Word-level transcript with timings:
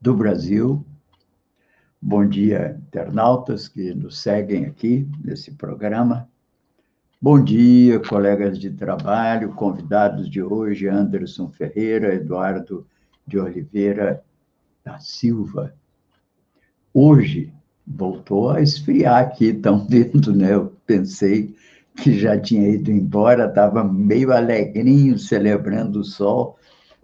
do 0.00 0.14
Brasil. 0.14 0.84
Bom 2.00 2.26
dia, 2.26 2.80
internautas 2.88 3.68
que 3.68 3.94
nos 3.94 4.18
seguem 4.18 4.64
aqui 4.64 5.06
nesse 5.22 5.52
programa. 5.52 6.26
Bom 7.20 7.42
dia, 7.44 8.00
colegas 8.00 8.58
de 8.58 8.70
trabalho, 8.70 9.52
convidados 9.52 10.30
de 10.30 10.42
hoje, 10.42 10.88
Anderson 10.88 11.50
Ferreira, 11.50 12.14
Eduardo 12.14 12.86
de 13.26 13.38
Oliveira 13.38 14.24
da 14.82 14.98
Silva. 14.98 15.74
Hoje 16.94 17.52
voltou 17.86 18.50
a 18.50 18.62
esfriar 18.62 19.22
aqui, 19.22 19.48
estão 19.48 19.84
vendo, 19.86 20.34
né? 20.34 20.54
Eu 20.54 20.74
pensei 20.86 21.54
que 21.96 22.18
já 22.18 22.40
tinha 22.40 22.66
ido 22.70 22.90
embora, 22.90 23.44
estava 23.44 23.84
meio 23.84 24.32
alegrinho, 24.32 25.18
celebrando 25.18 26.00
o 26.00 26.04
sol, 26.04 26.56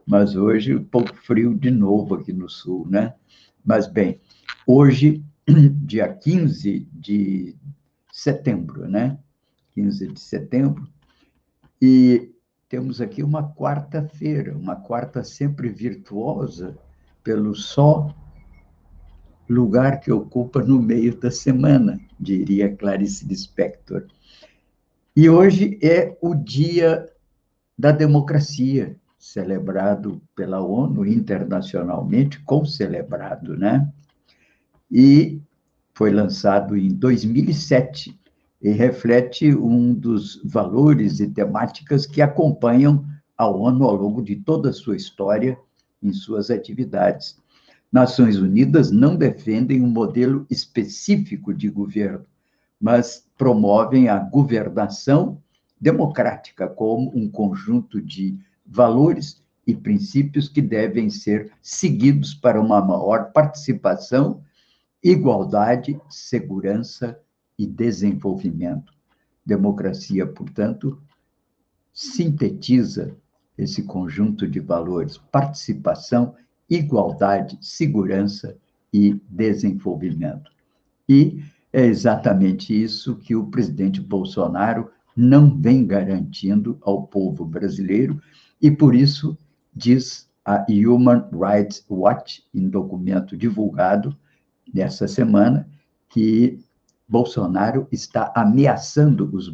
mas 0.07 0.37
hoje 0.37 0.75
um 0.75 0.85
pouco 0.85 1.15
frio 1.17 1.53
de 1.55 1.71
novo 1.71 2.15
aqui 2.15 2.33
no 2.33 2.49
sul, 2.49 2.87
né? 2.89 3.15
Mas 3.65 3.89
bem, 3.89 4.21
hoje, 4.67 5.25
dia 5.85 6.09
15 6.09 6.89
de 6.93 7.57
setembro, 8.13 8.89
né? 8.89 9.19
15 9.75 10.07
de 10.07 10.21
setembro, 10.21 10.89
e 11.83 12.33
temos 12.69 13.01
aqui 13.01 13.23
uma 13.23 13.53
quarta-feira, 13.53 14.57
uma 14.57 14.77
quarta 14.77 15.23
sempre 15.23 15.69
virtuosa, 15.69 16.79
pelo 17.23 17.55
só 17.55 18.15
lugar 19.49 20.01
que 20.01 20.11
ocupa 20.11 20.63
no 20.63 20.81
meio 20.81 21.19
da 21.19 21.31
semana, 21.31 22.01
diria 22.19 22.75
Clarice 22.75 23.27
Lispector. 23.27 24.07
E 25.15 25.29
hoje 25.29 25.79
é 25.83 26.17
o 26.21 26.35
Dia 26.35 27.07
da 27.79 27.93
Democracia, 27.93 28.97
celebrado 29.19 30.21
pela 30.35 30.61
ONU 30.61 31.07
internacionalmente, 31.07 32.41
concelebrado, 32.41 33.57
né? 33.57 33.91
E 34.91 35.41
foi 35.95 36.11
lançado 36.11 36.77
em 36.77 36.89
2007 36.89 38.19
e 38.63 38.71
reflete 38.71 39.55
um 39.55 39.95
dos 39.95 40.41
valores 40.45 41.21
e 41.21 41.29
temáticas 41.29 42.07
que 42.07 42.23
acompanham 42.23 43.05
a 43.37 43.49
ONU 43.49 43.85
ao 43.85 43.95
longo 43.95 44.23
de 44.23 44.37
toda 44.37 44.71
a 44.71 44.73
sua 44.73 44.97
história 44.97 45.59
em 46.03 46.13
suas 46.13 46.51
atividades. 46.51 47.39
Nações 47.93 48.37
Unidas 48.37 48.91
não 48.91 49.17
defendem 49.17 49.81
um 49.81 49.89
modelo 49.89 50.47
específico 50.51 51.55
de 51.55 51.69
governo, 51.69 52.25
mas 52.81 53.27
promovem 53.37 54.09
a 54.09 54.19
governação 54.19 55.41
democrática 55.81 56.67
como 56.67 57.11
um 57.15 57.29
conjunto 57.29 58.01
de 58.01 58.39
valores 58.67 59.43
e 59.67 59.75
princípios 59.75 60.49
que 60.49 60.63
devem 60.63 61.11
ser 61.11 61.53
seguidos 61.61 62.35
para 62.35 62.61
uma 62.61 62.81
maior 62.81 63.33
participação, 63.33 64.43
igualdade, 65.03 66.01
segurança 66.09 67.19
e 67.59 67.67
desenvolvimento. 67.67 68.93
Democracia, 69.45 70.27
portanto, 70.27 71.01
sintetiza 71.93 73.17
esse 73.57 73.83
conjunto 73.83 74.47
de 74.47 74.61
valores: 74.61 75.19
participação, 75.31 76.35
igualdade, 76.69 77.59
segurança 77.61 78.57
e 78.93 79.21
desenvolvimento. 79.29 80.51
E 81.09 81.43
é 81.73 81.85
exatamente 81.85 82.73
isso 82.73 83.17
que 83.17 83.35
o 83.35 83.47
presidente 83.47 84.01
Bolsonaro 84.01 84.91
não 85.17 85.57
vem 85.59 85.87
garantindo 85.87 86.79
ao 86.83 87.07
povo 87.07 87.45
brasileiro 87.45 88.21
e 88.61 88.71
por 88.71 88.95
isso 88.95 89.37
diz 89.75 90.29
a 90.45 90.65
Human 90.69 91.29
Rights 91.33 91.85
Watch, 91.91 92.45
em 92.55 92.69
documento 92.69 93.37
divulgado 93.37 94.17
nessa 94.73 95.09
semana, 95.09 95.69
que 96.09 96.59
Bolsonaro 97.09 97.87
está 97.91 98.33
ameaçando 98.35 99.29
os, 99.33 99.49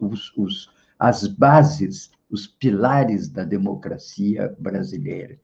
os, 0.00 0.32
os, 0.36 0.70
as 0.98 1.26
bases, 1.26 2.10
os 2.30 2.46
pilares 2.46 3.28
da 3.28 3.44
democracia 3.44 4.54
brasileira. 4.58 5.38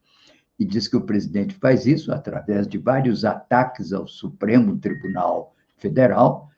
E 0.58 0.64
diz 0.64 0.88
que 0.88 0.96
o 0.96 1.02
presidente 1.04 1.54
faz 1.54 1.86
isso 1.86 2.12
através 2.12 2.66
de 2.66 2.78
vários 2.78 3.24
ataques 3.24 3.92
ao 3.92 4.06
Supremo 4.06 4.78
Tribunal 4.78 5.54
Federal 5.76 6.50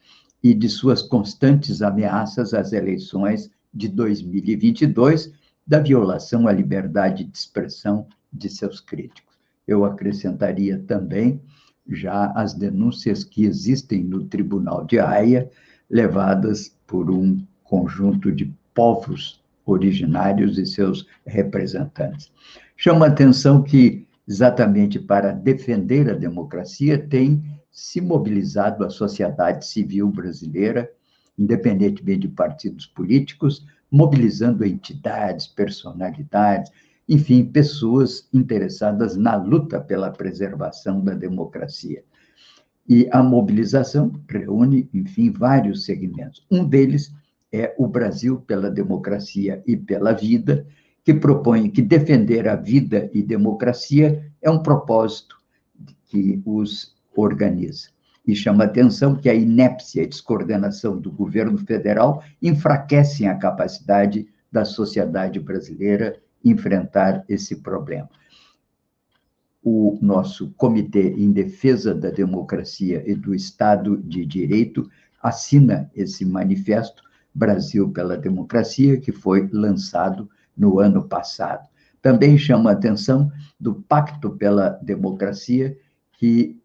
e 0.42 0.54
de 0.54 0.68
suas 0.68 1.02
constantes 1.02 1.82
ameaças 1.82 2.54
às 2.54 2.72
eleições 2.72 3.50
de 3.72 3.88
2022 3.88 5.32
da 5.66 5.80
violação 5.80 6.46
à 6.46 6.52
liberdade 6.52 7.24
de 7.24 7.36
expressão 7.36 8.06
de 8.32 8.48
seus 8.48 8.80
críticos. 8.80 9.34
Eu 9.66 9.84
acrescentaria 9.84 10.78
também 10.86 11.40
já 11.88 12.30
as 12.32 12.54
denúncias 12.54 13.24
que 13.24 13.44
existem 13.44 14.02
no 14.04 14.24
Tribunal 14.24 14.84
de 14.84 14.98
Haia, 14.98 15.50
levadas 15.88 16.76
por 16.86 17.10
um 17.10 17.38
conjunto 17.64 18.30
de 18.32 18.52
povos 18.74 19.42
originários 19.64 20.58
e 20.58 20.66
seus 20.66 21.06
representantes. 21.26 22.30
Chama 22.76 23.06
atenção 23.06 23.62
que, 23.62 24.06
exatamente 24.28 24.98
para 24.98 25.32
defender 25.32 26.08
a 26.10 26.14
democracia, 26.14 26.98
tem 26.98 27.42
se 27.70 28.00
mobilizado 28.00 28.84
a 28.84 28.90
sociedade 28.90 29.66
civil 29.66 30.08
brasileira, 30.08 30.90
independentemente 31.38 32.20
de 32.20 32.28
partidos 32.28 32.86
políticos, 32.86 33.66
mobilizando 33.96 34.62
entidades, 34.62 35.46
personalidades, 35.46 36.70
enfim, 37.08 37.46
pessoas 37.46 38.28
interessadas 38.32 39.16
na 39.16 39.36
luta 39.36 39.80
pela 39.80 40.10
preservação 40.10 41.00
da 41.00 41.14
democracia. 41.14 42.04
E 42.86 43.08
a 43.10 43.22
mobilização 43.22 44.12
reúne, 44.28 44.88
enfim, 44.92 45.30
vários 45.30 45.84
segmentos. 45.84 46.46
Um 46.50 46.64
deles 46.64 47.10
é 47.50 47.74
o 47.78 47.88
Brasil 47.88 48.40
pela 48.40 48.70
Democracia 48.70 49.62
e 49.66 49.76
pela 49.76 50.12
Vida, 50.12 50.66
que 51.02 51.14
propõe 51.14 51.70
que 51.70 51.80
defender 51.80 52.46
a 52.48 52.56
vida 52.56 53.08
e 53.14 53.22
democracia 53.22 54.30
é 54.42 54.50
um 54.50 54.62
propósito 54.62 55.36
que 56.04 56.42
os 56.44 56.94
organiza 57.16 57.95
e 58.26 58.34
chama 58.34 58.64
atenção 58.64 59.14
que 59.14 59.28
a 59.28 59.34
inépcia 59.34 60.02
e 60.02 60.06
descoordenação 60.06 60.98
do 60.98 61.12
governo 61.12 61.56
federal 61.58 62.22
enfraquecem 62.42 63.28
a 63.28 63.36
capacidade 63.36 64.26
da 64.50 64.64
sociedade 64.64 65.38
brasileira 65.38 66.16
enfrentar 66.44 67.24
esse 67.28 67.56
problema. 67.56 68.08
O 69.62 69.98
nosso 70.00 70.52
Comitê 70.56 71.10
em 71.10 71.32
Defesa 71.32 71.94
da 71.94 72.10
Democracia 72.10 73.02
e 73.06 73.14
do 73.14 73.34
Estado 73.34 73.96
de 73.96 74.24
Direito 74.24 74.88
assina 75.20 75.90
esse 75.94 76.24
manifesto 76.24 77.02
Brasil 77.34 77.90
pela 77.90 78.16
Democracia, 78.16 78.98
que 78.98 79.12
foi 79.12 79.48
lançado 79.52 80.28
no 80.56 80.78
ano 80.78 81.06
passado. 81.06 81.68
Também 82.00 82.38
chama 82.38 82.70
a 82.70 82.72
atenção 82.72 83.30
do 83.58 83.74
Pacto 83.74 84.30
pela 84.30 84.70
Democracia, 84.82 85.76
que 86.12 86.56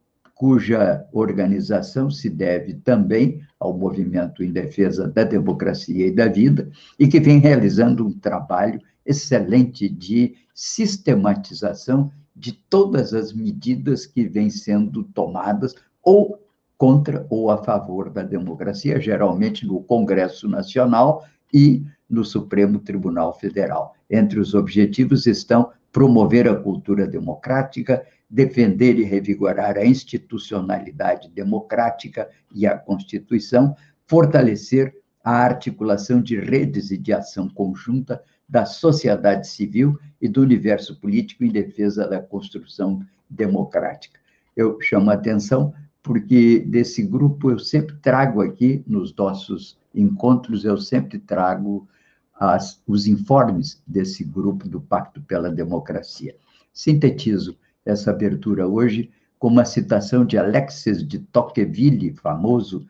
cuja 0.42 1.06
organização 1.14 2.10
se 2.10 2.28
deve 2.28 2.74
também 2.74 3.42
ao 3.60 3.78
movimento 3.78 4.44
em 4.44 4.52
defesa 4.52 5.08
da 5.08 5.24
democracia 5.24 6.08
e 6.08 6.10
da 6.10 6.28
vida, 6.28 6.68
e 6.98 7.08
que 7.08 7.20
vem 7.20 7.38
realizando 7.38 8.08
um 8.08 8.12
trabalho 8.12 8.82
excelente 9.06 9.88
de 9.88 10.34
sistematização 10.52 12.12
de 12.36 12.54
todas 12.54 13.14
as 13.14 13.32
medidas 13.32 14.08
que 14.08 14.28
vêm 14.28 14.50
sendo 14.50 15.04
tomadas 15.04 15.76
ou 16.02 16.40
contra 16.76 17.24
ou 17.30 17.52
a 17.52 17.60
favor 17.60 18.10
da 18.10 18.24
democracia, 18.24 19.00
geralmente 19.00 19.68
no 19.68 19.84
Congresso 19.84 20.50
Nacional 20.50 21.24
e 21.54 21.86
no 22.10 22.26
Supremo 22.26 22.80
Tribunal 22.80 23.38
Federal. 23.38 23.94
Entre 24.10 24.40
os 24.40 24.56
objetivos 24.56 25.28
estão 25.28 25.70
promover 25.92 26.48
a 26.48 26.56
cultura 26.56 27.06
democrática, 27.06 28.04
defender 28.32 28.98
e 28.98 29.04
revigorar 29.04 29.78
a 29.78 29.86
institucionalidade 29.86 31.30
democrática 31.30 32.30
e 32.56 32.66
a 32.66 32.78
Constituição, 32.78 33.76
fortalecer 34.08 34.96
a 35.22 35.34
articulação 35.34 36.22
de 36.22 36.40
redes 36.40 36.92
e 36.92 36.98
de 36.98 37.12
ação 37.12 37.50
conjunta 37.50 38.24
da 38.48 38.66
sociedade 38.66 39.48
civil 39.48 40.00
e 40.22 40.30
do 40.30 40.42
universo 40.42 41.00
político 41.00 41.44
em 41.44 41.52
defesa 41.52 42.08
da 42.08 42.22
construção 42.22 43.06
democrática. 43.30 44.20
eu 44.56 44.80
chamo 44.82 45.12
a 45.12 45.14
atenção 45.14 45.74
porque 46.04 46.60
desse 46.60 47.04
grupo 47.04 47.52
eu 47.52 47.60
sempre 47.60 47.96
trago 47.98 48.42
aqui, 48.42 48.84
nos 48.88 49.16
nossos 49.16 49.78
encontros, 49.94 50.66
eu 50.66 50.78
sempre 50.78 51.20
trago 51.20 51.88
as, 52.34 52.82
os 52.88 53.06
informes 53.08 53.82
desse 53.86 54.24
grupo 54.24 54.68
do 54.68 54.82
Pacto 54.82 55.22
pela 55.22 55.52
Democracia. 55.52 56.36
Sintetizo 56.74 57.56
essa 57.86 58.12
abertura 58.12 58.68
hoje 58.68 59.12
com 59.40 59.48
uma 59.48 59.66
citação 59.66 60.24
de 60.24 60.38
Alexis 60.38 61.06
de 61.06 61.20
Tocqueville, 61.20 62.14
famoso 62.14 62.86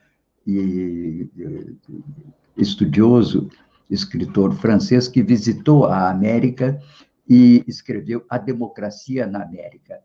e 0.45 1.29
estudioso, 2.57 3.49
escritor 3.89 4.53
francês, 4.55 5.07
que 5.07 5.23
visitou 5.23 5.85
a 5.85 6.09
América 6.09 6.79
e 7.27 7.63
escreveu 7.67 8.25
A 8.29 8.37
Democracia 8.37 9.25
na 9.25 9.43
América. 9.43 9.99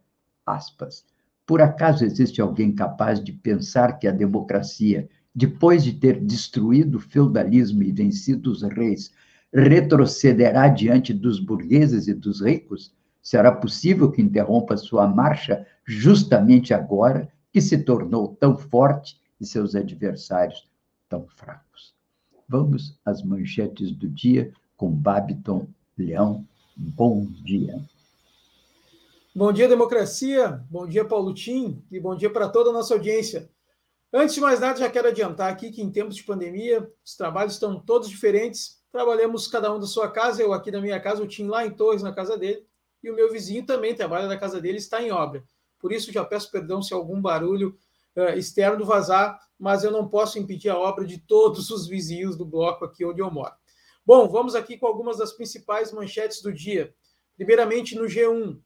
Aspas. 0.45 1.05
Por 1.45 1.61
acaso 1.61 2.05
existe 2.05 2.41
alguém 2.41 2.73
capaz 2.73 3.23
de 3.23 3.33
pensar 3.33 3.99
que 3.99 4.07
a 4.07 4.13
democracia, 4.13 5.09
depois 5.35 5.83
de 5.83 5.93
ter 5.95 6.21
destruído 6.21 6.99
o 6.99 7.01
feudalismo 7.01 7.83
e 7.83 7.93
vencido 7.93 8.51
os 8.51 8.63
reis, 8.63 9.13
retrocederá 9.53 10.69
diante 10.69 11.13
dos 11.13 11.41
burgueses 11.41 12.09
e 12.09 12.15
dos 12.15 12.41
ricos? 12.41 12.95
Será 13.27 13.51
possível 13.51 14.09
que 14.09 14.23
interrompa 14.23 14.77
sua 14.77 15.05
marcha 15.09 15.67
justamente 15.85 16.73
agora 16.73 17.29
que 17.53 17.61
se 17.61 17.77
tornou 17.79 18.37
tão 18.39 18.57
forte 18.57 19.21
e 19.41 19.45
seus 19.45 19.75
adversários 19.75 20.71
tão 21.09 21.27
fracos? 21.27 21.93
Vamos 22.49 22.97
às 23.05 23.25
manchetes 23.25 23.91
do 23.91 24.09
dia 24.09 24.53
com 24.77 24.93
Babiton 24.93 25.67
Leão. 25.99 26.47
Bom 26.77 27.27
dia. 27.43 27.81
Bom 29.35 29.53
dia, 29.53 29.69
democracia. 29.69 30.65
Bom 30.71 30.87
dia, 30.87 31.05
Paulo 31.05 31.35
Tim. 31.35 31.83
E 31.91 31.99
bom 31.99 32.15
dia 32.15 32.31
para 32.31 32.49
toda 32.49 32.71
a 32.71 32.73
nossa 32.73 32.95
audiência. 32.95 33.51
Antes 34.13 34.37
de 34.37 34.41
mais 34.41 34.61
nada, 34.61 34.79
já 34.79 34.89
quero 34.89 35.09
adiantar 35.09 35.51
aqui 35.51 35.73
que 35.73 35.83
em 35.83 35.91
tempos 35.91 36.15
de 36.15 36.23
pandemia, 36.23 36.89
os 37.05 37.17
trabalhos 37.17 37.55
estão 37.55 37.81
todos 37.81 38.09
diferentes. 38.09 38.81
Trabalhamos 38.93 39.49
cada 39.49 39.75
um 39.75 39.81
da 39.81 39.87
sua 39.87 40.09
casa, 40.09 40.41
eu 40.41 40.53
aqui 40.53 40.71
da 40.71 40.81
minha 40.81 41.01
casa, 41.01 41.25
o 41.25 41.27
Tim 41.27 41.49
lá 41.49 41.67
em 41.67 41.71
Torres, 41.73 42.05
na 42.05 42.13
casa 42.13 42.39
dele, 42.39 42.65
e 43.07 43.11
o 43.11 43.15
meu 43.15 43.31
vizinho 43.31 43.65
também 43.65 43.95
trabalha 43.95 44.27
na 44.27 44.37
casa 44.37 44.61
dele, 44.61 44.79
está 44.79 45.01
em 45.01 45.13
obra. 45.13 45.45
Por 45.79 45.93
isso, 45.93 46.13
já 46.13 46.25
peço 46.25 46.51
perdão 46.51 46.83
se 46.83 46.93
algum 46.93 47.23
barulho 47.23 47.79
uh, 48.17 48.37
externo 48.37 48.85
vazar, 48.85 49.39
mas 49.57 49.85
eu 49.85 49.93
não 49.93 50.09
posso 50.09 50.41
impedir 50.41 50.71
a 50.71 50.77
obra 50.77 51.07
de 51.07 51.19
todos 51.19 51.71
os 51.71 51.87
vizinhos 51.87 52.37
do 52.37 52.45
bloco 52.45 52.85
aqui 52.85 53.05
onde 53.05 53.23
eu 53.23 53.31
moro. 53.31 53.55
Bom, 54.05 54.29
vamos 54.29 54.57
aqui 54.57 54.77
com 54.77 54.89
algumas 54.89 55.19
das 55.19 55.33
principais 55.33 55.93
manchetes 55.93 56.43
do 56.43 56.53
dia. 56.53 56.93
Primeiramente, 57.37 57.95
no 57.95 58.07
G1, 58.07 58.59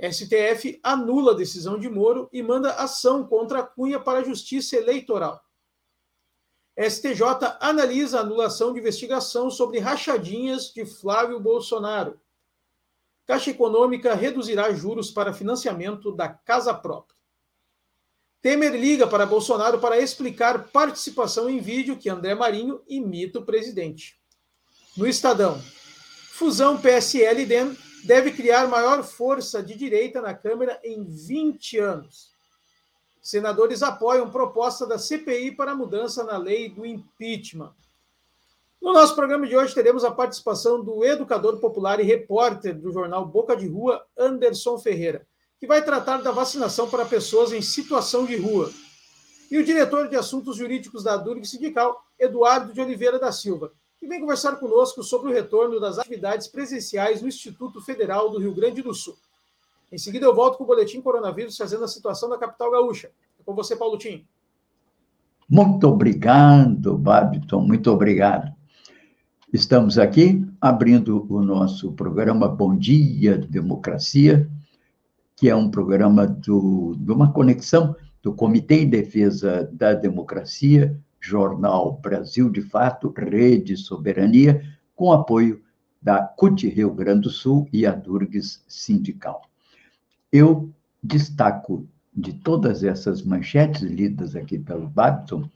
STF 0.00 0.80
anula 0.82 1.32
a 1.32 1.36
decisão 1.36 1.78
de 1.78 1.88
Moro 1.88 2.28
e 2.32 2.42
manda 2.42 2.74
ação 2.74 3.26
contra 3.26 3.62
Cunha 3.62 4.00
para 4.00 4.20
a 4.20 4.24
Justiça 4.24 4.76
Eleitoral. 4.76 5.40
STJ 6.76 7.22
analisa 7.60 8.18
a 8.18 8.20
anulação 8.22 8.72
de 8.72 8.78
investigação 8.78 9.50
sobre 9.50 9.80
rachadinhas 9.80 10.72
de 10.72 10.84
Flávio 10.84 11.40
Bolsonaro. 11.40 12.20
Caixa 13.28 13.50
Econômica 13.50 14.14
reduzirá 14.14 14.72
juros 14.72 15.10
para 15.10 15.34
financiamento 15.34 16.10
da 16.10 16.30
casa 16.30 16.72
própria. 16.72 17.14
Temer 18.40 18.72
liga 18.72 19.06
para 19.06 19.26
Bolsonaro 19.26 19.78
para 19.78 19.98
explicar 19.98 20.68
participação 20.68 21.50
em 21.50 21.60
vídeo 21.60 21.98
que 21.98 22.08
André 22.08 22.34
Marinho 22.34 22.80
imita 22.88 23.38
o 23.38 23.44
presidente. 23.44 24.18
No 24.96 25.06
Estadão, 25.06 25.60
fusão 26.32 26.80
PSL-DEM 26.80 27.76
deve 28.04 28.32
criar 28.32 28.66
maior 28.66 29.04
força 29.04 29.62
de 29.62 29.74
direita 29.74 30.22
na 30.22 30.32
Câmara 30.32 30.80
em 30.82 31.04
20 31.04 31.76
anos. 31.80 32.32
Senadores 33.20 33.82
apoiam 33.82 34.30
proposta 34.30 34.86
da 34.86 34.98
CPI 34.98 35.54
para 35.54 35.74
mudança 35.74 36.24
na 36.24 36.38
lei 36.38 36.70
do 36.70 36.86
impeachment. 36.86 37.74
No 38.80 38.92
nosso 38.92 39.14
programa 39.14 39.46
de 39.46 39.56
hoje 39.56 39.74
teremos 39.74 40.04
a 40.04 40.10
participação 40.10 40.82
do 40.82 41.04
educador 41.04 41.58
popular 41.58 41.98
e 41.98 42.04
repórter 42.04 42.78
do 42.78 42.92
jornal 42.92 43.26
Boca 43.26 43.56
de 43.56 43.66
Rua, 43.66 44.04
Anderson 44.16 44.78
Ferreira, 44.78 45.26
que 45.58 45.66
vai 45.66 45.84
tratar 45.84 46.18
da 46.18 46.30
vacinação 46.30 46.88
para 46.88 47.04
pessoas 47.04 47.52
em 47.52 47.60
situação 47.60 48.24
de 48.24 48.36
rua. 48.36 48.70
E 49.50 49.58
o 49.58 49.64
diretor 49.64 50.08
de 50.08 50.16
assuntos 50.16 50.56
jurídicos 50.56 51.02
da 51.02 51.16
Durg 51.16 51.44
Sindical, 51.44 52.04
Eduardo 52.18 52.72
de 52.72 52.80
Oliveira 52.80 53.18
da 53.18 53.32
Silva, 53.32 53.72
que 53.98 54.06
vem 54.06 54.20
conversar 54.20 54.56
conosco 54.56 55.02
sobre 55.02 55.30
o 55.30 55.34
retorno 55.34 55.80
das 55.80 55.98
atividades 55.98 56.46
presenciais 56.46 57.20
no 57.20 57.28
Instituto 57.28 57.80
Federal 57.80 58.30
do 58.30 58.38
Rio 58.38 58.54
Grande 58.54 58.80
do 58.80 58.94
Sul. 58.94 59.16
Em 59.90 59.98
seguida, 59.98 60.26
eu 60.26 60.34
volto 60.34 60.58
com 60.58 60.64
o 60.64 60.66
boletim 60.66 61.00
coronavírus 61.00 61.56
fazendo 61.56 61.84
a 61.84 61.88
situação 61.88 62.28
da 62.28 62.38
capital 62.38 62.70
gaúcha. 62.70 63.10
É 63.40 63.42
com 63.42 63.54
você, 63.54 63.74
Paulo 63.74 63.98
Tim. 63.98 64.24
Muito 65.48 65.88
obrigado, 65.88 66.96
Babiton, 66.96 67.60
muito 67.62 67.90
obrigado. 67.90 68.57
Estamos 69.50 69.96
aqui 69.96 70.46
abrindo 70.60 71.26
o 71.32 71.40
nosso 71.40 71.92
programa 71.92 72.46
Bom 72.46 72.76
Dia 72.76 73.38
Democracia, 73.38 74.46
que 75.34 75.48
é 75.48 75.56
um 75.56 75.70
programa 75.70 76.26
do, 76.26 76.94
de 76.98 77.10
uma 77.10 77.32
conexão 77.32 77.96
do 78.22 78.34
Comitê 78.34 78.82
em 78.82 78.90
Defesa 78.90 79.66
da 79.72 79.94
Democracia, 79.94 80.94
Jornal 81.18 81.98
Brasil 82.02 82.50
de 82.50 82.60
Fato, 82.60 83.10
Rede 83.16 83.74
Soberania, 83.74 84.62
com 84.94 85.12
apoio 85.12 85.62
da 86.02 86.22
CUT 86.22 86.68
Rio 86.68 86.92
Grande 86.92 87.22
do 87.22 87.30
Sul 87.30 87.66
e 87.72 87.86
a 87.86 87.92
Durgues 87.92 88.62
Sindical. 88.68 89.40
Eu 90.30 90.70
destaco 91.02 91.88
de 92.14 92.34
todas 92.34 92.84
essas 92.84 93.22
manchetes 93.22 93.80
lidas 93.80 94.36
aqui 94.36 94.58
pelo 94.58 94.86
Babson, 94.86 95.48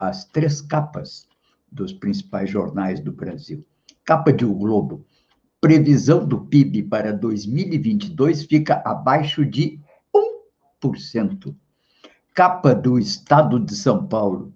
as 0.00 0.24
três 0.24 0.62
capas 0.62 1.28
dos 1.70 1.92
principais 1.92 2.50
jornais 2.50 3.00
do 3.00 3.12
Brasil. 3.12 3.64
Capa 4.04 4.32
de 4.32 4.44
O 4.44 4.54
Globo. 4.54 5.04
Previsão 5.60 6.26
do 6.26 6.46
PIB 6.46 6.84
para 6.84 7.12
2022 7.12 8.44
fica 8.44 8.82
abaixo 8.84 9.44
de 9.44 9.80
1%. 10.82 11.54
Capa 12.34 12.74
do 12.74 12.98
Estado 12.98 13.58
de 13.58 13.74
São 13.74 14.06
Paulo. 14.06 14.52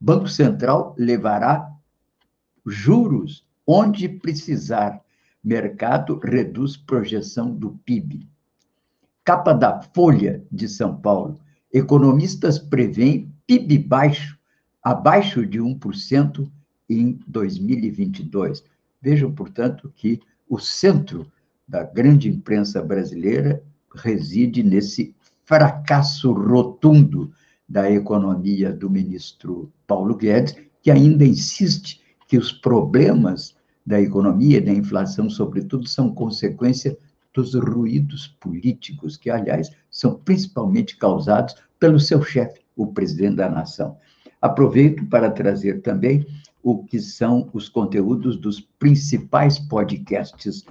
Banco 0.00 0.28
Central 0.28 0.94
levará 0.98 1.70
juros 2.64 3.46
onde 3.66 4.08
precisar. 4.08 5.00
Mercado 5.42 6.18
reduz 6.22 6.76
projeção 6.76 7.52
do 7.54 7.72
PIB. 7.84 8.28
Capa 9.24 9.52
da 9.52 9.80
Folha 9.80 10.44
de 10.50 10.68
São 10.68 10.96
Paulo. 10.96 11.38
Economistas 11.72 12.58
preveem 12.58 13.34
PIB 13.46 13.78
baixo, 13.78 14.35
abaixo 14.86 15.44
de 15.44 15.58
1% 15.58 16.48
em 16.88 17.18
2022. 17.26 18.62
Vejam, 19.02 19.32
portanto, 19.32 19.92
que 19.96 20.20
o 20.48 20.60
centro 20.60 21.26
da 21.66 21.82
grande 21.82 22.28
imprensa 22.28 22.80
brasileira 22.80 23.60
reside 23.92 24.62
nesse 24.62 25.12
fracasso 25.44 26.32
rotundo 26.32 27.32
da 27.68 27.90
economia 27.90 28.72
do 28.72 28.88
ministro 28.88 29.72
Paulo 29.88 30.14
Guedes, 30.14 30.54
que 30.80 30.92
ainda 30.92 31.24
insiste 31.24 32.00
que 32.28 32.38
os 32.38 32.52
problemas 32.52 33.56
da 33.84 34.00
economia 34.00 34.58
e 34.58 34.64
da 34.64 34.72
inflação, 34.72 35.28
sobretudo, 35.28 35.88
são 35.88 36.14
consequência 36.14 36.96
dos 37.34 37.54
ruídos 37.54 38.28
políticos, 38.38 39.16
que, 39.16 39.30
aliás, 39.30 39.68
são 39.90 40.14
principalmente 40.14 40.96
causados 40.96 41.56
pelo 41.76 41.98
seu 41.98 42.22
chefe, 42.22 42.60
o 42.76 42.86
presidente 42.86 43.34
da 43.34 43.50
nação. 43.50 43.98
Aproveito 44.40 45.06
para 45.06 45.30
trazer 45.30 45.80
também 45.82 46.26
o 46.62 46.82
que 46.84 46.98
são 46.98 47.48
os 47.52 47.68
conteúdos 47.68 48.36
dos 48.36 48.60
principais 48.60 49.58
podcasts 49.58 50.64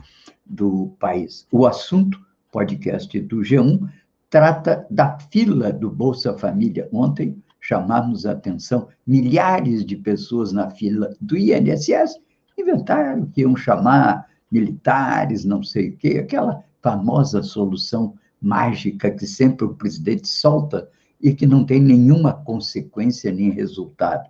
do 0.46 0.94
país. 1.00 1.48
O 1.52 1.66
assunto, 1.66 2.20
podcast 2.52 3.20
do 3.22 3.38
G1, 3.38 3.90
trata 4.30 4.86
da 4.92 5.18
fila 5.18 5.72
do 5.72 5.90
Bolsa 5.90 6.38
Família. 6.38 6.88
Ontem 6.92 7.42
chamamos 7.60 8.26
a 8.26 8.32
atenção, 8.32 8.88
milhares 9.08 9.86
de 9.86 9.96
pessoas 9.96 10.52
na 10.52 10.70
fila 10.70 11.16
do 11.20 11.38
INSS 11.38 12.20
inventaram 12.58 13.26
que 13.28 13.42
iam 13.42 13.56
chamar 13.56 14.28
militares, 14.52 15.44
não 15.44 15.64
sei 15.64 15.90
o 15.90 15.98
quê, 15.98 16.20
aquela 16.20 16.64
famosa 16.82 17.42
solução 17.42 18.14
mágica 18.42 19.10
que 19.10 19.26
sempre 19.26 19.66
o 19.66 19.74
presidente 19.74 20.28
solta 20.28 20.88
e 21.26 21.34
que 21.34 21.48
não 21.48 21.66
tem 21.66 21.82
nenhuma 21.82 22.32
consequência 22.32 23.32
nem 23.32 23.50
resultado. 23.50 24.30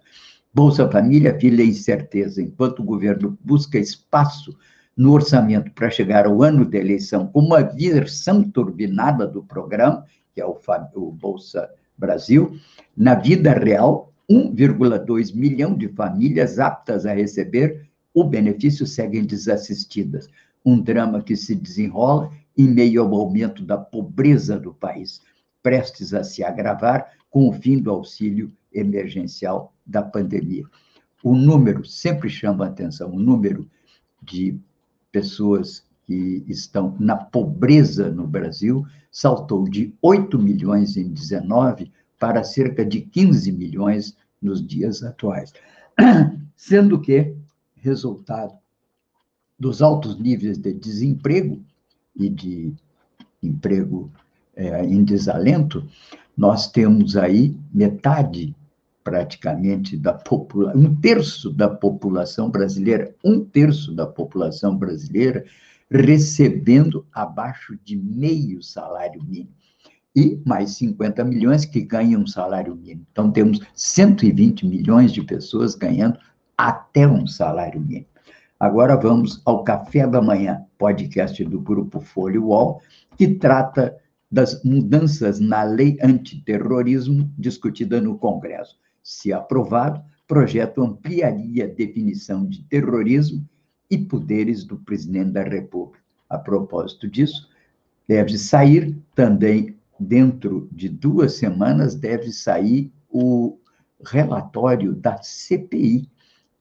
Bolsa 0.54 0.90
Família, 0.90 1.38
filha 1.38 1.62
incerteza, 1.62 2.42
enquanto 2.42 2.80
o 2.80 2.86
governo 2.86 3.38
busca 3.44 3.78
espaço 3.78 4.58
no 4.96 5.12
orçamento 5.12 5.74
para 5.74 5.90
chegar 5.90 6.26
ao 6.26 6.42
ano 6.42 6.64
da 6.64 6.78
eleição 6.78 7.28
com 7.28 7.42
uma 7.42 7.62
versão 7.62 8.42
turbinada 8.50 9.28
do 9.28 9.44
programa, 9.44 10.06
que 10.34 10.40
é 10.40 10.46
o, 10.46 10.58
o 10.96 11.12
Bolsa 11.12 11.70
Brasil, 11.98 12.58
na 12.96 13.14
vida 13.14 13.52
real, 13.52 14.14
1,2 14.32 15.36
milhão 15.36 15.78
de 15.78 15.90
famílias 15.90 16.60
aptas 16.60 17.06
a 17.06 17.14
receber 17.14 17.90
o 18.14 18.24
benefício 18.24 18.88
seguem 18.88 19.26
desassistidas. 19.26 20.30
Um 20.66 20.82
drama 20.82 21.22
que 21.22 21.36
se 21.36 21.54
desenrola 21.54 22.32
em 22.58 22.70
meio 22.70 23.02
ao 23.02 23.14
aumento 23.14 23.66
da 23.66 23.78
pobreza 23.78 24.58
do 24.58 24.74
país, 24.74 25.22
prestes 25.66 26.14
a 26.14 26.24
se 26.24 26.44
agravar 26.44 27.14
com 27.28 27.50
o 27.50 27.52
fim 27.52 27.80
do 27.80 27.90
auxílio 27.90 28.54
emergencial 28.72 29.74
da 29.84 30.04
pandemia. 30.04 30.64
O 31.24 31.36
número 31.36 31.84
sempre 31.84 32.30
chama 32.30 32.66
a 32.66 32.68
atenção, 32.68 33.10
o 33.10 33.20
número 33.20 33.68
de 34.22 34.60
pessoas 35.12 35.84
que 36.04 36.46
estão 36.48 36.96
na 37.00 37.16
pobreza 37.16 38.12
no 38.12 38.28
Brasil 38.28 38.86
saltou 39.10 39.68
de 39.68 39.92
8 40.04 40.38
milhões 40.38 40.98
em 40.98 41.10
19 41.12 41.92
para 42.20 42.44
cerca 42.44 42.86
de 42.86 43.02
15 43.02 43.52
milhões 43.52 44.16
nos 44.40 44.64
dias 44.64 45.02
atuais. 45.02 45.52
Sendo 46.56 47.02
que, 47.02 47.36
resultado 47.76 48.54
dos 49.58 49.82
altos 49.82 50.20
níveis 50.20 50.60
de 50.60 50.72
desemprego 50.74 51.60
e 52.16 52.30
de 52.30 52.72
emprego 53.42 54.12
é, 54.56 54.84
em 54.84 55.04
desalento, 55.04 55.88
nós 56.38 56.72
temos 56.72 57.16
aí 57.16 57.56
metade 57.74 58.56
praticamente 59.04 59.96
da 59.96 60.14
população, 60.14 60.82
um 60.82 60.96
terço 60.96 61.52
da 61.52 61.70
população 61.70 62.50
brasileira, 62.50 63.14
um 63.24 63.40
terço 63.40 63.94
da 63.94 64.08
população 64.08 64.76
brasileira 64.76 65.46
recebendo 65.92 67.06
abaixo 67.14 67.78
de 67.84 67.96
meio 67.96 68.64
salário 68.64 69.24
mínimo. 69.24 69.54
E 70.16 70.42
mais 70.46 70.72
50 70.78 71.24
milhões 71.26 71.66
que 71.66 71.82
ganham 71.82 72.26
salário 72.26 72.74
mínimo. 72.74 73.06
Então, 73.12 73.30
temos 73.30 73.60
120 73.76 74.66
milhões 74.66 75.12
de 75.12 75.22
pessoas 75.22 75.76
ganhando 75.76 76.18
até 76.58 77.06
um 77.06 77.28
salário 77.28 77.82
mínimo. 77.82 78.08
Agora 78.58 78.96
vamos 78.96 79.42
ao 79.46 79.64
Café 79.64 80.08
da 80.08 80.22
Manhã, 80.22 80.64
podcast 80.78 81.44
do 81.44 81.60
Grupo 81.60 82.00
Folha 82.00 82.42
UOL, 82.42 82.82
que 83.18 83.28
trata 83.28 83.96
das 84.32 84.64
mudanças 84.64 85.40
na 85.40 85.64
lei 85.64 85.98
antiterrorismo 86.02 87.32
discutida 87.38 88.02
no 88.02 88.18
Congresso. 88.18 88.78
Se 89.04 89.32
aprovado, 89.32 90.04
projeto 90.28 90.82
ampliaria 90.82 91.66
a 91.66 91.68
definição 91.68 92.46
de 92.46 92.64
terrorismo 92.64 93.48
e 93.90 93.98
poderes 93.98 94.64
do 94.64 94.78
presidente 94.78 95.32
da 95.32 95.44
República. 95.44 96.04
A 96.30 96.38
propósito 96.38 97.08
disso, 97.08 97.50
deve 98.08 98.38
sair 98.38 98.98
também, 99.14 99.76
dentro 100.00 100.68
de 100.72 100.90
duas 100.90 101.34
semanas, 101.34 101.96
deve 101.96 102.32
sair 102.32 102.92
o 103.10 103.58
relatório 104.04 104.94
da 104.94 105.22
CPI, 105.22 106.10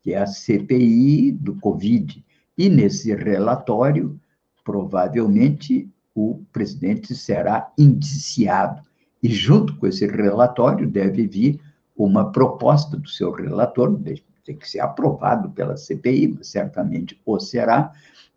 que 0.02 0.12
é 0.12 0.18
a 0.18 0.26
CPI 0.26 1.33
do 1.33 1.56
Covid. 1.56 2.25
E 2.56 2.68
nesse 2.68 3.14
relatório, 3.14 4.21
provavelmente, 4.62 5.90
o 6.14 6.42
presidente 6.52 7.14
será 7.14 7.73
indiciado. 7.76 8.83
E 9.23 9.28
junto 9.28 9.76
com 9.76 9.87
esse 9.87 10.06
relatório 10.06 10.88
deve 10.88 11.26
vir 11.26 11.61
uma 11.97 12.30
proposta 12.30 12.97
do 12.97 13.09
seu 13.09 13.33
relator, 13.33 13.99
tem 14.44 14.56
que 14.56 14.68
ser 14.68 14.80
aprovado 14.80 15.50
pela 15.50 15.76
CPI, 15.76 16.38
certamente 16.42 17.21
o 17.25 17.38
será, 17.40 17.92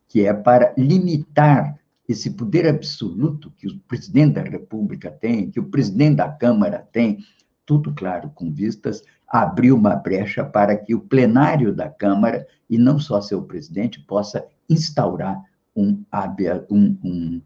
que 0.07 0.25
é 0.25 0.33
para 0.33 0.73
limitar 0.77 1.77
esse 2.07 2.29
poder 2.29 2.67
absoluto 2.67 3.51
que 3.57 3.67
o 3.67 3.77
presidente 3.79 4.35
da 4.35 4.41
República 4.41 5.11
tem, 5.11 5.51
que 5.51 5.59
o 5.59 5.69
presidente 5.69 6.15
da 6.15 6.29
Câmara 6.29 6.87
tem, 6.91 7.19
tudo 7.65 7.93
claro, 7.93 8.31
com 8.33 8.49
vistas 8.51 9.03
a 9.27 9.41
abrir 9.41 9.73
uma 9.73 9.95
brecha 9.95 10.45
para 10.45 10.77
que 10.77 10.95
o 10.95 11.01
plenário 11.01 11.75
da 11.75 11.89
Câmara, 11.89 12.47
e 12.69 12.77
não 12.77 12.97
só 12.97 13.19
seu 13.19 13.41
presidente, 13.41 13.99
possa 13.99 14.45
instaurar 14.69 15.43
um, 15.75 16.01
um, 16.69 16.97
um, 17.03 17.41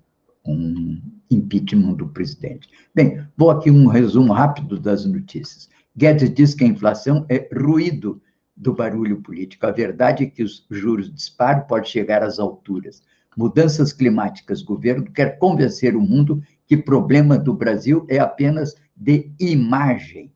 um 0.45 1.01
impeachment 1.29 1.93
do 1.93 2.07
presidente. 2.07 2.69
Bem, 2.93 3.25
vou 3.37 3.51
aqui 3.51 3.69
um 3.69 3.87
resumo 3.87 4.33
rápido 4.33 4.79
das 4.79 5.05
notícias. 5.05 5.69
Guedes 5.95 6.33
diz 6.33 6.53
que 6.53 6.63
a 6.63 6.67
inflação 6.67 7.25
é 7.29 7.49
ruído 7.53 8.21
do 8.55 8.73
barulho 8.73 9.21
político. 9.21 9.65
A 9.65 9.71
verdade 9.71 10.23
é 10.23 10.27
que 10.27 10.43
os 10.43 10.65
juros 10.69 11.13
disparam 11.13 11.61
pode 11.61 11.89
chegar 11.89 12.23
às 12.23 12.39
alturas. 12.39 13.01
Mudanças 13.35 13.93
climáticas. 13.93 14.61
Governo 14.61 15.11
quer 15.11 15.37
convencer 15.37 15.95
o 15.95 16.01
mundo 16.01 16.43
que 16.67 16.77
problema 16.77 17.37
do 17.37 17.53
Brasil 17.53 18.05
é 18.09 18.19
apenas 18.19 18.75
de 18.95 19.31
imagem. 19.39 20.31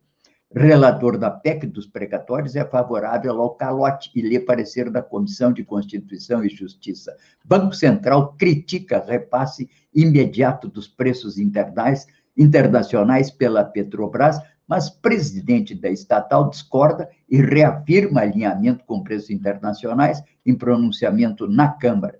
Relator 0.55 1.17
da 1.17 1.29
PEC 1.29 1.67
dos 1.67 1.85
precatórios 1.85 2.55
é 2.55 2.63
favorável 2.63 3.41
ao 3.41 3.50
calote 3.55 4.09
e 4.15 4.21
lê 4.21 4.39
parecer 4.39 4.89
da 4.89 5.01
Comissão 5.01 5.51
de 5.51 5.65
Constituição 5.65 6.45
e 6.45 6.50
Justiça. 6.50 7.13
Banco 7.43 7.75
Central 7.75 8.33
critica 8.38 9.03
repasse 9.05 9.69
imediato 9.93 10.69
dos 10.69 10.88
preços 10.88 11.38
internacionais 11.38 13.29
pela 13.29 13.65
Petrobras 13.65 14.39
mas 14.67 14.89
presidente 14.89 15.75
da 15.75 15.89
estatal 15.89 16.50
discorda 16.50 17.09
e 17.29 17.38
reafirma 17.38 18.21
alinhamento 18.21 18.83
com 18.85 19.03
preços 19.03 19.29
internacionais 19.29 20.24
em 20.45 20.55
pronunciamento 20.55 21.47
na 21.47 21.67
Câmara. 21.67 22.19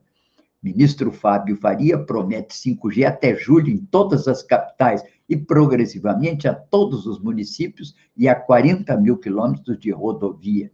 Ministro 0.62 1.12
Fábio 1.12 1.56
Faria 1.58 1.98
promete 1.98 2.56
5G 2.56 3.06
até 3.06 3.36
julho 3.36 3.70
em 3.70 3.78
todas 3.78 4.28
as 4.28 4.42
capitais 4.42 5.04
e 5.28 5.36
progressivamente 5.36 6.48
a 6.48 6.54
todos 6.54 7.06
os 7.06 7.20
municípios 7.20 7.96
e 8.16 8.28
a 8.28 8.36
40 8.36 8.96
mil 8.98 9.18
quilômetros 9.18 9.80
de 9.80 9.92
rodovia. 9.92 10.72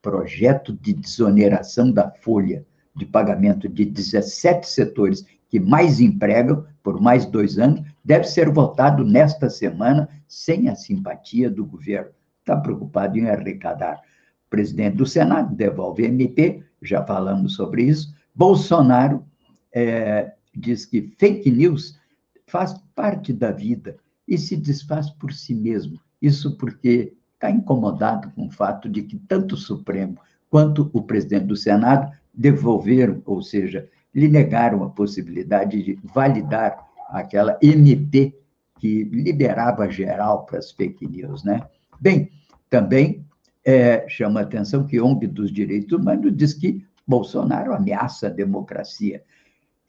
Projeto 0.00 0.72
de 0.72 0.92
desoneração 0.92 1.92
da 1.92 2.10
folha 2.10 2.66
de 2.94 3.06
pagamento 3.06 3.68
de 3.68 3.84
17 3.84 4.68
setores 4.68 5.24
que 5.48 5.60
mais 5.60 6.00
empregam 6.00 6.66
por 6.82 7.00
mais 7.00 7.24
dois 7.26 7.58
anos, 7.58 7.82
deve 8.04 8.24
ser 8.24 8.50
votado 8.50 9.04
nesta 9.04 9.48
semana 9.48 10.08
sem 10.26 10.68
a 10.68 10.74
simpatia 10.74 11.48
do 11.48 11.64
governo. 11.64 12.10
Está 12.40 12.56
preocupado 12.56 13.18
em 13.18 13.28
arrecadar. 13.28 14.00
O 14.46 14.50
presidente 14.50 14.96
do 14.96 15.06
Senado 15.06 15.54
devolve 15.54 16.04
MP, 16.04 16.62
já 16.82 17.04
falamos 17.04 17.54
sobre 17.54 17.84
isso. 17.84 18.12
Bolsonaro 18.34 19.24
é, 19.72 20.32
diz 20.54 20.84
que 20.84 21.14
fake 21.18 21.50
news 21.50 21.98
faz 22.46 22.74
parte 22.94 23.32
da 23.32 23.50
vida 23.50 23.96
e 24.26 24.38
se 24.38 24.56
desfaz 24.56 25.10
por 25.10 25.32
si 25.32 25.54
mesmo. 25.54 25.98
Isso 26.20 26.56
porque 26.56 27.14
está 27.34 27.50
incomodado 27.50 28.30
com 28.30 28.46
o 28.46 28.50
fato 28.50 28.88
de 28.88 29.02
que 29.02 29.18
tanto 29.18 29.54
o 29.54 29.58
Supremo 29.58 30.18
quanto 30.48 30.90
o 30.92 31.02
presidente 31.02 31.46
do 31.46 31.56
Senado 31.56 32.12
devolveram, 32.32 33.22
ou 33.24 33.42
seja, 33.42 33.88
lhe 34.14 34.28
negaram 34.28 34.84
a 34.84 34.90
possibilidade 34.90 35.82
de 35.82 35.98
validar 36.02 36.86
aquela 37.08 37.58
MP 37.62 38.38
que 38.78 39.04
liberava 39.04 39.88
geral 39.88 40.44
para 40.44 40.58
as 40.58 40.70
fake 40.70 41.06
news, 41.06 41.44
né? 41.44 41.62
Bem, 42.00 42.30
também 42.68 43.24
é, 43.64 44.08
chama 44.08 44.40
a 44.40 44.42
atenção 44.42 44.86
que 44.86 45.00
ONG 45.00 45.26
dos 45.26 45.52
Direitos 45.52 45.92
Humanos 45.92 46.36
diz 46.36 46.52
que 46.52 46.84
Bolsonaro 47.06 47.74
ameaça 47.74 48.26
a 48.26 48.30
democracia. 48.30 49.22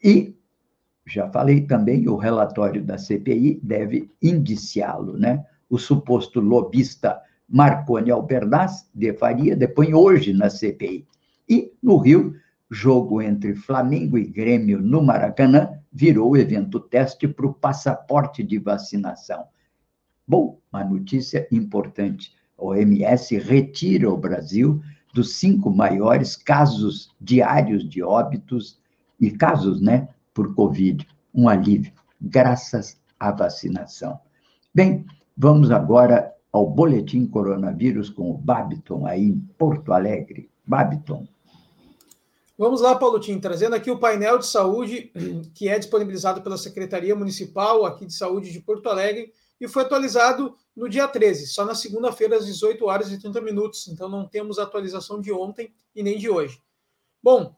E, 0.02 0.34
já 1.06 1.28
falei 1.30 1.62
também, 1.62 2.08
o 2.08 2.16
relatório 2.16 2.82
da 2.82 2.96
CPI 2.96 3.60
deve 3.62 4.10
indiciá-lo, 4.22 5.18
né? 5.18 5.44
O 5.68 5.78
suposto 5.78 6.40
lobista 6.40 7.20
Marconi 7.48 8.10
Albernaz 8.10 8.88
de 8.94 9.12
Faria 9.12 9.54
depõe 9.54 9.92
hoje 9.92 10.32
na 10.32 10.48
CPI. 10.48 11.06
E, 11.48 11.72
no 11.82 11.98
Rio, 11.98 12.34
jogo 12.70 13.20
entre 13.20 13.54
Flamengo 13.54 14.16
e 14.16 14.24
Grêmio 14.24 14.80
no 14.80 15.02
Maracanã 15.02 15.78
virou 15.92 16.36
evento 16.36 16.80
teste 16.80 17.28
para 17.28 17.46
o 17.46 17.54
passaporte 17.54 18.42
de 18.42 18.58
vacinação. 18.58 19.44
Bom, 20.26 20.58
uma 20.72 20.82
notícia 20.82 21.46
importante. 21.52 22.34
A 22.58 22.64
OMS 22.64 23.36
retira 23.38 24.10
o 24.10 24.16
Brasil 24.16 24.80
dos 25.12 25.34
cinco 25.34 25.70
maiores 25.70 26.34
casos 26.34 27.14
diários 27.20 27.88
de 27.88 28.02
óbitos 28.02 28.80
e 29.20 29.30
casos, 29.30 29.80
né, 29.80 30.08
por 30.34 30.54
Covid. 30.54 31.06
Um 31.32 31.48
alívio, 31.48 31.92
graças 32.20 33.00
à 33.18 33.30
vacinação. 33.30 34.18
Bem, 34.74 35.06
vamos 35.36 35.70
agora 35.70 36.34
ao 36.52 36.68
boletim 36.68 37.26
coronavírus 37.26 38.10
com 38.10 38.30
o 38.30 38.36
Babiton, 38.36 39.06
aí 39.06 39.22
em 39.22 39.38
Porto 39.56 39.92
Alegre. 39.92 40.50
Babiton. 40.66 41.26
Vamos 42.56 42.80
lá, 42.80 42.94
Paulo 42.94 43.18
Tim, 43.18 43.40
trazendo 43.40 43.74
aqui 43.74 43.90
o 43.90 43.98
painel 43.98 44.38
de 44.38 44.46
saúde 44.46 45.10
que 45.54 45.68
é 45.68 45.78
disponibilizado 45.78 46.40
pela 46.40 46.56
Secretaria 46.56 47.14
Municipal 47.14 47.84
aqui 47.84 48.06
de 48.06 48.14
Saúde 48.14 48.52
de 48.52 48.60
Porto 48.60 48.88
Alegre 48.88 49.32
e 49.60 49.66
foi 49.66 49.82
atualizado 49.82 50.56
no 50.76 50.88
dia 50.88 51.08
13, 51.08 51.48
só 51.48 51.64
na 51.64 51.74
segunda-feira 51.74 52.36
às 52.36 52.46
18 52.46 52.84
horas 52.86 53.10
e 53.10 53.18
30 53.18 53.40
minutos. 53.40 53.88
Então 53.88 54.08
não 54.08 54.26
temos 54.26 54.58
atualização 54.58 55.20
de 55.20 55.32
ontem 55.32 55.72
e 55.94 56.02
nem 56.02 56.16
de 56.16 56.30
hoje. 56.30 56.60
Bom, 57.22 57.56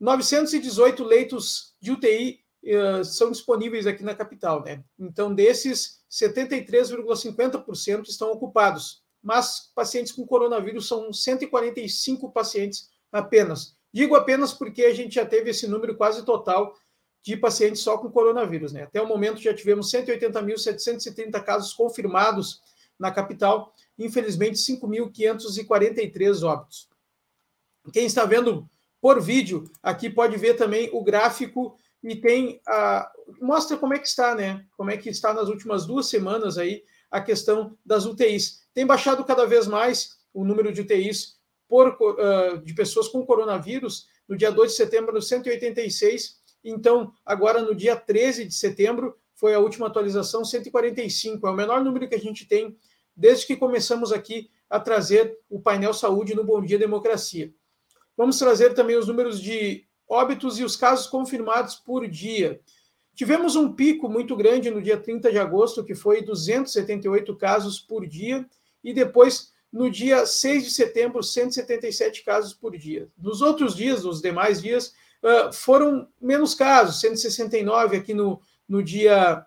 918 0.00 1.04
leitos 1.04 1.74
de 1.80 1.92
UTI 1.92 2.40
uh, 2.64 2.68
eh, 2.68 3.04
são 3.04 3.30
disponíveis 3.30 3.86
aqui 3.86 4.02
na 4.02 4.14
capital, 4.14 4.64
né? 4.64 4.82
Então 4.98 5.34
desses 5.34 6.00
73,50% 6.10 8.08
estão 8.08 8.32
ocupados, 8.32 9.02
mas 9.22 9.70
pacientes 9.74 10.12
com 10.12 10.26
coronavírus 10.26 10.88
são 10.88 11.12
145 11.12 12.32
pacientes 12.32 12.88
apenas. 13.12 13.76
Digo 13.92 14.16
apenas 14.16 14.52
porque 14.52 14.84
a 14.84 14.94
gente 14.94 15.16
já 15.16 15.26
teve 15.26 15.50
esse 15.50 15.66
número 15.66 15.96
quase 15.96 16.24
total 16.24 16.74
de 17.22 17.36
pacientes 17.36 17.82
só 17.82 17.98
com 17.98 18.10
coronavírus. 18.10 18.72
Né? 18.72 18.84
Até 18.84 19.02
o 19.02 19.06
momento 19.06 19.40
já 19.40 19.52
tivemos 19.52 19.90
180.730 19.92 21.42
casos 21.44 21.74
confirmados 21.74 22.62
na 22.98 23.10
capital, 23.10 23.74
infelizmente 23.98 24.56
5.543 24.58 26.42
óbitos. 26.42 26.88
Quem 27.92 28.06
está 28.06 28.24
vendo 28.24 28.68
por 29.00 29.20
vídeo 29.20 29.64
aqui 29.82 30.10
pode 30.10 30.36
ver 30.36 30.54
também 30.54 30.90
o 30.92 31.02
gráfico 31.02 31.76
e 32.02 32.16
tem 32.16 32.60
a 32.66 33.10
mostra 33.40 33.76
como 33.76 33.94
é 33.94 33.98
que 33.98 34.06
está, 34.06 34.34
né? 34.34 34.64
Como 34.76 34.90
é 34.90 34.96
que 34.96 35.08
está 35.08 35.32
nas 35.34 35.48
últimas 35.48 35.86
duas 35.86 36.06
semanas 36.06 36.58
aí 36.58 36.82
a 37.10 37.20
questão 37.20 37.76
das 37.84 38.06
UTIs. 38.06 38.66
Tem 38.72 38.86
baixado 38.86 39.24
cada 39.24 39.44
vez 39.46 39.66
mais 39.66 40.18
o 40.32 40.44
número 40.44 40.72
de 40.72 40.82
UTIs 40.82 41.38
por, 41.68 41.96
uh, 42.00 42.58
de 42.62 42.74
pessoas 42.74 43.08
com 43.08 43.24
coronavírus. 43.24 44.08
No 44.28 44.36
dia 44.36 44.50
2 44.50 44.70
de 44.70 44.76
setembro, 44.76 45.20
186 45.20 46.40
então, 46.62 47.12
agora 47.24 47.62
no 47.62 47.74
dia 47.74 47.96
13 47.96 48.44
de 48.44 48.54
setembro, 48.54 49.16
foi 49.34 49.54
a 49.54 49.58
última 49.58 49.86
atualização, 49.86 50.44
145. 50.44 51.46
É 51.46 51.50
o 51.50 51.54
menor 51.54 51.82
número 51.82 52.08
que 52.08 52.14
a 52.14 52.20
gente 52.20 52.46
tem 52.46 52.76
desde 53.16 53.46
que 53.46 53.56
começamos 53.56 54.12
aqui 54.12 54.50
a 54.68 54.78
trazer 54.78 55.38
o 55.48 55.60
painel 55.60 55.92
saúde 55.92 56.34
no 56.34 56.44
Bom 56.44 56.62
Dia 56.62 56.78
Democracia. 56.78 57.52
Vamos 58.20 58.38
trazer 58.38 58.74
também 58.74 58.98
os 58.98 59.08
números 59.08 59.40
de 59.40 59.82
óbitos 60.06 60.58
e 60.58 60.62
os 60.62 60.76
casos 60.76 61.06
confirmados 61.06 61.76
por 61.76 62.06
dia. 62.06 62.60
Tivemos 63.14 63.56
um 63.56 63.72
pico 63.72 64.10
muito 64.10 64.36
grande 64.36 64.70
no 64.70 64.82
dia 64.82 64.98
30 64.98 65.32
de 65.32 65.38
agosto, 65.38 65.82
que 65.82 65.94
foi 65.94 66.20
278 66.20 67.34
casos 67.38 67.80
por 67.80 68.06
dia, 68.06 68.46
e 68.84 68.92
depois, 68.92 69.54
no 69.72 69.90
dia 69.90 70.26
6 70.26 70.64
de 70.64 70.70
setembro, 70.70 71.22
177 71.22 72.22
casos 72.22 72.52
por 72.52 72.76
dia. 72.76 73.08
Nos 73.16 73.40
outros 73.40 73.74
dias, 73.74 74.04
nos 74.04 74.20
demais 74.20 74.60
dias, 74.60 74.92
foram 75.54 76.06
menos 76.20 76.54
casos, 76.54 77.00
169 77.00 77.96
aqui 77.96 78.12
no, 78.12 78.42
no 78.68 78.82
dia 78.82 79.46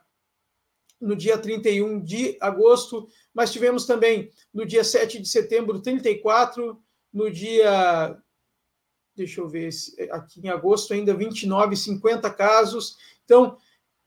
no 1.00 1.16
dia 1.16 1.38
31 1.38 2.02
de 2.02 2.38
agosto, 2.42 3.08
mas 3.32 3.54
tivemos 3.54 3.86
também 3.86 4.32
no 4.52 4.66
dia 4.66 4.84
7 4.84 5.22
de 5.22 5.30
setembro 5.30 5.80
34, 5.80 6.82
no 7.14 7.30
dia 7.30 8.20
deixa 9.16 9.42
eu 9.42 9.48
ver 9.48 9.70
aqui 10.12 10.42
em 10.44 10.50
agosto 10.50 10.94
ainda 10.94 11.14
29, 11.14 11.76
50 11.76 12.30
casos. 12.32 12.98
Então, 13.26 13.58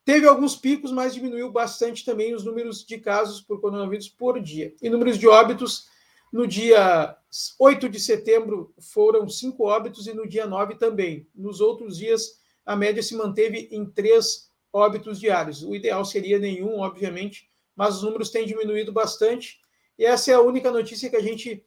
teve 0.05 0.27
alguns 0.27 0.57
picos, 0.57 0.92
mas 0.92 1.14
diminuiu 1.14 1.51
bastante 1.51 2.05
também 2.05 2.35
os 2.35 2.45
números 2.45 2.85
de 2.85 2.99
casos 2.99 3.40
por 3.40 3.61
coronavírus 3.61 4.09
por 4.09 4.40
dia. 4.40 4.75
E 4.81 4.88
números 4.88 5.19
de 5.19 5.27
óbitos 5.27 5.88
no 6.33 6.47
dia 6.47 7.16
8 7.59 7.88
de 7.88 8.01
setembro 8.01 8.75
foram 8.79 9.29
cinco 9.29 9.64
óbitos 9.64 10.07
e 10.07 10.14
no 10.14 10.29
dia 10.29 10.47
9 10.47 10.77
também. 10.77 11.27
Nos 11.35 11.61
outros 11.61 11.99
dias, 11.99 12.40
a 12.64 12.75
média 12.77 13.03
se 13.03 13.14
manteve 13.14 13.69
em 13.71 13.87
três 13.87 14.51
óbitos 14.73 15.19
diários. 15.19 15.62
O 15.62 15.75
ideal 15.75 16.05
seria 16.05 16.38
nenhum, 16.38 16.81
obviamente, 16.81 17.49
mas 17.75 17.97
os 17.97 18.03
números 18.03 18.31
têm 18.31 18.47
diminuído 18.47 18.92
bastante. 18.92 19.61
E 19.99 20.05
essa 20.05 20.31
é 20.31 20.35
a 20.35 20.40
única 20.40 20.71
notícia 20.71 21.09
que 21.09 21.16
a 21.16 21.23
gente 21.23 21.64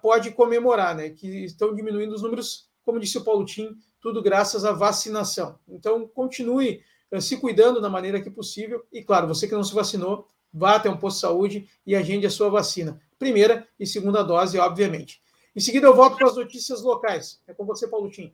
pode 0.00 0.30
comemorar, 0.32 0.94
né? 0.94 1.10
Que 1.10 1.44
estão 1.44 1.74
diminuindo 1.74 2.14
os 2.14 2.22
números, 2.22 2.68
como 2.84 3.00
disse 3.00 3.18
o 3.18 3.24
Paulo 3.24 3.44
Tim, 3.44 3.76
tudo 4.00 4.22
graças 4.22 4.64
à 4.64 4.72
vacinação. 4.72 5.58
Então, 5.68 6.06
continue 6.06 6.82
uh, 7.12 7.20
se 7.20 7.36
cuidando 7.36 7.80
da 7.80 7.88
maneira 7.90 8.20
que 8.20 8.30
possível. 8.30 8.84
E, 8.92 9.02
claro, 9.02 9.26
você 9.26 9.46
que 9.46 9.54
não 9.54 9.64
se 9.64 9.74
vacinou, 9.74 10.28
vá 10.52 10.76
até 10.76 10.88
um 10.88 10.96
posto 10.96 11.16
de 11.16 11.20
saúde 11.20 11.68
e 11.86 11.94
agende 11.94 12.26
a 12.26 12.30
sua 12.30 12.48
vacina. 12.48 13.00
Primeira 13.18 13.66
e 13.78 13.86
segunda 13.86 14.22
dose, 14.22 14.58
obviamente. 14.58 15.20
Em 15.54 15.60
seguida, 15.60 15.86
eu 15.86 15.96
volto 15.96 16.16
para 16.16 16.28
as 16.28 16.36
notícias 16.36 16.82
locais. 16.82 17.40
É 17.46 17.54
com 17.54 17.64
você, 17.64 17.88
Paulo 17.88 18.10
Tim. 18.10 18.32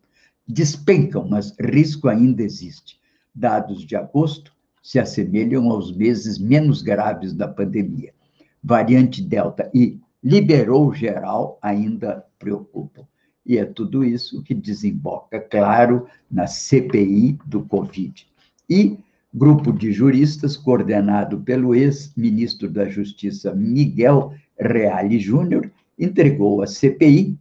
Despencam, 0.49 1.29
mas 1.29 1.55
risco 1.61 2.09
ainda 2.09 2.43
existe. 2.43 2.99
Dados 3.35 3.85
de 3.85 3.95
agosto 3.95 4.53
se 4.83 4.99
assemelham 4.99 5.71
aos 5.71 5.95
meses 5.95 6.39
menos 6.39 6.81
graves 6.81 7.35
da 7.35 7.47
pandemia. 7.47 8.15
Variante 8.63 9.21
Delta 9.21 9.71
e 9.75 10.01
liberou 10.23 10.95
geral 10.95 11.59
ainda 11.61 12.25
preocupam. 12.39 13.07
E 13.45 13.59
é 13.59 13.65
tudo 13.65 14.03
isso 14.03 14.43
que 14.43 14.55
desemboca, 14.55 15.39
claro, 15.39 16.07
na 16.31 16.47
CPI 16.47 17.39
do 17.45 17.63
Covid. 17.65 18.27
E 18.69 18.99
grupo 19.33 19.73
de 19.73 19.93
juristas, 19.93 20.57
coordenado 20.57 21.41
pelo 21.41 21.75
ex-ministro 21.75 22.71
da 22.71 22.89
Justiça 22.89 23.55
Miguel 23.55 24.33
Reale 24.59 25.19
Júnior, 25.19 25.71
entregou 25.99 26.63
à 26.63 26.67
CPI 26.67 27.39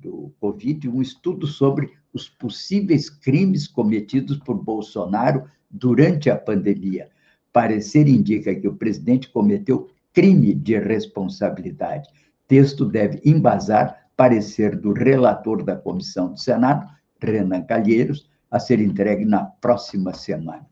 do 0.00 0.32
Covid 0.40 0.88
um 0.88 1.00
estudo 1.00 1.46
sobre 1.46 1.92
os 2.12 2.28
possíveis 2.28 3.08
crimes 3.08 3.66
cometidos 3.66 4.38
por 4.38 4.54
Bolsonaro 4.54 5.44
durante 5.70 6.30
a 6.30 6.36
pandemia. 6.36 7.08
Parecer 7.52 8.06
indica 8.08 8.54
que 8.54 8.68
o 8.68 8.76
presidente 8.76 9.30
cometeu 9.30 9.88
crime 10.12 10.54
de 10.54 10.78
responsabilidade. 10.78 12.08
Texto 12.46 12.84
deve 12.84 13.20
embasar 13.24 14.08
parecer 14.16 14.76
do 14.76 14.92
relator 14.92 15.64
da 15.64 15.74
comissão 15.74 16.32
do 16.32 16.38
Senado, 16.38 16.88
Renan 17.20 17.62
Calheiros, 17.62 18.28
a 18.50 18.60
ser 18.60 18.80
entregue 18.80 19.24
na 19.24 19.44
próxima 19.44 20.14
semana. 20.14 20.66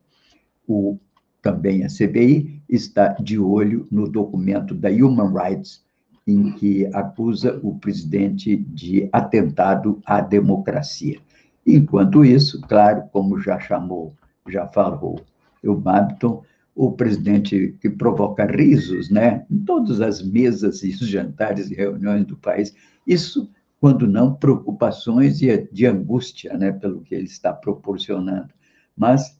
O, 0.66 0.98
também 1.42 1.84
a 1.84 1.88
CBI 1.88 2.62
está 2.68 3.08
de 3.14 3.38
olho 3.38 3.86
no 3.90 4.08
documento 4.08 4.74
da 4.74 4.88
Human 4.88 5.34
Rights, 5.34 5.84
em 6.26 6.52
que 6.52 6.86
acusa 6.94 7.58
o 7.62 7.78
presidente 7.78 8.56
de 8.56 9.08
atentado 9.12 10.00
à 10.06 10.20
democracia. 10.20 11.18
Enquanto 11.66 12.24
isso, 12.24 12.60
claro, 12.62 13.02
como 13.12 13.40
já 13.40 13.58
chamou, 13.58 14.14
já 14.48 14.66
falou 14.68 15.20
o 15.64 15.74
Babton, 15.74 16.42
o 16.74 16.92
presidente 16.92 17.76
que 17.80 17.90
provoca 17.90 18.44
risos, 18.46 19.10
né, 19.10 19.44
em 19.50 19.58
todas 19.58 20.00
as 20.00 20.22
mesas 20.22 20.82
e 20.82 20.90
jantares 20.92 21.70
e 21.70 21.74
reuniões 21.74 22.24
do 22.24 22.36
país, 22.36 22.74
isso 23.06 23.50
quando 23.80 24.06
não 24.06 24.34
preocupações 24.34 25.38
de 25.38 25.86
angústia, 25.86 26.56
né, 26.56 26.70
pelo 26.70 27.00
que 27.00 27.14
ele 27.14 27.24
está 27.24 27.52
proporcionando. 27.52 28.54
Mas, 28.96 29.36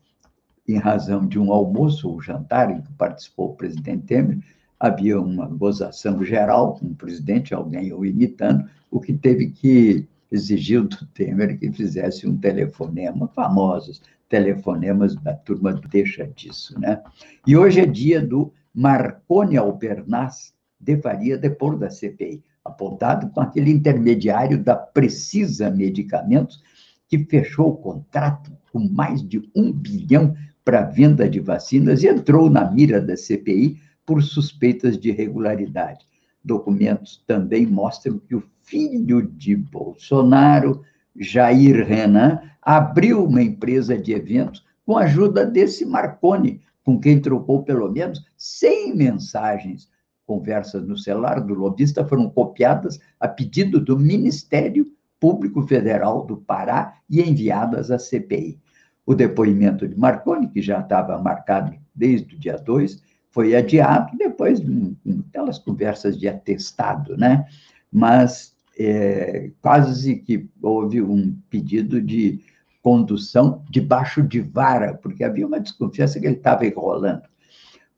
em 0.66 0.76
razão 0.76 1.26
de 1.26 1.38
um 1.38 1.52
almoço 1.52 2.08
ou 2.08 2.20
jantar 2.20 2.70
em 2.70 2.80
que 2.80 2.92
participou 2.92 3.50
o 3.50 3.56
presidente 3.56 4.06
Temer, 4.06 4.38
havia 4.78 5.20
uma 5.20 5.46
gozação 5.46 6.24
geral 6.24 6.74
com 6.74 6.86
o 6.86 6.94
presidente, 6.94 7.54
alguém 7.54 7.92
o 7.92 8.04
imitando, 8.04 8.68
o 8.90 9.00
que 9.00 9.12
teve 9.12 9.50
que 9.50 10.06
exigir 10.30 10.82
do 10.82 11.06
Temer 11.06 11.58
que 11.58 11.70
fizesse 11.70 12.26
um 12.26 12.36
telefonema, 12.36 13.28
famosos 13.28 14.02
telefonemas 14.28 15.14
da 15.16 15.34
turma 15.34 15.72
Deixa 15.90 16.26
Disso, 16.26 16.78
né? 16.80 17.02
E 17.46 17.56
hoje 17.56 17.80
é 17.80 17.86
dia 17.86 18.20
do 18.20 18.52
Marconi 18.74 19.56
Albernaz 19.56 20.54
de 20.80 20.96
Faria 20.96 21.36
depor 21.36 21.78
da 21.78 21.90
CPI 21.90 22.42
apontado 22.64 23.28
com 23.30 23.40
aquele 23.40 23.70
intermediário 23.70 24.62
da 24.62 24.74
Precisa 24.74 25.70
Medicamentos, 25.70 26.62
que 27.08 27.18
fechou 27.18 27.70
o 27.70 27.76
contrato 27.76 28.52
com 28.72 28.80
mais 28.88 29.22
de 29.22 29.42
um 29.54 29.72
bilhão 29.72 30.34
para 30.64 30.82
venda 30.82 31.28
de 31.28 31.40
vacinas 31.40 32.02
e 32.02 32.08
entrou 32.08 32.48
na 32.48 32.70
mira 32.70 33.00
da 33.00 33.16
CPI 33.16 33.80
por 34.04 34.22
suspeitas 34.22 34.98
de 34.98 35.10
irregularidade. 35.10 36.06
Documentos 36.44 37.22
também 37.26 37.66
mostram 37.66 38.18
que 38.18 38.34
o 38.34 38.42
filho 38.62 39.22
de 39.22 39.56
Bolsonaro, 39.56 40.82
Jair 41.16 41.86
Renan, 41.86 42.40
abriu 42.60 43.24
uma 43.24 43.42
empresa 43.42 43.98
de 43.98 44.12
eventos 44.12 44.64
com 44.84 44.96
a 44.96 45.02
ajuda 45.02 45.44
desse 45.44 45.84
Marconi, 45.84 46.60
com 46.84 46.98
quem 46.98 47.20
trocou 47.20 47.62
pelo 47.62 47.90
menos 47.90 48.24
100 48.36 48.96
mensagens 48.96 49.88
conversas 50.32 50.86
no 50.86 50.96
celular 50.96 51.40
do 51.40 51.52
lobista 51.52 52.06
foram 52.06 52.30
copiadas 52.30 52.98
a 53.20 53.28
pedido 53.28 53.78
do 53.78 53.98
Ministério 53.98 54.86
Público 55.20 55.62
Federal 55.66 56.24
do 56.24 56.38
Pará 56.38 56.96
e 57.08 57.20
enviadas 57.20 57.90
à 57.90 57.98
CPI. 57.98 58.58
O 59.04 59.14
depoimento 59.14 59.86
de 59.88 59.98
Marconi, 59.98 60.48
que 60.48 60.62
já 60.62 60.80
estava 60.80 61.18
marcado 61.18 61.74
desde 61.94 62.34
o 62.34 62.38
dia 62.38 62.56
2, 62.56 63.02
foi 63.30 63.56
adiado 63.56 64.16
depois 64.16 64.60
de 64.60 64.96
aquelas 65.28 65.58
conversas 65.58 66.18
de 66.18 66.28
atestado, 66.28 67.16
né? 67.16 67.46
Mas 67.90 68.54
é, 68.78 69.50
quase 69.60 70.16
que 70.16 70.48
houve 70.60 71.02
um 71.02 71.36
pedido 71.50 72.00
de 72.00 72.40
condução 72.82 73.64
debaixo 73.70 74.22
de 74.22 74.40
vara, 74.40 74.94
porque 74.94 75.24
havia 75.24 75.46
uma 75.46 75.60
desconfiança 75.60 76.18
que 76.18 76.26
ele 76.26 76.36
estava 76.36 76.66
enrolando. 76.66 77.22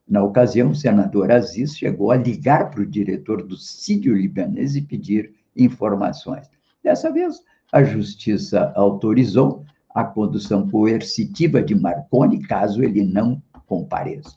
Na 0.07 0.23
ocasião, 0.23 0.71
o 0.71 0.75
senador 0.75 1.33
Aziz 1.33 1.77
chegou 1.77 2.11
a 2.11 2.17
ligar 2.17 2.71
para 2.71 2.83
o 2.83 2.87
diretor 2.87 3.43
do 3.43 3.57
Sírio 3.57 4.15
Libanês 4.15 4.77
e 4.77 4.83
pedir 4.83 5.33
informações. 5.57 6.51
Dessa 6.83 7.11
vez, 7.11 7.41
a 7.73 7.83
justiça 7.83 8.73
autorizou 8.77 9.65
a 9.95 10.03
condução 10.03 10.69
coercitiva 10.69 11.63
de 11.63 11.75
Marconi, 11.75 12.43
caso 12.43 12.83
ele 12.83 13.05
não 13.05 13.41
compareça. 13.67 14.35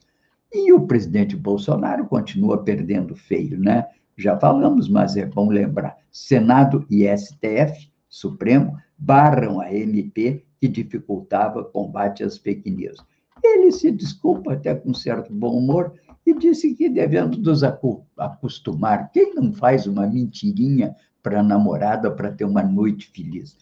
E 0.53 0.71
o 0.71 0.85
presidente 0.85 1.35
Bolsonaro 1.35 2.05
continua 2.05 2.63
perdendo 2.63 3.15
feio, 3.15 3.59
né? 3.59 3.87
Já 4.15 4.39
falamos, 4.39 4.87
mas 4.87 5.17
é 5.17 5.25
bom 5.25 5.49
lembrar: 5.49 5.97
Senado 6.11 6.85
e 6.89 7.05
STF, 7.05 7.91
Supremo, 8.07 8.77
barram 8.97 9.59
a 9.59 9.73
MP 9.73 10.45
que 10.59 10.67
dificultava 10.67 11.63
combate 11.63 12.23
às 12.23 12.37
fake 12.37 12.69
news. 12.71 12.97
Ele 13.43 13.71
se 13.71 13.91
desculpa 13.91 14.53
até 14.53 14.73
com 14.73 14.93
certo 14.93 15.31
bom 15.33 15.57
humor 15.57 15.93
e 16.25 16.33
disse 16.33 16.73
que 16.73 16.89
devendo 16.89 17.37
nos 17.37 17.63
acostumar. 17.63 19.11
Quem 19.11 19.35
não 19.35 19.53
faz 19.53 19.85
uma 19.85 20.07
mentirinha 20.07 20.95
para 21.21 21.39
a 21.39 21.43
namorada 21.43 22.09
para 22.09 22.31
ter 22.31 22.45
uma 22.45 22.63
noite 22.63 23.11
feliz? 23.13 23.57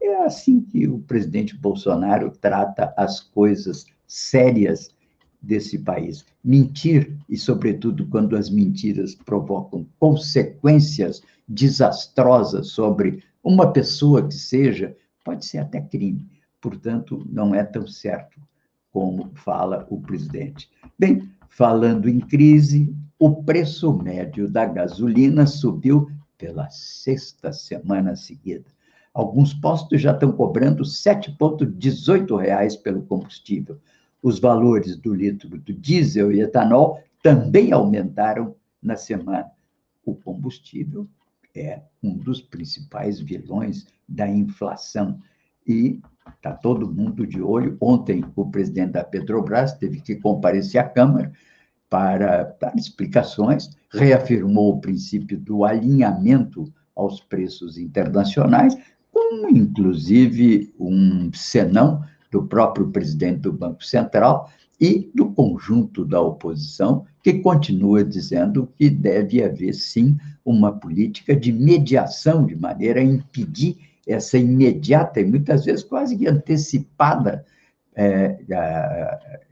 É 0.00 0.24
assim 0.24 0.60
que 0.60 0.86
o 0.86 0.98
presidente 1.00 1.56
Bolsonaro 1.56 2.30
trata 2.30 2.92
as 2.96 3.20
coisas 3.20 3.86
sérias 4.06 4.94
desse 5.40 5.78
país. 5.78 6.24
Mentir, 6.42 7.16
e 7.28 7.36
sobretudo 7.36 8.06
quando 8.08 8.36
as 8.36 8.50
mentiras 8.50 9.14
provocam 9.14 9.86
consequências 9.98 11.22
desastrosas 11.48 12.68
sobre 12.68 13.22
uma 13.42 13.72
pessoa 13.72 14.26
que 14.26 14.34
seja, 14.34 14.96
pode 15.24 15.46
ser 15.46 15.58
até 15.58 15.80
crime. 15.80 16.28
Portanto, 16.60 17.24
não 17.30 17.54
é 17.54 17.62
tão 17.62 17.86
certo 17.86 18.40
como 18.90 19.30
fala 19.34 19.86
o 19.90 20.00
presidente. 20.00 20.68
Bem, 20.98 21.30
falando 21.48 22.08
em 22.08 22.18
crise, 22.18 22.94
o 23.18 23.42
preço 23.42 23.92
médio 23.92 24.48
da 24.48 24.64
gasolina 24.66 25.46
subiu 25.46 26.10
pela 26.36 26.68
sexta 26.70 27.52
semana 27.52 28.16
seguida. 28.16 28.75
Alguns 29.16 29.54
postos 29.54 30.02
já 30.02 30.12
estão 30.12 30.30
cobrando 30.30 30.82
R$ 30.82 30.88
7,18 30.88 32.82
pelo 32.82 33.02
combustível. 33.02 33.80
Os 34.22 34.38
valores 34.38 34.96
do 34.96 35.14
litro 35.14 35.48
do 35.48 35.72
diesel 35.72 36.30
e 36.30 36.40
etanol 36.40 37.00
também 37.22 37.72
aumentaram 37.72 38.54
na 38.82 38.94
semana. 38.94 39.50
O 40.04 40.14
combustível 40.14 41.08
é 41.54 41.80
um 42.02 42.14
dos 42.14 42.42
principais 42.42 43.18
vilões 43.18 43.86
da 44.06 44.28
inflação 44.28 45.18
e 45.66 45.98
Está 46.34 46.52
todo 46.52 46.92
mundo 46.92 47.26
de 47.26 47.40
olho. 47.40 47.76
Ontem, 47.80 48.24
o 48.34 48.50
presidente 48.50 48.92
da 48.92 49.04
Petrobras 49.04 49.74
teve 49.74 50.00
que 50.00 50.16
comparecer 50.16 50.80
à 50.80 50.84
Câmara 50.84 51.32
para 51.88 52.56
dar 52.60 52.74
explicações, 52.76 53.70
reafirmou 53.92 54.74
o 54.74 54.80
princípio 54.80 55.38
do 55.38 55.64
alinhamento 55.64 56.72
aos 56.96 57.20
preços 57.20 57.78
internacionais, 57.78 58.76
com 59.28 59.48
inclusive 59.48 60.72
um 60.78 61.30
senão 61.32 62.02
do 62.30 62.44
próprio 62.44 62.88
presidente 62.88 63.40
do 63.40 63.52
Banco 63.52 63.84
Central 63.84 64.50
e 64.80 65.10
do 65.14 65.32
conjunto 65.32 66.04
da 66.04 66.20
oposição, 66.20 67.06
que 67.22 67.34
continua 67.40 68.04
dizendo 68.04 68.68
que 68.76 68.90
deve 68.90 69.42
haver, 69.42 69.72
sim, 69.74 70.16
uma 70.44 70.72
política 70.72 71.34
de 71.34 71.52
mediação, 71.52 72.46
de 72.46 72.54
maneira 72.54 73.00
a 73.00 73.04
impedir 73.04 73.78
essa 74.06 74.38
imediata 74.38 75.20
e 75.20 75.24
muitas 75.24 75.64
vezes 75.64 75.82
quase 75.82 76.16
que 76.16 76.28
antecipada 76.28 77.44
é, 77.94 78.38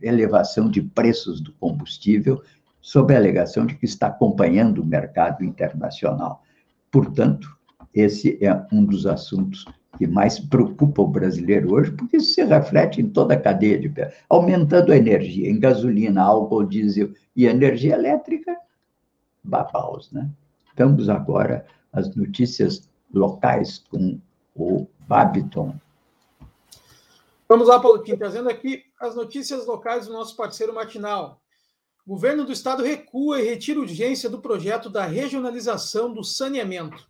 elevação 0.00 0.70
de 0.70 0.82
preços 0.82 1.40
do 1.40 1.52
combustível, 1.52 2.42
sob 2.80 3.14
a 3.14 3.16
alegação 3.16 3.64
de 3.64 3.74
que 3.74 3.86
está 3.86 4.08
acompanhando 4.08 4.82
o 4.82 4.86
mercado 4.86 5.42
internacional. 5.42 6.42
Portanto, 6.90 7.53
esse 7.94 8.38
é 8.44 8.66
um 8.72 8.84
dos 8.84 9.06
assuntos 9.06 9.64
que 9.96 10.06
mais 10.06 10.40
preocupa 10.40 11.02
o 11.02 11.06
brasileiro 11.06 11.72
hoje, 11.72 11.92
porque 11.92 12.16
isso 12.16 12.34
se 12.34 12.44
reflete 12.44 13.00
em 13.00 13.08
toda 13.08 13.34
a 13.34 13.40
cadeia 13.40 13.78
de 13.78 13.92
aumentando 14.28 14.92
a 14.92 14.96
energia, 14.96 15.48
em 15.48 15.60
gasolina, 15.60 16.22
álcool, 16.22 16.64
diesel 16.64 17.12
e 17.36 17.46
energia 17.46 17.94
elétrica, 17.94 18.56
babaus, 19.42 20.10
né? 20.10 20.28
Vamos 20.76 21.08
agora 21.08 21.64
às 21.92 22.14
notícias 22.16 22.88
locais 23.12 23.84
com 23.88 24.18
o 24.56 24.86
Babiton. 25.06 25.74
Vamos 27.48 27.68
lá, 27.68 27.78
Paulo 27.78 28.02
Kim, 28.02 28.16
trazendo 28.16 28.48
aqui 28.48 28.82
as 29.00 29.14
notícias 29.14 29.66
locais 29.66 30.06
do 30.06 30.12
nosso 30.12 30.34
parceiro 30.34 30.74
matinal. 30.74 31.40
O 32.04 32.10
governo 32.10 32.44
do 32.44 32.52
estado 32.52 32.82
recua 32.82 33.40
e 33.40 33.44
retira 33.44 33.78
urgência 33.78 34.28
do 34.28 34.40
projeto 34.40 34.90
da 34.90 35.04
regionalização 35.04 36.12
do 36.12 36.24
saneamento. 36.24 37.08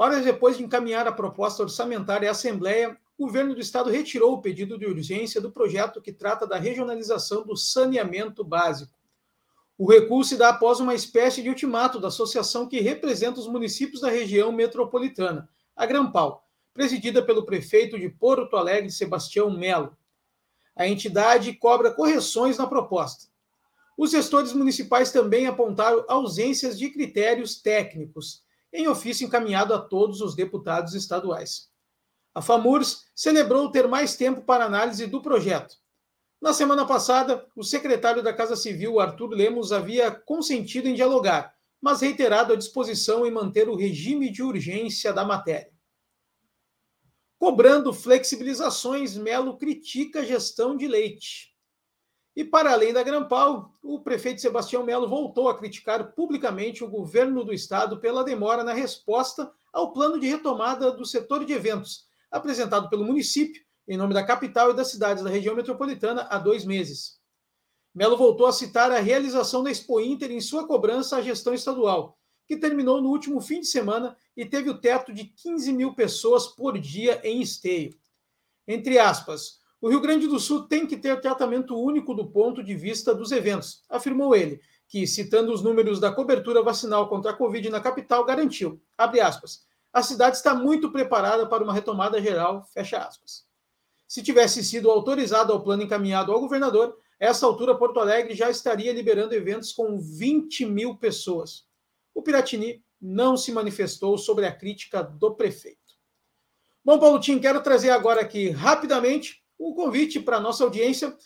Horas 0.00 0.24
depois 0.24 0.56
de 0.56 0.62
encaminhar 0.62 1.08
a 1.08 1.12
proposta 1.12 1.64
orçamentária 1.64 2.28
à 2.28 2.30
Assembleia, 2.30 2.96
o 3.18 3.26
governo 3.26 3.52
do 3.52 3.60
estado 3.60 3.90
retirou 3.90 4.32
o 4.32 4.40
pedido 4.40 4.78
de 4.78 4.86
urgência 4.86 5.40
do 5.40 5.50
projeto 5.50 6.00
que 6.00 6.12
trata 6.12 6.46
da 6.46 6.56
regionalização 6.56 7.44
do 7.44 7.56
saneamento 7.56 8.44
básico. 8.44 8.96
O 9.76 9.90
recuo 9.90 10.22
se 10.22 10.36
dá 10.36 10.50
após 10.50 10.78
uma 10.78 10.94
espécie 10.94 11.42
de 11.42 11.48
ultimato 11.48 11.98
da 11.98 12.06
associação 12.06 12.68
que 12.68 12.78
representa 12.78 13.40
os 13.40 13.48
municípios 13.48 14.00
da 14.00 14.08
região 14.08 14.52
metropolitana, 14.52 15.48
a 15.74 15.84
Grampal, 15.84 16.48
presidida 16.72 17.20
pelo 17.20 17.44
prefeito 17.44 17.98
de 17.98 18.08
Porto 18.08 18.56
Alegre, 18.56 18.92
Sebastião 18.92 19.50
Melo. 19.50 19.96
A 20.76 20.86
entidade 20.86 21.52
cobra 21.54 21.90
correções 21.90 22.56
na 22.56 22.68
proposta. 22.68 23.26
Os 23.96 24.12
gestores 24.12 24.52
municipais 24.52 25.10
também 25.10 25.48
apontaram 25.48 26.04
ausências 26.06 26.78
de 26.78 26.88
critérios 26.88 27.60
técnicos 27.60 28.46
em 28.72 28.88
ofício 28.88 29.26
encaminhado 29.26 29.74
a 29.74 29.78
todos 29.78 30.20
os 30.20 30.34
deputados 30.34 30.94
estaduais. 30.94 31.70
A 32.34 32.42
FAMURS 32.42 33.06
celebrou 33.14 33.70
ter 33.70 33.88
mais 33.88 34.16
tempo 34.16 34.42
para 34.42 34.64
análise 34.64 35.06
do 35.06 35.20
projeto. 35.20 35.76
Na 36.40 36.52
semana 36.52 36.86
passada, 36.86 37.46
o 37.56 37.64
secretário 37.64 38.22
da 38.22 38.32
Casa 38.32 38.54
Civil, 38.54 39.00
Arthur 39.00 39.30
Lemos, 39.30 39.72
havia 39.72 40.10
consentido 40.10 40.86
em 40.86 40.94
dialogar, 40.94 41.52
mas 41.80 42.00
reiterado 42.00 42.52
a 42.52 42.56
disposição 42.56 43.26
em 43.26 43.30
manter 43.30 43.68
o 43.68 43.74
regime 43.74 44.30
de 44.30 44.42
urgência 44.42 45.12
da 45.12 45.24
matéria. 45.24 45.72
Cobrando 47.38 47.92
flexibilizações, 47.92 49.16
Melo 49.16 49.56
critica 49.56 50.20
a 50.20 50.24
gestão 50.24 50.76
de 50.76 50.86
leite. 50.86 51.56
E 52.38 52.44
para 52.44 52.72
além 52.72 52.92
da 52.92 53.02
Grampal, 53.02 53.72
o 53.82 53.98
prefeito 53.98 54.40
Sebastião 54.40 54.84
Melo 54.84 55.08
voltou 55.08 55.48
a 55.48 55.58
criticar 55.58 56.12
publicamente 56.12 56.84
o 56.84 56.88
governo 56.88 57.42
do 57.42 57.52
estado 57.52 57.98
pela 57.98 58.22
demora 58.22 58.62
na 58.62 58.72
resposta 58.72 59.50
ao 59.72 59.92
plano 59.92 60.20
de 60.20 60.28
retomada 60.28 60.92
do 60.92 61.04
setor 61.04 61.44
de 61.44 61.52
eventos, 61.52 62.06
apresentado 62.30 62.88
pelo 62.88 63.02
município 63.02 63.60
em 63.88 63.96
nome 63.96 64.14
da 64.14 64.22
capital 64.22 64.70
e 64.70 64.74
das 64.74 64.86
cidades 64.86 65.24
da 65.24 65.30
região 65.30 65.56
metropolitana 65.56 66.28
há 66.30 66.38
dois 66.38 66.64
meses. 66.64 67.18
Melo 67.92 68.16
voltou 68.16 68.46
a 68.46 68.52
citar 68.52 68.92
a 68.92 69.00
realização 69.00 69.64
da 69.64 69.70
Expo 69.72 70.00
Inter 70.00 70.30
em 70.30 70.40
sua 70.40 70.64
cobrança 70.64 71.16
à 71.16 71.20
gestão 71.20 71.52
estadual, 71.52 72.16
que 72.46 72.56
terminou 72.56 73.02
no 73.02 73.08
último 73.08 73.40
fim 73.40 73.58
de 73.58 73.66
semana 73.66 74.16
e 74.36 74.46
teve 74.46 74.70
o 74.70 74.78
teto 74.78 75.12
de 75.12 75.24
15 75.24 75.72
mil 75.72 75.92
pessoas 75.92 76.46
por 76.46 76.78
dia 76.78 77.20
em 77.24 77.42
esteio. 77.42 77.98
Entre 78.64 78.96
aspas, 78.96 79.58
o 79.80 79.88
Rio 79.88 80.00
Grande 80.00 80.26
do 80.26 80.38
Sul 80.38 80.66
tem 80.66 80.86
que 80.86 80.96
ter 80.96 81.20
tratamento 81.20 81.76
único 81.76 82.14
do 82.14 82.26
ponto 82.26 82.62
de 82.62 82.74
vista 82.74 83.14
dos 83.14 83.32
eventos, 83.32 83.82
afirmou 83.88 84.34
ele, 84.34 84.60
que, 84.88 85.06
citando 85.06 85.52
os 85.52 85.62
números 85.62 86.00
da 86.00 86.10
cobertura 86.12 86.62
vacinal 86.62 87.08
contra 87.08 87.30
a 87.30 87.34
Covid 87.34 87.68
na 87.70 87.80
capital, 87.80 88.24
garantiu, 88.24 88.80
aspas, 88.96 89.66
a 89.92 90.02
cidade 90.02 90.36
está 90.36 90.54
muito 90.54 90.90
preparada 90.90 91.46
para 91.46 91.62
uma 91.62 91.72
retomada 91.72 92.20
geral. 92.20 92.66
Se 94.06 94.22
tivesse 94.22 94.64
sido 94.64 94.90
autorizado 94.90 95.52
ao 95.52 95.62
plano 95.62 95.82
encaminhado 95.82 96.32
ao 96.32 96.40
governador, 96.40 96.96
essa 97.20 97.46
altura 97.46 97.76
Porto 97.76 98.00
Alegre 98.00 98.34
já 98.34 98.48
estaria 98.48 98.92
liberando 98.92 99.34
eventos 99.34 99.72
com 99.72 99.98
20 99.98 100.66
mil 100.66 100.96
pessoas 100.96 101.68
o 102.18 102.22
Piratini 102.22 102.82
não 103.00 103.36
se 103.36 103.52
manifestou 103.52 104.18
sobre 104.18 104.44
a 104.44 104.52
crítica 104.52 105.04
do 105.04 105.36
prefeito. 105.36 105.78
Bom, 106.84 106.98
Paulo 106.98 107.20
Tim, 107.20 107.38
quero 107.38 107.62
trazer 107.62 107.90
agora 107.90 108.20
aqui 108.20 108.50
rapidamente 108.50 109.37
um 109.58 109.74
convite 109.74 110.20
para 110.20 110.36
a 110.36 110.40
nossa 110.40 110.64
audiência 110.64 111.16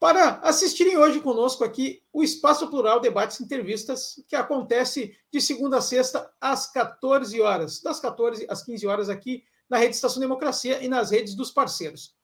para 0.00 0.40
assistirem 0.42 0.98
hoje 0.98 1.20
conosco 1.20 1.64
aqui 1.64 2.02
o 2.12 2.22
Espaço 2.22 2.68
Plural 2.68 3.00
Debates 3.00 3.40
e 3.40 3.44
Entrevistas, 3.44 4.22
que 4.28 4.36
acontece 4.36 5.16
de 5.32 5.40
segunda 5.40 5.78
a 5.78 5.80
sexta 5.80 6.30
às 6.40 6.70
14 6.70 7.40
horas, 7.40 7.80
das 7.80 8.00
14 8.00 8.46
às 8.48 8.62
15 8.62 8.86
horas 8.86 9.08
aqui 9.08 9.44
na 9.68 9.78
Rede 9.78 9.94
Estação 9.94 10.20
Democracia 10.20 10.84
e 10.84 10.88
nas 10.88 11.10
redes 11.10 11.34
dos 11.34 11.50
parceiros. 11.50 12.14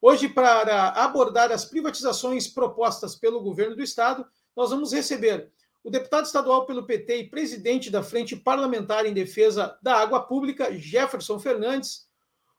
Hoje, 0.00 0.28
para 0.28 0.90
abordar 0.90 1.50
as 1.50 1.64
privatizações 1.64 2.46
propostas 2.46 3.16
pelo 3.16 3.40
governo 3.40 3.74
do 3.74 3.82
Estado, 3.82 4.24
nós 4.54 4.70
vamos 4.70 4.92
receber 4.92 5.50
o 5.82 5.90
deputado 5.90 6.26
estadual 6.26 6.66
pelo 6.66 6.86
PT 6.86 7.16
e 7.16 7.28
presidente 7.28 7.90
da 7.90 8.02
Frente 8.02 8.36
Parlamentar 8.36 9.06
em 9.06 9.12
Defesa 9.12 9.78
da 9.82 9.96
Água 9.96 10.20
Pública, 10.20 10.72
Jefferson 10.78 11.38
Fernandes, 11.38 12.06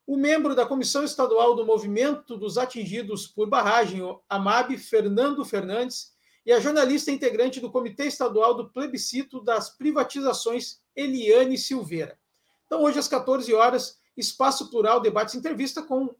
o 0.07 0.15
membro 0.15 0.53
da 0.53 0.65
Comissão 0.65 1.03
Estadual 1.03 1.55
do 1.55 1.65
Movimento 1.65 2.37
dos 2.37 2.57
Atingidos 2.57 3.27
por 3.27 3.49
Barragem, 3.49 4.01
AMAB, 4.29 4.77
Fernando 4.77 5.43
Fernandes, 5.43 6.13
e 6.45 6.53
a 6.53 6.59
jornalista 6.59 7.11
integrante 7.11 7.59
do 7.59 7.71
Comitê 7.71 8.05
Estadual 8.05 8.53
do 8.53 8.69
Plebiscito 8.69 9.41
das 9.41 9.71
Privatizações, 9.71 10.79
Eliane 10.95 11.57
Silveira. 11.57 12.19
Então, 12.67 12.83
hoje 12.83 12.99
às 12.99 13.07
14 13.07 13.51
horas, 13.53 13.99
Espaço 14.15 14.69
Plural, 14.69 14.99
debates 14.99 15.33
e 15.33 15.37
entrevista 15.39 15.81
com 15.81 16.15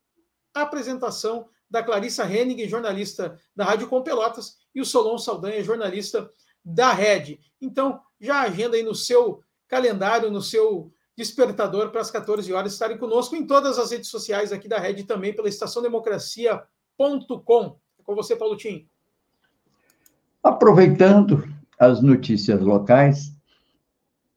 a 0.53 0.61
apresentação 0.61 1.47
da 1.69 1.83
Clarissa 1.83 2.23
Henning, 2.23 2.67
jornalista 2.67 3.39
da 3.55 3.65
Rádio 3.65 3.87
Com 3.87 4.01
Pelotas, 4.01 4.57
e 4.73 4.81
o 4.81 4.85
Solon 4.85 5.17
Saldanha, 5.17 5.63
jornalista 5.63 6.29
da 6.63 6.91
Rede. 6.91 7.39
Então, 7.61 8.01
já 8.19 8.41
agenda 8.41 8.75
aí 8.75 8.83
no 8.83 8.95
seu 8.95 9.43
calendário, 9.67 10.31
no 10.31 10.41
seu 10.41 10.91
despertador 11.17 11.91
para 11.91 12.01
as 12.01 12.11
14 12.11 12.51
horas 12.51 12.73
estarem 12.73 12.97
conosco 12.97 13.33
em 13.35 13.47
todas 13.47 13.79
as 13.79 13.91
redes 13.91 14.09
sociais 14.09 14.51
aqui 14.51 14.67
da 14.67 14.79
Rede 14.79 15.03
também 15.03 15.33
pela 15.33 15.47
estaçãodemocracia.com. 15.47 17.77
É 17.99 18.03
com 18.03 18.15
você, 18.15 18.35
Paulo 18.35 18.57
Tim. 18.57 18.85
Aproveitando 20.43 21.47
as 21.79 22.01
notícias 22.01 22.59
locais, 22.61 23.33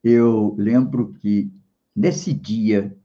eu 0.02 0.54
lembro 0.56 1.12
que 1.20 1.52
nesse 1.94 2.32
dia 2.32 2.96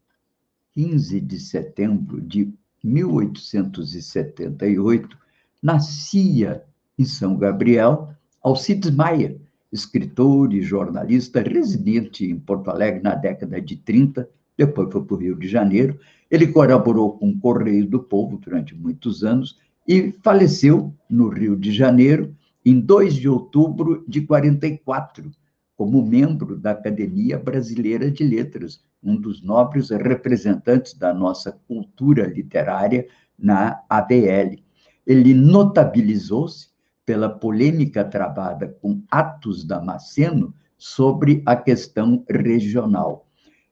15 0.74 1.22
de 1.22 1.40
setembro 1.40 2.20
de 2.22 2.52
1878, 2.84 5.16
nascia 5.62 6.66
em 6.98 7.06
São 7.06 7.38
Gabriel 7.38 8.12
Alcides 8.42 8.90
Maia, 8.92 9.40
escritor 9.74 10.54
e 10.54 10.62
jornalista 10.62 11.42
residente 11.42 12.26
em 12.26 12.40
Porto 12.40 12.70
Alegre 12.70 13.02
na 13.02 13.16
década 13.16 13.60
de 13.60 13.76
30, 13.76 14.30
depois 14.56 14.92
foi 14.92 15.04
para 15.04 15.16
o 15.16 15.18
Rio 15.18 15.36
de 15.36 15.48
Janeiro. 15.48 16.00
Ele 16.30 16.48
colaborou 16.48 17.18
com 17.18 17.30
o 17.30 17.40
Correio 17.40 17.88
do 17.88 18.00
Povo 18.00 18.38
durante 18.38 18.76
muitos 18.76 19.24
anos 19.24 19.58
e 19.88 20.14
faleceu 20.24 20.94
no 21.10 21.28
Rio 21.28 21.56
de 21.56 21.72
Janeiro 21.72 22.36
em 22.64 22.80
2 22.80 23.16
de 23.16 23.28
outubro 23.28 24.06
de 24.08 24.22
44, 24.22 25.32
como 25.76 26.06
membro 26.06 26.56
da 26.56 26.72
Academia 26.72 27.38
Brasileira 27.38 28.10
de 28.12 28.24
Letras, 28.24 28.80
um 29.02 29.16
dos 29.16 29.44
nobres 29.44 29.90
representantes 29.90 30.94
da 30.94 31.14
nossa 31.14 31.52
cultura 31.68 32.28
literária 32.28 33.08
na 33.38 33.82
ABL. 33.90 34.62
Ele 35.06 35.34
notabilizou-se 35.34 36.73
pela 37.06 37.30
polêmica 37.30 38.04
travada 38.04 38.68
com 38.82 39.04
Atos 39.10 39.64
Damasceno 39.64 40.54
sobre 40.78 41.42
a 41.46 41.56
questão 41.56 42.24
regional. 42.30 43.28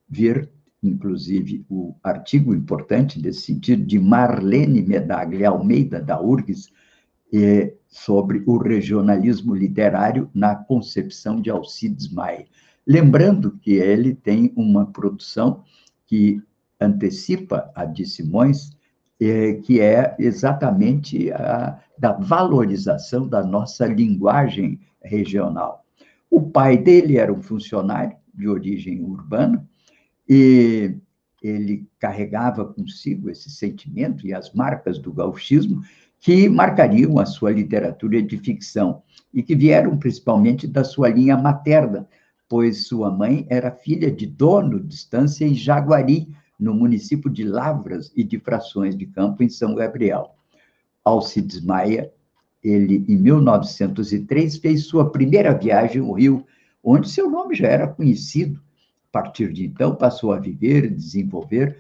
Ver, 0.08 0.50
inclusive, 0.84 1.66
o 1.70 1.96
artigo 2.04 2.54
importante 2.54 3.22
desse 3.22 3.42
sentido 3.42 3.86
de 3.86 4.00
Marlene 4.00 4.82
Medaglia 4.82 5.50
Almeida, 5.50 6.02
da 6.02 6.22
URGS, 6.22 6.72
é, 7.34 7.74
sobre 7.88 8.44
o 8.46 8.58
regionalismo 8.58 9.56
literário 9.56 10.30
na 10.34 10.56
concepção 10.56 11.42
de 11.42 11.50
Alcides 11.50 12.12
Maia. 12.12 12.46
Lembrando 12.86 13.58
que 13.62 13.72
ele 13.72 14.14
tem 14.14 14.52
uma 14.56 14.86
produção 14.86 15.64
que 16.06 16.42
antecipa 16.80 17.72
a 17.76 17.86
de 17.86 18.06
Simões, 18.06 18.72
é, 19.22 19.54
que 19.54 19.80
é 19.80 20.16
exatamente 20.18 21.32
a 21.32 21.80
da 22.02 22.14
valorização 22.14 23.28
da 23.28 23.44
nossa 23.44 23.86
linguagem 23.86 24.80
regional. 25.04 25.86
O 26.32 26.42
pai 26.42 26.76
dele 26.76 27.18
era 27.18 27.32
um 27.32 27.44
funcionário 27.44 28.18
de 28.34 28.48
origem 28.48 29.04
urbana 29.04 29.64
e 30.28 30.96
ele 31.44 31.88
carregava 32.00 32.66
consigo 32.66 33.30
esse 33.30 33.52
sentimento 33.52 34.26
e 34.26 34.34
as 34.34 34.52
marcas 34.54 34.98
do 34.98 35.14
gauchismo 35.14 35.84
que 36.20 36.50
marcariam 36.50 37.20
a 37.20 37.26
sua 37.26 37.52
literatura 37.52 38.20
de 38.22 38.38
ficção 38.38 39.04
e 39.32 39.44
que 39.44 39.56
vieram 39.56 39.96
principalmente 39.96 40.66
da 40.66 40.84
sua 40.84 41.10
linha 41.10 41.38
materna, 41.38 42.08
pois 42.50 42.88
sua 42.88 43.12
mãe 43.12 43.46
era 43.48 43.70
filha 43.70 44.10
de 44.12 44.26
dono 44.26 44.80
de 44.80 44.96
estância 44.96 45.46
em 45.46 45.54
Jaguari, 45.54 46.28
no 46.62 46.76
município 46.76 47.28
de 47.28 47.44
Lavras 47.44 48.14
e 48.16 48.24
de 48.24 48.40
Frações 48.40 48.96
de 48.96 49.08
Campo, 49.08 49.42
em 49.42 49.50
São 49.50 49.74
Gabriel. 49.74 50.36
Alcides 51.04 51.60
Maia, 51.60 52.12
ele, 52.64 53.04
em 53.08 53.18
1903, 53.18 54.58
fez 54.58 54.86
sua 54.86 55.10
primeira 55.10 55.58
viagem 55.58 56.04
ao 56.04 56.12
Rio, 56.12 56.46
onde 56.84 57.10
seu 57.10 57.28
nome 57.28 57.56
já 57.56 57.68
era 57.68 57.88
conhecido. 57.88 58.62
A 59.10 59.12
partir 59.12 59.52
de 59.52 59.66
então, 59.66 59.96
passou 59.96 60.32
a 60.32 60.40
viver 60.40 60.86
e 60.86 60.90
desenvolver 60.90 61.80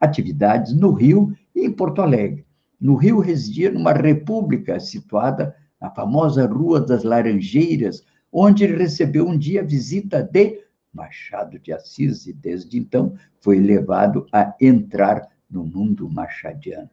atividades 0.00 0.74
no 0.74 0.92
Rio 0.92 1.36
e 1.54 1.66
em 1.66 1.70
Porto 1.70 2.00
Alegre. 2.00 2.46
No 2.80 2.94
Rio, 2.94 3.20
residia 3.20 3.70
numa 3.70 3.92
república 3.92 4.80
situada 4.80 5.54
na 5.78 5.90
famosa 5.90 6.46
Rua 6.46 6.80
das 6.80 7.04
Laranjeiras, 7.04 8.02
onde 8.32 8.66
recebeu 8.66 9.28
um 9.28 9.36
dia 9.36 9.60
a 9.60 9.64
visita 9.64 10.22
de 10.22 10.65
Machado 10.96 11.58
de 11.58 11.72
Assis 11.72 12.26
e, 12.26 12.32
desde 12.32 12.78
então, 12.78 13.14
foi 13.40 13.60
levado 13.60 14.26
a 14.32 14.54
entrar 14.60 15.28
no 15.48 15.64
mundo 15.64 16.10
machadiano. 16.10 16.90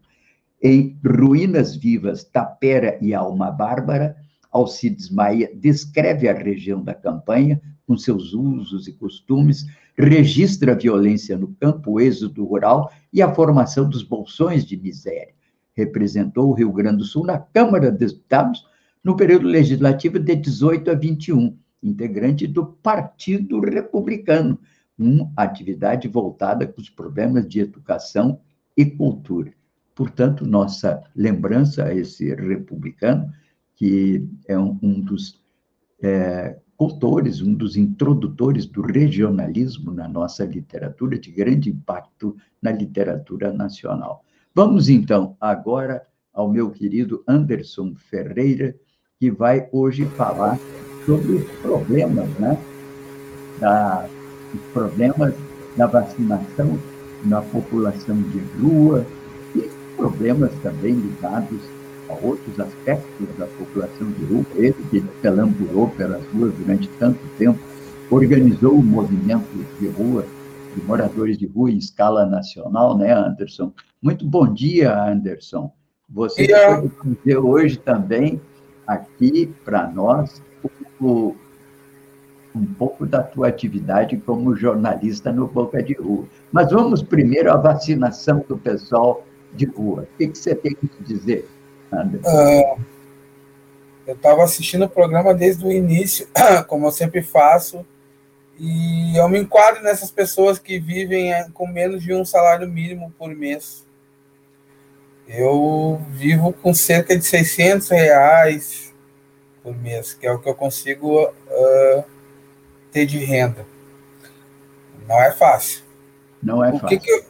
Em 0.62 0.98
Ruínas 1.04 1.76
Vivas, 1.76 2.24
Tapera 2.24 2.98
e 3.02 3.13
Alma 3.13 3.50
Bárbara, 3.50 4.16
Alcides 4.52 5.10
Maia 5.10 5.50
descreve 5.56 6.30
a 6.30 6.34
região 6.34 6.84
da 6.84 6.94
campanha 6.94 7.60
com 7.88 7.98
seus 7.98 8.34
usos 8.34 8.88
e 8.88 8.94
costumes, 8.94 9.66
registra 9.98 10.72
a 10.72 10.76
violência 10.76 11.38
no 11.38 11.50
campo, 11.56 11.92
o 11.92 12.00
êxodo 12.00 12.46
rural 12.46 12.92
e 13.12 13.22
a 13.22 13.34
formação 13.34 13.89
dos 13.89 14.04
bolsões 14.04 14.66
de 14.66 14.78
miséria. 14.78 15.34
Representou 15.74 16.50
o 16.50 16.54
Rio 16.54 16.72
Grande 16.72 16.98
do 16.98 17.04
Sul 17.04 17.26
na 17.26 17.39
Câmara 17.39 17.92
dos 17.92 18.13
Deputados 18.13 18.66
no 19.04 19.18
período 19.18 19.48
legislativo 19.48 20.18
de 20.18 20.36
18 20.36 20.92
a 20.92 20.94
21, 20.94 21.58
integrante 21.84 22.48
do 22.48 22.65
Partido 22.65 23.60
Republicano, 23.60 24.58
uma 24.98 25.32
atividade 25.36 26.08
voltada 26.08 26.67
para 26.67 26.82
os 26.82 26.89
problemas 26.89 27.48
de 27.48 27.60
educação 27.60 28.39
e 28.76 28.86
cultura. 28.86 29.52
Portanto, 29.96 30.46
nossa 30.46 31.04
lembrança 31.15 31.86
a 31.86 31.93
esse 31.93 32.34
republicano, 32.34 33.32
que 33.76 34.28
é 34.48 34.58
um, 34.58 34.78
um 34.82 35.00
dos 35.02 35.41
é, 36.02 36.58
autores, 36.80 37.41
um 37.41 37.54
dos 37.54 37.78
introdutores 37.78 38.65
do 38.65 38.82
regionalismo 38.82 39.91
na 39.91 40.08
nossa 40.08 40.46
literatura, 40.46 41.17
de 41.17 41.32
grande 41.32 41.69
impacto 41.69 42.36
na 42.62 42.72
literatura 42.72 43.54
nacional. 43.54 44.24
Vamos, 44.54 44.89
então, 44.89 45.36
agora 45.39 46.06
ao 46.34 46.50
meu 46.50 46.72
querido 46.72 47.24
Anderson 47.28 47.93
Ferreira, 47.96 48.76
que 49.19 49.30
vai 49.30 49.69
hoje 49.72 50.06
falar 50.06 50.58
sobre 51.06 51.34
os 51.34 51.52
problemas, 51.62 52.28
né? 52.39 52.58
Da, 53.60 54.08
os 54.54 54.62
problemas 54.74 55.34
da 55.76 55.88
vacinação 55.88 56.78
na 57.26 57.42
população 57.42 58.22
de 58.22 58.39
rua 58.62 59.06
e 59.56 59.70
problemas 59.96 60.52
também 60.62 60.94
ligados 60.94 61.62
a 62.10 62.13
outros 62.13 62.60
aspectos 62.60 63.28
da 63.38 63.48
população 63.48 64.12
de 64.12 64.26
rua. 64.26 64.46
Ele 64.56 64.76
que 64.92 65.02
pelamburou 65.22 65.89
pelas 65.89 66.24
ruas 66.34 66.54
durante 66.56 66.88
tanto 67.00 67.20
tempo, 67.38 67.60
organizou 68.10 68.74
o 68.74 68.84
movimento 68.84 69.48
de 69.80 69.88
rua, 69.88 70.26
de 70.76 70.84
moradores 70.84 71.38
de 71.38 71.48
rua 71.48 71.72
em 71.72 71.78
escala 71.78 72.26
nacional, 72.26 72.98
né, 72.98 73.13
Anderson? 73.13 73.72
Muito 74.02 74.26
bom 74.26 74.52
dia, 74.52 74.94
Anderson. 74.94 75.72
Você 76.10 76.48
vai 76.48 76.92
dizer 77.06 77.38
hoje 77.38 77.78
também 77.78 78.39
aqui 78.86 79.52
para 79.63 79.88
nós 79.89 80.42
um 81.01 82.65
pouco 82.77 83.06
da 83.06 83.23
tua 83.23 83.47
atividade 83.47 84.17
como 84.17 84.56
jornalista 84.56 85.32
no 85.32 85.47
Boca 85.47 85.82
de 85.82 85.93
Rua. 85.93 86.25
Mas 86.51 86.71
vamos 86.71 87.01
primeiro 87.01 87.51
à 87.51 87.58
vacinação 87.58 88.43
do 88.47 88.58
pessoal 88.58 89.25
de 89.53 89.65
rua. 89.65 90.03
O 90.03 90.17
que, 90.17 90.27
que 90.27 90.38
você 90.38 90.56
tem 90.56 90.75
que 90.75 90.89
dizer, 91.03 91.47
Anderson? 91.91 92.29
Uh, 92.29 92.79
eu 94.06 94.15
estava 94.15 94.43
assistindo 94.43 94.86
o 94.86 94.89
programa 94.89 95.34
desde 95.34 95.65
o 95.65 95.71
início, 95.71 96.27
como 96.67 96.88
eu 96.88 96.91
sempre 96.91 97.21
faço, 97.21 97.86
e 98.60 99.17
eu 99.17 99.27
me 99.27 99.39
enquadro 99.39 99.82
nessas 99.82 100.12
pessoas 100.12 100.60
que 100.60 100.79
vivem 100.79 101.34
é, 101.34 101.47
com 101.53 101.67
menos 101.67 102.03
de 102.03 102.13
um 102.13 102.23
salário 102.23 102.67
mínimo 102.67 103.12
por 103.17 103.29
mês. 103.29 103.86
Eu 105.27 106.01
vivo 106.10 106.53
com 106.53 106.73
cerca 106.73 107.17
de 107.17 107.25
600 107.25 107.89
reais 107.89 108.92
por 109.63 109.76
mês, 109.76 110.13
que 110.13 110.28
é 110.28 110.32
o 110.32 110.39
que 110.39 110.49
eu 110.49 110.54
consigo 110.54 111.23
uh, 111.23 112.04
ter 112.91 113.06
de 113.06 113.17
renda. 113.19 113.65
Não 115.08 115.19
é 115.21 115.32
fácil. 115.32 115.84
Não 116.41 116.63
é 116.63 116.69
o 116.69 116.80
fácil. 116.80 116.88
Que 116.88 116.97
que, 116.97 117.23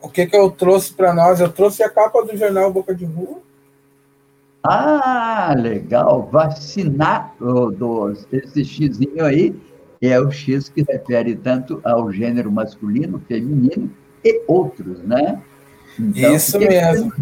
o 0.00 0.08
que, 0.08 0.26
que 0.26 0.36
eu 0.36 0.50
trouxe 0.50 0.92
para 0.92 1.12
nós? 1.12 1.40
Eu 1.40 1.50
trouxe 1.50 1.82
a 1.82 1.90
capa 1.90 2.22
do 2.22 2.36
jornal 2.36 2.72
Boca 2.72 2.94
de 2.94 3.04
Rua. 3.04 3.42
Ah, 4.62 5.54
legal. 5.56 6.28
Vacinar 6.30 7.34
oh, 7.40 7.70
do, 7.70 8.12
esse 8.30 8.64
xizinho 8.64 9.24
aí 9.24 9.54
é 10.00 10.18
o 10.20 10.30
X 10.30 10.68
que 10.68 10.82
refere 10.82 11.34
tanto 11.34 11.80
ao 11.84 12.12
gênero 12.12 12.50
masculino, 12.50 13.20
feminino 13.26 13.90
e 14.24 14.42
outros, 14.46 15.00
né? 15.02 15.42
Então, 15.98 16.34
Isso 16.34 16.58
mesmo. 16.58 17.12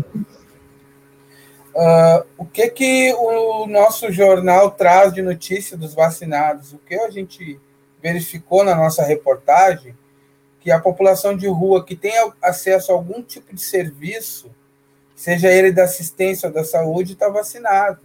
Uh, 1.79 2.27
o 2.37 2.45
que 2.45 2.69
que 2.71 3.15
o 3.15 3.65
nosso 3.69 4.11
jornal 4.11 4.73
traz 4.73 5.13
de 5.13 5.23
notícia 5.23 5.77
dos 5.77 5.95
vacinados? 5.95 6.73
O 6.73 6.79
que 6.79 6.97
a 6.97 7.09
gente 7.09 7.61
verificou 8.03 8.65
na 8.65 8.75
nossa 8.75 9.05
reportagem 9.05 9.97
que 10.59 10.73
a 10.73 10.81
população 10.81 11.37
de 11.37 11.47
rua 11.47 11.85
que 11.85 11.95
tem 11.95 12.13
acesso 12.43 12.91
a 12.91 12.97
algum 12.97 13.23
tipo 13.23 13.55
de 13.55 13.63
serviço, 13.63 14.51
seja 15.15 15.53
ele 15.53 15.71
da 15.71 15.85
assistência 15.85 16.49
ou 16.49 16.53
da 16.53 16.65
saúde, 16.65 17.13
está 17.13 17.29
vacinado. 17.29 18.01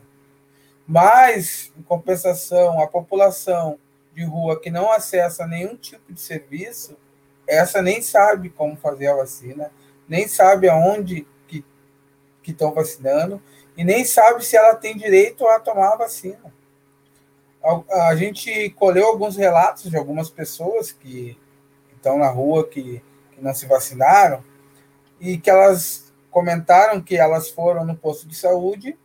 Mas, 0.86 1.74
em 1.76 1.82
compensação, 1.82 2.80
a 2.80 2.86
população 2.86 3.80
de 4.14 4.24
rua 4.24 4.62
que 4.62 4.70
não 4.70 4.92
acessa 4.92 5.48
nenhum 5.48 5.76
tipo 5.76 6.14
de 6.14 6.22
serviço, 6.22 6.96
essa 7.48 7.82
nem 7.82 8.04
sabe 8.04 8.52
como 8.52 8.76
fazer 8.76 9.08
a 9.08 9.16
vacina, 9.16 9.72
nem 10.08 10.28
sabe 10.28 10.70
aonde 10.70 11.26
que 12.44 12.52
estão 12.52 12.72
vacinando 12.72 13.42
e 13.76 13.84
nem 13.84 14.06
sabe 14.06 14.46
se 14.46 14.56
ela 14.56 14.76
tem 14.76 14.98
direito 14.98 15.48
a 15.48 15.60
tomar 15.60 15.94
a 15.94 15.98
vacina 15.98 16.54
a, 17.64 18.16
gente 18.16 18.70
colheu 18.72 19.08
alguns 19.08 19.38
relatos 19.38 19.90
de 19.90 19.96
algumas 19.96 20.30
pessoas 20.30 20.92
que 20.92 21.38
estão 21.96 22.18
na 22.18 22.28
rua 22.28 22.68
que, 22.68 23.02
que 23.32 23.42
não 23.42 23.54
se 23.54 23.66
vacinaram 23.66 24.44
e 25.20 25.38
que 25.38 25.50
elas 25.50 26.12
comentaram 26.30 27.02
que 27.02 27.16
elas 27.16 27.50
foram 27.50 27.86
no 27.86 27.96
posto 27.96 28.28
de 28.28 28.36
saúde 28.36 28.98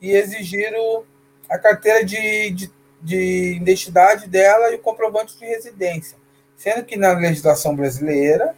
e 0.00 0.12
exigiram 0.12 1.04
a 1.50 1.58
carteira 1.58 2.04
de, 2.04 2.50
de, 2.50 2.70
de, 3.02 3.56
identidade 3.56 4.28
dela 4.28 4.70
e 4.70 4.76
o 4.76 4.78
comprovante 4.78 5.36
de 5.36 5.44
residência. 5.44 6.16
Sendo 6.56 6.84
que 6.84 6.96
na 6.96 7.12
legislação 7.12 7.74
brasileira, 7.74 8.54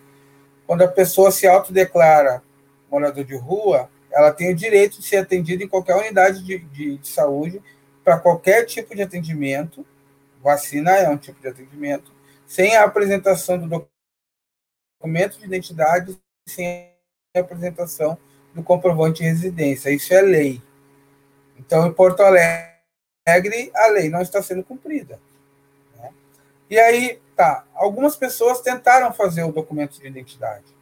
quando 0.66 0.82
a 0.82 0.88
pessoa 0.88 1.30
se 1.30 1.46
autodeclara 1.46 2.42
morador 2.90 3.24
de 3.24 3.36
rua, 3.36 3.88
ela 4.16 4.32
tem 4.32 4.50
o 4.50 4.56
direito 4.56 4.98
de 4.98 5.06
ser 5.06 5.18
atendida 5.18 5.62
em 5.62 5.68
qualquer 5.68 5.94
unidade 5.94 6.42
de, 6.42 6.58
de, 6.58 6.96
de 6.96 7.06
saúde 7.06 7.62
para 8.02 8.18
qualquer 8.18 8.64
tipo 8.64 8.94
de 8.96 9.02
atendimento, 9.02 9.84
vacina 10.42 10.92
é 10.92 11.08
um 11.10 11.18
tipo 11.18 11.38
de 11.38 11.48
atendimento, 11.48 12.10
sem 12.46 12.74
a 12.76 12.84
apresentação 12.84 13.58
do 13.58 13.88
documento 14.98 15.38
de 15.38 15.44
identidade, 15.44 16.18
sem 16.48 16.90
a 17.36 17.40
apresentação 17.40 18.16
do 18.54 18.62
comprovante 18.62 19.20
de 19.20 19.28
residência. 19.28 19.90
Isso 19.90 20.14
é 20.14 20.22
lei. 20.22 20.62
Então, 21.58 21.86
em 21.86 21.92
Porto 21.92 22.20
Alegre, 22.20 23.70
a 23.74 23.88
lei 23.88 24.08
não 24.08 24.22
está 24.22 24.42
sendo 24.42 24.64
cumprida. 24.64 25.20
Né? 25.96 26.10
E 26.70 26.78
aí, 26.78 27.20
tá, 27.34 27.66
algumas 27.74 28.16
pessoas 28.16 28.62
tentaram 28.62 29.12
fazer 29.12 29.42
o 29.42 29.52
documento 29.52 30.00
de 30.00 30.06
identidade. 30.06 30.75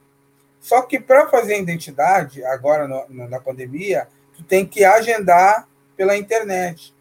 Só 0.65 0.81
que 0.81 0.99
para 0.99 1.29
fazer 1.29 1.61
identidade, 1.61 2.43
agora 2.43 2.89
no, 2.89 3.29
na 3.29 3.39
pandemia, 3.39 4.09
tu 4.33 4.43
tem 4.43 4.65
que 4.65 4.83
agendar 4.83 5.69
pela 5.95 6.17
internet. 6.17 6.95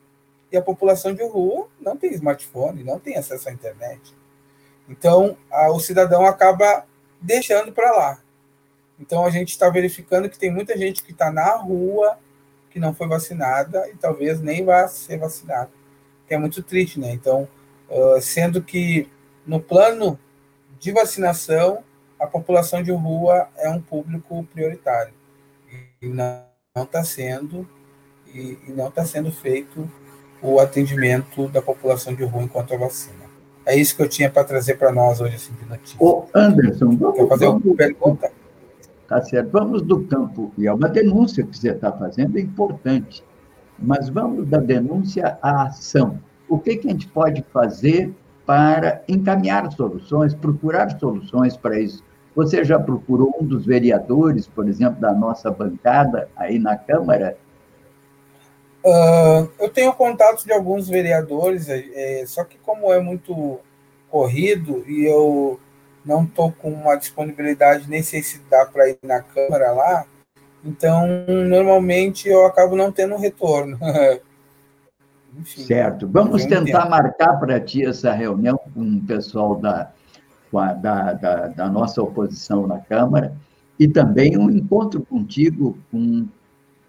E 0.51 0.57
a 0.57 0.61
população 0.61 1.15
de 1.15 1.23
rua 1.23 1.69
não 1.79 1.95
tem 1.95 2.11
smartphone, 2.11 2.83
não 2.83 2.99
tem 2.99 3.15
acesso 3.15 3.47
à 3.47 3.53
internet. 3.53 4.13
Então, 4.89 5.37
a, 5.49 5.71
o 5.71 5.79
cidadão 5.79 6.25
acaba 6.25 6.85
deixando 7.21 7.71
para 7.71 7.89
lá. 7.93 8.21
Então, 8.99 9.25
a 9.25 9.29
gente 9.29 9.51
está 9.51 9.69
verificando 9.69 10.29
que 10.29 10.37
tem 10.37 10.51
muita 10.51 10.77
gente 10.77 11.01
que 11.01 11.13
está 11.13 11.31
na 11.31 11.55
rua, 11.55 12.19
que 12.69 12.81
não 12.81 12.93
foi 12.93 13.07
vacinada 13.07 13.87
e 13.87 13.95
talvez 13.95 14.41
nem 14.41 14.65
vá 14.65 14.89
ser 14.89 15.17
vacinada, 15.19 15.71
que 16.27 16.33
é 16.33 16.37
muito 16.37 16.61
triste, 16.61 16.99
né? 16.99 17.13
Então, 17.13 17.47
uh, 17.89 18.21
sendo 18.21 18.61
que 18.61 19.09
no 19.47 19.61
plano 19.61 20.19
de 20.81 20.91
vacinação, 20.91 21.81
a 22.23 22.27
população 22.27 22.81
de 22.81 22.91
rua 22.91 23.49
é 23.57 23.69
um 23.69 23.81
público 23.81 24.47
prioritário 24.53 25.13
e 26.01 26.07
não 26.07 26.41
está 26.77 27.03
sendo 27.03 27.67
e, 28.33 28.57
e 28.65 28.71
não 28.71 28.87
está 28.87 29.03
sendo 29.03 29.29
feito 29.29 29.91
o 30.41 30.57
atendimento 30.57 31.49
da 31.49 31.61
população 31.61 32.15
de 32.15 32.23
rua 32.23 32.43
enquanto 32.43 32.73
a 32.73 32.77
vacina. 32.77 33.25
É 33.65 33.75
isso 33.75 33.95
que 33.95 34.01
eu 34.01 34.07
tinha 34.07 34.29
para 34.29 34.43
trazer 34.45 34.75
para 34.75 34.91
nós 34.91 35.19
hoje, 35.19 35.35
assim, 35.35 35.53
de 35.53 35.65
notícia. 35.65 35.97
Ô, 35.99 36.25
Anderson, 36.33 36.95
vamos, 36.95 37.17
Quer 37.17 37.27
fazer 37.27 37.47
uma 37.47 37.75
pergunta? 37.75 38.31
Tá 39.07 39.21
certo. 39.21 39.49
Vamos 39.51 39.81
do 39.81 40.03
campo, 40.05 40.51
e 40.57 40.65
é 40.65 40.73
uma 40.73 40.87
denúncia 40.87 41.45
que 41.45 41.57
você 41.57 41.71
está 41.71 41.91
fazendo, 41.91 42.37
é 42.37 42.41
importante. 42.41 43.23
Mas 43.77 44.07
vamos 44.07 44.47
da 44.47 44.59
denúncia 44.59 45.37
à 45.41 45.63
ação. 45.63 46.19
O 46.47 46.57
que, 46.57 46.77
que 46.77 46.87
a 46.87 46.91
gente 46.91 47.07
pode 47.07 47.43
fazer 47.53 48.13
para 48.45 49.03
encaminhar 49.09 49.69
soluções, 49.73 50.33
procurar 50.33 50.97
soluções 50.97 51.57
para 51.57 51.79
isso? 51.79 52.03
Você 52.35 52.63
já 52.63 52.79
procurou 52.79 53.35
um 53.39 53.45
dos 53.45 53.65
vereadores, 53.65 54.47
por 54.47 54.67
exemplo, 54.67 54.99
da 54.99 55.13
nossa 55.13 55.51
bancada 55.51 56.29
aí 56.35 56.57
na 56.57 56.75
Câmara, 56.75 57.37
Uh, 58.85 59.49
eu 59.59 59.69
tenho 59.69 59.93
contatos 59.93 60.43
de 60.43 60.51
alguns 60.51 60.89
vereadores, 60.89 61.69
é, 61.69 62.25
só 62.27 62.43
que 62.43 62.57
como 62.57 62.91
é 62.91 62.99
muito 62.99 63.57
corrido 64.09 64.83
e 64.85 65.05
eu 65.05 65.57
não 66.03 66.25
estou 66.25 66.51
com 66.51 66.69
uma 66.69 66.97
disponibilidade, 66.97 67.89
nem 67.89 68.03
sei 68.03 68.21
se 68.21 68.41
dá 68.49 68.65
para 68.65 68.89
ir 68.89 68.97
na 69.01 69.21
Câmara 69.21 69.71
lá, 69.71 70.05
então 70.65 71.07
normalmente 71.49 72.27
eu 72.27 72.45
acabo 72.45 72.75
não 72.75 72.91
tendo 72.91 73.15
retorno. 73.15 73.79
Enfim, 75.39 75.63
certo. 75.63 76.07
Vamos 76.07 76.45
tentar 76.45 76.81
tempo. 76.81 76.89
marcar 76.91 77.39
para 77.39 77.59
ti 77.61 77.85
essa 77.85 78.11
reunião 78.11 78.59
com 78.73 78.81
o 78.81 79.01
pessoal 79.01 79.55
da, 79.55 79.91
da, 80.53 81.13
da, 81.13 81.47
da 81.47 81.69
nossa 81.69 82.01
oposição 82.01 82.67
na 82.67 82.79
Câmara 82.79 83.35
e 83.79 83.87
também 83.87 84.37
um 84.37 84.49
encontro 84.49 85.01
contigo 85.01 85.77
com 85.91 86.27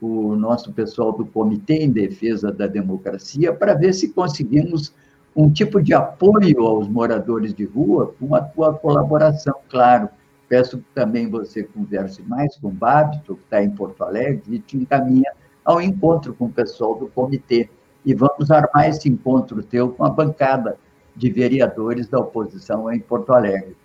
o 0.00 0.36
nosso 0.36 0.72
pessoal 0.72 1.12
do 1.12 1.24
Comitê 1.24 1.76
em 1.76 1.90
Defesa 1.90 2.52
da 2.52 2.66
Democracia 2.66 3.52
para 3.54 3.74
ver 3.74 3.94
se 3.94 4.12
conseguimos 4.12 4.94
um 5.34 5.50
tipo 5.50 5.82
de 5.82 5.94
apoio 5.94 6.60
aos 6.60 6.86
moradores 6.86 7.54
de 7.54 7.64
rua 7.64 8.14
com 8.20 8.34
a 8.34 8.40
tua 8.40 8.74
colaboração, 8.74 9.54
claro. 9.68 10.08
Peço 10.48 10.78
que 10.78 10.84
também 10.94 11.28
você 11.28 11.64
converse 11.64 12.22
mais 12.22 12.56
com 12.58 12.68
o 12.68 12.70
Babito, 12.70 13.34
que 13.34 13.42
está 13.44 13.64
em 13.64 13.70
Porto 13.70 14.04
Alegre, 14.04 14.42
e 14.48 14.58
te 14.58 14.76
encaminha 14.76 15.32
ao 15.64 15.80
encontro 15.80 16.34
com 16.34 16.44
o 16.44 16.52
pessoal 16.52 16.94
do 16.96 17.08
comitê. 17.08 17.68
E 18.04 18.14
vamos 18.14 18.50
armar 18.50 18.90
esse 18.90 19.08
encontro 19.08 19.62
teu 19.62 19.90
com 19.90 20.04
a 20.04 20.10
bancada 20.10 20.76
de 21.14 21.30
vereadores 21.30 22.08
da 22.08 22.18
oposição 22.18 22.92
em 22.92 22.98
Porto 22.98 23.32
Alegre. 23.32 23.76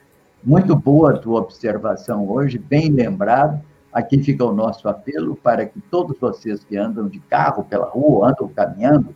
Muito 0.43 0.75
boa 0.75 1.11
a 1.11 1.17
tua 1.17 1.41
observação 1.41 2.29
hoje, 2.29 2.57
bem 2.57 2.89
lembrado. 2.89 3.61
Aqui 3.91 4.21
fica 4.21 4.45
o 4.45 4.53
nosso 4.53 4.87
apelo 4.87 5.35
para 5.35 5.65
que 5.65 5.81
todos 5.81 6.17
vocês 6.19 6.63
que 6.63 6.77
andam 6.77 7.07
de 7.07 7.19
carro 7.19 7.63
pela 7.63 7.87
rua, 7.87 8.29
andam 8.29 8.47
caminhando, 8.47 9.15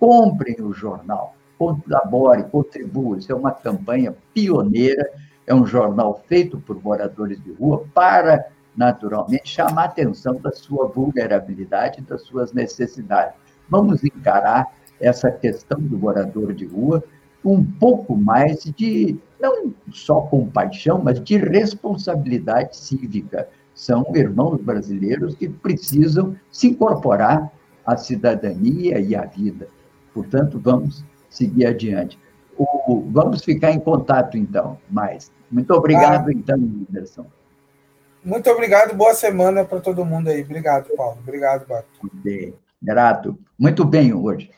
comprem 0.00 0.56
o 0.60 0.72
jornal, 0.72 1.34
colabore, 1.58 2.44
contribua. 2.44 3.18
Isso 3.18 3.30
é 3.30 3.34
uma 3.34 3.52
campanha 3.52 4.14
pioneira, 4.32 5.08
é 5.46 5.54
um 5.54 5.66
jornal 5.66 6.22
feito 6.26 6.58
por 6.58 6.82
moradores 6.82 7.42
de 7.42 7.52
rua 7.52 7.84
para, 7.94 8.46
naturalmente, 8.76 9.48
chamar 9.48 9.84
atenção 9.84 10.36
da 10.36 10.52
sua 10.52 10.86
vulnerabilidade, 10.86 12.02
das 12.02 12.22
suas 12.22 12.52
necessidades. 12.52 13.34
Vamos 13.68 14.02
encarar 14.02 14.72
essa 15.00 15.30
questão 15.30 15.80
do 15.80 15.98
morador 15.98 16.52
de 16.52 16.66
rua 16.66 17.02
um 17.44 17.64
pouco 17.64 18.16
mais 18.16 18.64
de, 18.64 19.18
não 19.40 19.74
só 19.92 20.22
compaixão, 20.22 21.00
mas 21.02 21.22
de 21.22 21.36
responsabilidade 21.36 22.76
cívica 22.76 23.48
são 23.74 24.06
irmãos 24.14 24.60
brasileiros 24.60 25.34
que 25.34 25.48
precisam 25.48 26.36
se 26.50 26.68
incorporar 26.68 27.52
à 27.84 27.96
cidadania 27.96 28.98
e 29.00 29.14
à 29.14 29.26
vida. 29.26 29.68
Portanto, 30.12 30.60
vamos 30.62 31.04
seguir 31.28 31.66
adiante. 31.66 32.18
O, 32.56 33.04
vamos 33.10 33.44
ficar 33.44 33.72
em 33.72 33.80
contato, 33.80 34.38
então, 34.38 34.78
mais. 34.88 35.30
Muito 35.50 35.72
obrigado, 35.74 36.28
ah, 36.28 36.32
então, 36.32 36.56
Anderson. 36.56 37.26
Muito 38.24 38.48
obrigado, 38.48 38.96
boa 38.96 39.12
semana 39.12 39.64
para 39.64 39.80
todo 39.80 40.04
mundo 40.04 40.28
aí. 40.28 40.42
Obrigado, 40.42 40.88
Paulo. 40.96 41.18
Obrigado, 41.20 41.66
Bato. 41.66 41.88
Grato. 42.80 43.38
Muito 43.58 43.84
bem 43.84 44.14
hoje. 44.14 44.50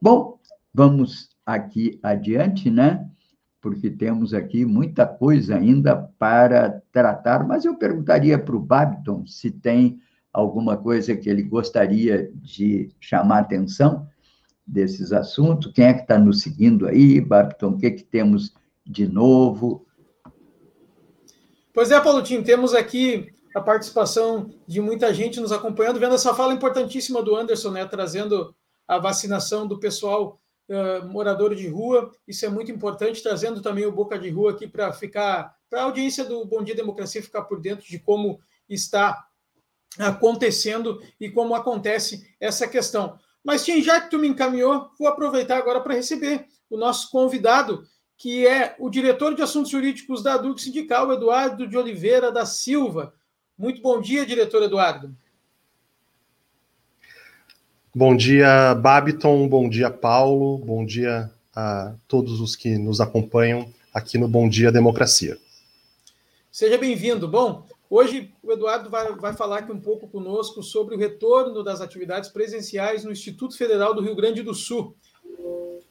Bom, 0.00 0.38
vamos 0.74 1.28
aqui 1.48 1.98
adiante, 2.02 2.70
né? 2.70 3.08
porque 3.60 3.90
temos 3.90 4.32
aqui 4.32 4.64
muita 4.64 5.06
coisa 5.06 5.56
ainda 5.56 5.96
para 6.18 6.80
tratar, 6.92 7.46
mas 7.46 7.64
eu 7.64 7.76
perguntaria 7.76 8.38
para 8.38 8.56
o 8.56 8.60
Babiton 8.60 9.26
se 9.26 9.50
tem 9.50 10.00
alguma 10.32 10.76
coisa 10.76 11.16
que 11.16 11.28
ele 11.28 11.42
gostaria 11.42 12.30
de 12.34 12.90
chamar 13.00 13.40
atenção 13.40 14.08
desses 14.64 15.12
assuntos. 15.12 15.72
Quem 15.72 15.86
é 15.86 15.94
que 15.94 16.02
está 16.02 16.18
nos 16.18 16.42
seguindo 16.42 16.86
aí, 16.86 17.20
Babiton? 17.20 17.70
O 17.70 17.78
que, 17.78 17.86
é 17.86 17.90
que 17.90 18.04
temos 18.04 18.54
de 18.86 19.08
novo? 19.08 19.86
Pois 21.74 21.90
é, 21.90 22.00
Paulo 22.00 22.22
Tim, 22.22 22.42
temos 22.42 22.74
aqui 22.74 23.26
a 23.54 23.60
participação 23.60 24.50
de 24.66 24.80
muita 24.80 25.12
gente 25.12 25.40
nos 25.40 25.50
acompanhando, 25.50 25.98
vendo 25.98 26.14
essa 26.14 26.34
fala 26.34 26.54
importantíssima 26.54 27.22
do 27.22 27.34
Anderson, 27.34 27.70
né, 27.72 27.84
trazendo 27.86 28.54
a 28.86 28.98
vacinação 28.98 29.66
do 29.66 29.80
pessoal 29.80 30.40
morador 31.10 31.54
de 31.54 31.68
rua. 31.68 32.12
Isso 32.26 32.44
é 32.44 32.48
muito 32.48 32.70
importante, 32.70 33.22
trazendo 33.22 33.62
também 33.62 33.86
o 33.86 33.92
Boca 33.92 34.18
de 34.18 34.28
Rua 34.30 34.52
aqui 34.52 34.66
para 34.66 34.92
ficar, 34.92 35.54
para 35.70 35.80
a 35.80 35.84
audiência 35.84 36.24
do 36.24 36.44
Bom 36.44 36.62
Dia 36.62 36.74
Democracia 36.74 37.22
ficar 37.22 37.42
por 37.44 37.60
dentro 37.60 37.86
de 37.86 37.98
como 37.98 38.40
está 38.68 39.26
acontecendo 39.98 41.02
e 41.18 41.30
como 41.30 41.54
acontece 41.54 42.34
essa 42.38 42.68
questão. 42.68 43.18
Mas, 43.42 43.64
Tim, 43.64 43.82
já 43.82 44.00
que 44.00 44.10
tu 44.10 44.18
me 44.18 44.28
encaminhou, 44.28 44.90
vou 44.98 45.08
aproveitar 45.08 45.56
agora 45.56 45.80
para 45.80 45.94
receber 45.94 46.46
o 46.68 46.76
nosso 46.76 47.10
convidado, 47.10 47.82
que 48.16 48.46
é 48.46 48.76
o 48.78 48.90
diretor 48.90 49.34
de 49.34 49.42
assuntos 49.42 49.70
jurídicos 49.70 50.22
da 50.22 50.36
DUC 50.36 50.60
Sindical, 50.60 51.12
Eduardo 51.12 51.66
de 51.66 51.76
Oliveira 51.76 52.30
da 52.30 52.44
Silva. 52.44 53.14
Muito 53.56 53.80
bom 53.80 54.00
dia, 54.00 54.26
diretor 54.26 54.62
Eduardo. 54.62 55.16
Bom 57.94 58.14
dia, 58.14 58.74
Babiton, 58.74 59.48
bom 59.48 59.66
dia, 59.66 59.90
Paulo, 59.90 60.58
bom 60.58 60.84
dia 60.84 61.30
a 61.56 61.94
todos 62.06 62.38
os 62.38 62.54
que 62.54 62.76
nos 62.76 63.00
acompanham 63.00 63.72
aqui 63.94 64.18
no 64.18 64.28
Bom 64.28 64.46
Dia 64.46 64.70
Democracia. 64.70 65.38
Seja 66.52 66.76
bem-vindo. 66.76 67.26
Bom, 67.26 67.66
hoje 67.88 68.30
o 68.42 68.52
Eduardo 68.52 68.90
vai, 68.90 69.10
vai 69.16 69.32
falar 69.32 69.60
aqui 69.60 69.72
um 69.72 69.80
pouco 69.80 70.06
conosco 70.06 70.62
sobre 70.62 70.94
o 70.94 70.98
retorno 70.98 71.64
das 71.64 71.80
atividades 71.80 72.28
presenciais 72.28 73.04
no 73.04 73.10
Instituto 73.10 73.56
Federal 73.56 73.94
do 73.94 74.02
Rio 74.02 74.14
Grande 74.14 74.42
do 74.42 74.52
Sul. 74.52 74.94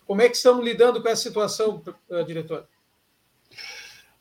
Como 0.06 0.22
é 0.22 0.30
que 0.30 0.36
estamos 0.36 0.64
lidando 0.64 1.02
com 1.02 1.10
essa 1.10 1.24
situação, 1.24 1.82
eh, 2.12 2.24
diretor? 2.24 2.68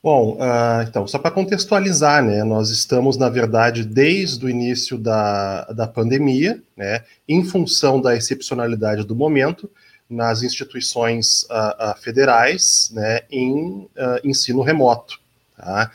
Bom, 0.01 0.35
uh, 0.35 0.83
então, 0.87 1.07
só 1.07 1.17
para 1.17 1.31
contextualizar, 1.31 2.23
né, 2.23 2.43
nós 2.43 2.69
estamos, 2.69 3.17
na 3.17 3.29
verdade, 3.29 3.83
desde 3.83 4.45
o 4.45 4.49
início 4.49 4.97
da, 4.97 5.65
da 5.65 5.87
pandemia, 5.87 6.61
né, 6.75 7.03
em 7.27 7.43
função 7.43 7.99
da 7.99 8.15
excepcionalidade 8.15 9.03
do 9.03 9.15
momento, 9.15 9.69
nas 10.09 10.43
instituições 10.43 11.43
uh, 11.43 11.91
uh, 11.91 12.01
federais, 12.01 12.91
né, 12.93 13.21
em 13.31 13.89
ensino 14.23 14.61
remoto. 14.61 15.19
Tá? 15.57 15.91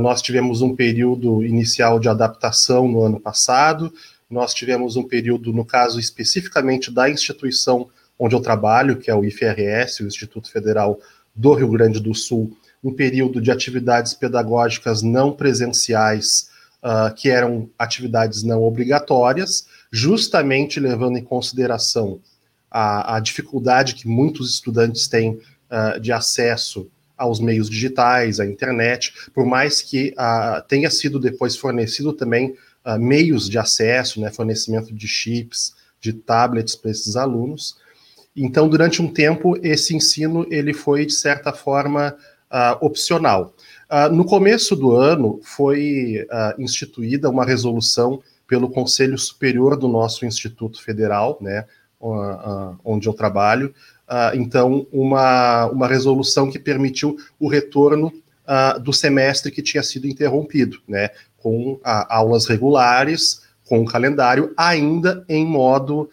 nós 0.00 0.22
tivemos 0.22 0.62
um 0.62 0.76
período 0.76 1.44
inicial 1.44 1.98
de 1.98 2.08
adaptação 2.08 2.86
no 2.86 3.02
ano 3.02 3.18
passado, 3.18 3.92
nós 4.30 4.54
tivemos 4.54 4.94
um 4.94 5.02
período, 5.02 5.52
no 5.52 5.64
caso 5.64 5.98
especificamente 5.98 6.92
da 6.92 7.10
instituição 7.10 7.88
onde 8.16 8.36
eu 8.36 8.40
trabalho, 8.40 8.98
que 8.98 9.10
é 9.10 9.14
o 9.14 9.24
IFRS, 9.24 10.00
o 10.00 10.06
Instituto 10.06 10.48
Federal 10.48 11.00
do 11.34 11.54
Rio 11.54 11.68
Grande 11.70 11.98
do 11.98 12.14
Sul, 12.14 12.56
um 12.84 12.92
período 12.92 13.40
de 13.40 13.50
atividades 13.50 14.12
pedagógicas 14.12 15.02
não 15.02 15.32
presenciais, 15.32 16.50
uh, 16.82 17.12
que 17.14 17.30
eram 17.30 17.70
atividades 17.78 18.42
não 18.42 18.62
obrigatórias, 18.62 19.66
justamente 19.90 20.78
levando 20.78 21.16
em 21.16 21.24
consideração 21.24 22.20
a, 22.70 23.16
a 23.16 23.20
dificuldade 23.20 23.94
que 23.94 24.06
muitos 24.06 24.50
estudantes 24.50 25.08
têm 25.08 25.30
uh, 25.70 25.98
de 25.98 26.12
acesso 26.12 26.90
aos 27.16 27.40
meios 27.40 27.70
digitais, 27.70 28.38
à 28.38 28.44
internet, 28.44 29.14
por 29.32 29.46
mais 29.46 29.80
que 29.80 30.12
uh, 30.18 30.60
tenha 30.68 30.90
sido 30.90 31.18
depois 31.18 31.56
fornecido 31.56 32.12
também 32.12 32.54
meios 33.00 33.48
de 33.48 33.56
acesso, 33.56 34.20
né, 34.20 34.30
fornecimento 34.30 34.92
de 34.92 35.08
chips, 35.08 35.74
de 35.98 36.12
tablets 36.12 36.76
para 36.76 36.90
esses 36.90 37.16
alunos. 37.16 37.78
Então, 38.36 38.68
durante 38.68 39.00
um 39.00 39.10
tempo, 39.10 39.56
esse 39.62 39.96
ensino 39.96 40.46
ele 40.50 40.74
foi 40.74 41.06
de 41.06 41.14
certa 41.14 41.50
forma 41.50 42.14
uh, 42.54 42.78
opcional. 42.80 43.52
Uh, 43.90 44.14
no 44.14 44.24
começo 44.24 44.76
do 44.76 44.92
ano, 44.92 45.40
foi 45.42 46.24
uh, 46.30 46.62
instituída 46.62 47.28
uma 47.28 47.44
resolução 47.44 48.22
pelo 48.46 48.70
Conselho 48.70 49.18
Superior 49.18 49.76
do 49.76 49.88
nosso 49.88 50.24
Instituto 50.24 50.80
Federal, 50.82 51.38
né, 51.40 51.64
onde 52.84 53.08
eu 53.08 53.14
trabalho, 53.14 53.74
então, 54.34 54.86
uma, 54.92 55.64
uma 55.68 55.88
resolução 55.88 56.50
que 56.50 56.58
permitiu 56.58 57.16
o 57.40 57.48
retorno 57.48 58.12
do 58.82 58.92
semestre 58.92 59.50
que 59.50 59.62
tinha 59.62 59.82
sido 59.82 60.06
interrompido, 60.06 60.76
né, 60.86 61.08
com 61.38 61.80
aulas 61.82 62.44
regulares, 62.44 63.40
com 63.66 63.80
o 63.80 63.86
calendário 63.86 64.52
ainda 64.58 65.24
em 65.26 65.46
modo 65.46 66.10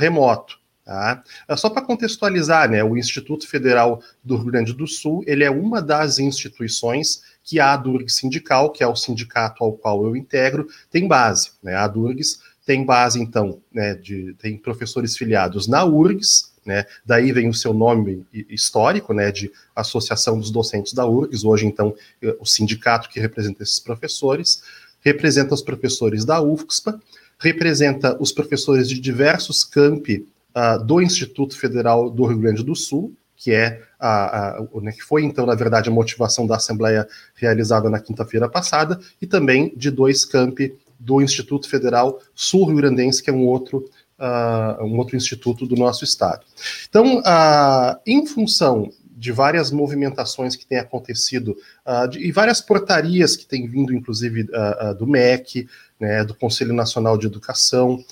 remoto. 0.00 0.59
Tá? 0.90 1.22
É 1.46 1.56
só 1.56 1.70
para 1.70 1.82
contextualizar, 1.82 2.68
né, 2.68 2.82
o 2.82 2.96
Instituto 2.96 3.46
Federal 3.46 4.02
do 4.24 4.36
Rio 4.36 4.46
Grande 4.46 4.72
do 4.72 4.88
Sul 4.88 5.22
ele 5.24 5.44
é 5.44 5.50
uma 5.50 5.80
das 5.80 6.18
instituições 6.18 7.22
que 7.44 7.60
a 7.60 7.76
Durgs 7.76 8.16
Sindical, 8.16 8.72
que 8.72 8.82
é 8.82 8.86
o 8.88 8.96
sindicato 8.96 9.62
ao 9.62 9.72
qual 9.72 10.04
eu 10.04 10.16
integro, 10.16 10.66
tem 10.90 11.06
base. 11.06 11.52
Né? 11.62 11.76
A 11.76 11.86
Durgs 11.86 12.40
tem 12.66 12.84
base, 12.84 13.22
então, 13.22 13.60
né, 13.72 13.94
de, 13.94 14.34
tem 14.40 14.58
professores 14.58 15.16
filiados 15.16 15.68
na 15.68 15.84
URGS, 15.84 16.50
né, 16.66 16.84
daí 17.06 17.30
vem 17.30 17.48
o 17.48 17.54
seu 17.54 17.72
nome 17.72 18.26
histórico, 18.48 19.14
né, 19.14 19.30
de 19.30 19.48
Associação 19.76 20.40
dos 20.40 20.50
Docentes 20.50 20.92
da 20.92 21.06
URGS, 21.06 21.44
hoje, 21.44 21.66
então, 21.66 21.94
o 22.40 22.44
sindicato 22.44 23.08
que 23.08 23.20
representa 23.20 23.62
esses 23.62 23.78
professores, 23.78 24.64
representa 25.00 25.54
os 25.54 25.62
professores 25.62 26.24
da 26.24 26.42
UFSPA, 26.42 27.00
representa 27.38 28.16
os 28.20 28.32
professores 28.32 28.88
de 28.88 28.98
diversos 28.98 29.62
campi 29.62 30.26
uh, 30.54 30.84
do 30.84 31.00
Instituto 31.00 31.56
Federal 31.56 32.10
do 32.10 32.24
Rio 32.26 32.38
Grande 32.38 32.62
do 32.62 32.74
Sul, 32.74 33.14
que 33.36 33.52
é 33.52 33.80
a, 33.98 34.58
a, 34.58 34.66
né, 34.82 34.92
que 34.92 35.02
foi 35.02 35.24
então, 35.24 35.46
na 35.46 35.54
verdade, 35.54 35.88
a 35.88 35.92
motivação 35.92 36.46
da 36.46 36.56
Assembleia 36.56 37.08
realizada 37.34 37.88
na 37.88 37.98
quinta-feira 37.98 38.48
passada, 38.48 39.00
e 39.20 39.26
também 39.26 39.72
de 39.76 39.90
dois 39.90 40.24
campi 40.24 40.74
do 40.98 41.22
Instituto 41.22 41.68
Federal 41.68 42.20
Sul 42.34 42.66
Rio 42.66 42.76
Grandense, 42.76 43.22
que 43.22 43.30
é 43.30 43.32
um 43.32 43.46
outro 43.46 43.88
uh, 44.20 44.84
um 44.84 44.98
outro 44.98 45.16
instituto 45.16 45.66
do 45.66 45.74
nosso 45.74 46.04
estado. 46.04 46.44
Então, 46.88 47.20
uh, 47.20 47.98
em 48.06 48.26
função 48.26 48.90
de 49.20 49.32
várias 49.32 49.70
movimentações 49.70 50.56
que 50.56 50.64
têm 50.64 50.78
acontecido 50.78 51.54
uh, 51.86 52.08
de, 52.08 52.26
e 52.26 52.32
várias 52.32 52.62
portarias 52.62 53.36
que 53.36 53.44
têm 53.44 53.68
vindo, 53.68 53.94
inclusive, 53.94 54.44
uh, 54.44 54.92
uh, 54.92 54.94
do 54.94 55.06
MEC, 55.06 55.68
né, 56.00 56.24
do 56.24 56.34
Conselho 56.34 56.72
Nacional 56.72 57.18
de 57.18 57.26
Educação, 57.26 58.02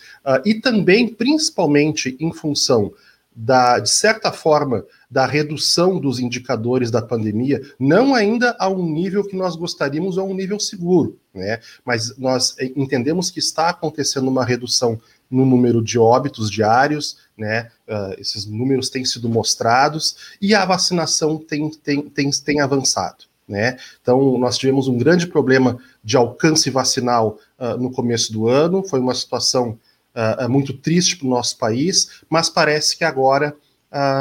e 0.45 0.53
também, 0.57 1.09
principalmente, 1.09 2.15
em 2.21 2.31
função 2.31 2.93
da, 3.35 3.79
de 3.79 3.89
certa 3.89 4.31
forma, 4.31 4.85
da 5.11 5.25
redução 5.25 5.99
dos 5.99 6.19
indicadores 6.19 6.91
da 6.91 7.01
pandemia, 7.01 7.63
não 7.79 8.15
ainda 8.15 8.55
a 8.59 8.69
um 8.69 8.87
nível 8.87 9.25
que 9.25 9.35
nós 9.35 9.57
gostaríamos, 9.57 10.19
ou 10.19 10.27
a 10.27 10.29
um 10.29 10.35
nível 10.35 10.61
seguro, 10.61 11.19
né? 11.33 11.61
Mas 11.83 12.19
nós 12.19 12.55
entendemos 12.77 13.31
que 13.31 13.39
está 13.39 13.71
acontecendo 13.71 14.29
uma 14.29 14.45
redução 14.45 15.01
no 15.31 15.45
número 15.45 15.83
de 15.83 15.99
óbitos 15.99 16.51
diários, 16.51 17.19
né? 17.37 17.71
Uh, 17.87 18.19
esses 18.19 18.47
números 18.47 18.91
têm 18.91 19.05
sido 19.05 19.29
mostrados 19.29 20.17
e 20.41 20.55
a 20.55 20.65
vacinação 20.65 21.39
tem, 21.39 21.71
tem, 21.71 22.03
tem, 22.03 22.31
tem 22.31 22.61
avançado. 22.61 23.25
Né? 23.47 23.79
Então, 24.03 24.37
nós 24.37 24.59
tivemos 24.59 24.89
um 24.89 24.99
grande 24.99 25.27
problema 25.27 25.79
de 26.05 26.19
alcance 26.19 26.69
vacinal 26.69 27.39
uh, 27.59 27.79
no 27.79 27.91
começo 27.91 28.31
do 28.31 28.47
ano, 28.47 28.85
foi 28.87 29.01
uma 29.01 29.15
situação 29.15 29.79
uh, 30.15 30.49
muito 30.51 30.75
triste 30.75 31.17
para 31.17 31.27
o 31.27 31.31
nosso 31.31 31.57
país, 31.57 32.21
mas 32.29 32.51
parece 32.51 32.97
que 32.97 33.05
agora 33.05 33.57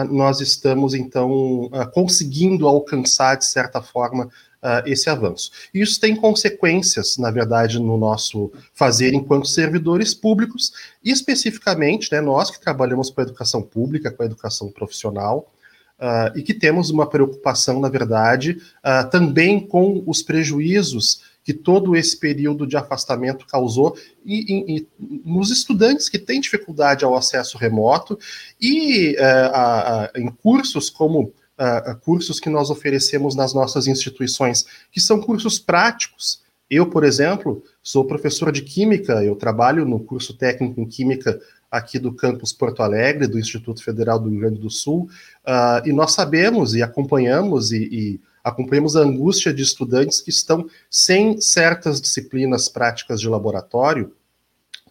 nós 0.10 0.39
estamos, 0.39 0.93
então, 0.93 1.70
conseguindo 1.93 2.70
alcançar, 2.70 3.36
de 3.36 3.43
certa 3.43 3.82
forma, 3.82 4.30
uh, 4.64 4.86
esse 4.86 5.10
avanço. 5.10 5.51
Isso 5.74 5.99
tem 5.99 6.16
consequências, 6.16 7.18
na 7.18 7.32
verdade, 7.32 7.80
no 7.80 7.97
nosso 7.97 8.51
fazer 8.74 9.14
enquanto 9.14 9.47
servidores 9.47 10.14
públicos, 10.14 10.72
e 11.03 11.12
especificamente, 11.12 12.12
né, 12.12 12.22
nós 12.22 12.51
que 12.51 12.60
trabalhamos 12.60 13.10
com 13.10 13.22
a 13.22 13.24
educação 13.24 13.62
pública, 13.62 14.12
com 14.12 14.24
a 14.24 14.26
educação 14.26 14.72
profissional, 14.72 15.51
Uh, 15.99 16.30
e 16.38 16.43
que 16.43 16.53
temos 16.53 16.91
uma 16.91 17.10
preocupação, 17.10 17.80
na 17.80 17.89
verdade, 17.89 18.62
uh, 18.86 19.10
também 19.10 19.60
com 19.60 20.03
os 20.05 20.22
prejuízos 20.22 21.24
que 21.47 21.53
todo 21.53 21.95
esse 21.95 22.20
período 22.20 22.68
de 22.68 22.76
afastamento 22.78 23.47
causou 23.47 23.97
e, 24.24 24.76
e, 24.76 24.78
e 24.78 24.88
nos 25.26 25.49
estudantes 25.49 26.10
que 26.10 26.20
têm 26.20 26.39
dificuldade 26.39 27.03
ao 27.03 27.16
acesso 27.16 27.58
remoto 27.58 28.20
e 28.62 29.16
uh, 29.16 30.20
em 30.20 30.30
cursos 30.30 30.89
como 30.89 31.34
uh, 31.60 31.97
cursos 32.01 32.39
que 32.39 32.49
nós 32.49 32.70
oferecemos 32.70 33.36
nas 33.36 33.53
nossas 33.53 33.88
instituições, 33.88 34.66
que 34.91 34.99
são 34.99 35.22
cursos 35.22 35.60
práticos. 35.60 36.41
Eu, 36.70 36.89
por 36.89 37.03
exemplo, 37.03 37.64
sou 37.82 38.05
professor 38.05 38.51
de 38.51 38.62
Química, 38.62 39.24
eu 39.24 39.36
trabalho 39.36 39.86
no 39.86 39.99
curso 39.99 40.34
técnico 40.34 40.82
em 40.82 40.86
Química 40.86 41.39
aqui 41.72 41.99
do 41.99 42.14
campus 42.14 42.53
Porto 42.53 42.82
Alegre, 42.82 43.28
do 43.28 43.39
Instituto 43.39 43.84
Federal 43.84 44.20
do 44.20 44.30
Rio 44.30 44.39
Grande 44.39 44.60
do 44.60 44.70
Sul, 44.70 45.10
uh, 45.45 45.88
e 45.88 45.91
nós 45.91 46.14
sabemos 46.14 46.74
e 46.74 46.82
acompanhamos 46.82 47.72
e, 47.72 47.84
e, 47.84 48.22
acompanhamos 48.43 48.95
a 48.95 49.01
angústia 49.01 49.53
de 49.53 49.62
estudantes 49.62 50.22
que 50.22 50.30
estão 50.30 50.70
sem 50.89 51.41
certas 51.41 51.99
disciplinas 51.99 52.70
práticas 52.70 53.20
de 53.20 53.28
laboratório 53.28 54.14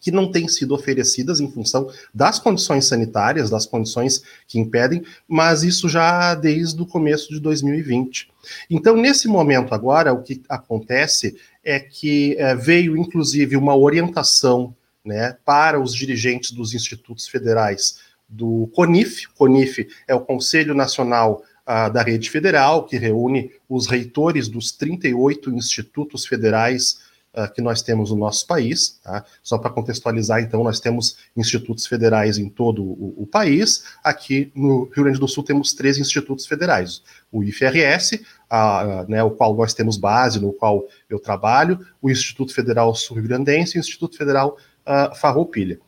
que 0.07 0.13
não 0.13 0.31
têm 0.31 0.47
sido 0.47 0.73
oferecidas 0.73 1.41
em 1.41 1.51
função 1.51 1.91
das 2.15 2.39
condições 2.39 2.85
sanitárias, 2.87 3.51
das 3.51 3.67
condições 3.67 4.23
que 4.47 4.57
impedem, 4.57 5.03
mas 5.27 5.65
isso 5.65 5.89
já 5.89 6.33
desde 6.37 6.81
o 6.81 6.87
começo 6.87 7.29
de 7.31 7.41
2020. 7.41 8.31
Então, 8.71 8.97
nesse 8.97 9.27
momento 9.27 9.75
agora, 9.75 10.13
o 10.13 10.23
que 10.23 10.41
acontece 10.49 11.37
é 11.65 11.81
que 11.81 12.37
é, 12.39 12.55
veio, 12.55 12.97
inclusive, 12.97 13.57
uma 13.57 13.77
orientação 13.77 14.73
né, 15.05 15.37
para 15.45 15.81
os 15.81 15.93
dirigentes 15.93 16.53
dos 16.53 16.73
institutos 16.73 17.27
federais 17.27 17.99
do 18.29 18.71
CONIF. 18.77 19.27
CONIF 19.35 19.89
é 20.07 20.15
o 20.15 20.21
Conselho 20.21 20.73
Nacional 20.73 21.43
uh, 21.67 21.93
da 21.93 22.05
Rede 22.05 22.31
Federal, 22.31 22.85
que 22.87 22.97
reúne 22.97 23.51
os 23.69 23.89
reitores 23.89 24.47
dos 24.47 24.71
38 24.71 25.51
institutos 25.51 26.25
federais 26.25 27.01
uh, 27.37 27.53
que 27.53 27.61
nós 27.61 27.83
temos 27.83 28.11
no 28.11 28.17
nosso 28.17 28.47
país. 28.47 28.99
Tá? 29.03 29.25
Só 29.43 29.59
para 29.59 29.71
contextualizar, 29.71 30.41
então, 30.41 30.65
nós 30.65 30.81
temos 30.81 31.19
institutos 31.37 31.87
federais 31.87 32.39
em 32.39 32.49
todo 32.49 32.83
o, 32.83 33.15
o, 33.19 33.27
país. 33.27 33.85
Aqui 34.03 34.51
no 34.55 34.85
Rio 34.85 35.05
Grande 35.05 35.21
do 35.21 35.29
Sul 35.29 35.45
temos 35.45 35.75
três 35.75 35.99
institutos 35.99 36.47
federais: 36.47 37.03
o 37.31 37.45
IFRS, 37.45 38.21
a, 38.49 39.05
né, 39.09 39.23
o 39.23 39.31
qual 39.31 39.55
nós 39.55 39.75
temos 39.75 39.97
base, 39.97 40.41
no 40.41 40.53
qual 40.53 40.87
eu 41.09 41.19
trabalho, 41.19 41.79
o 42.01 42.11
Instituto 42.11 42.55
Federal 42.55 42.95
Sul-Rio-Grandense 42.95 43.77
e 43.77 43.79
o 43.79 43.81
Instituto 43.81 44.17
Federal 44.17 44.57
uh, 44.87 45.15
Farroupilha. 45.15 45.79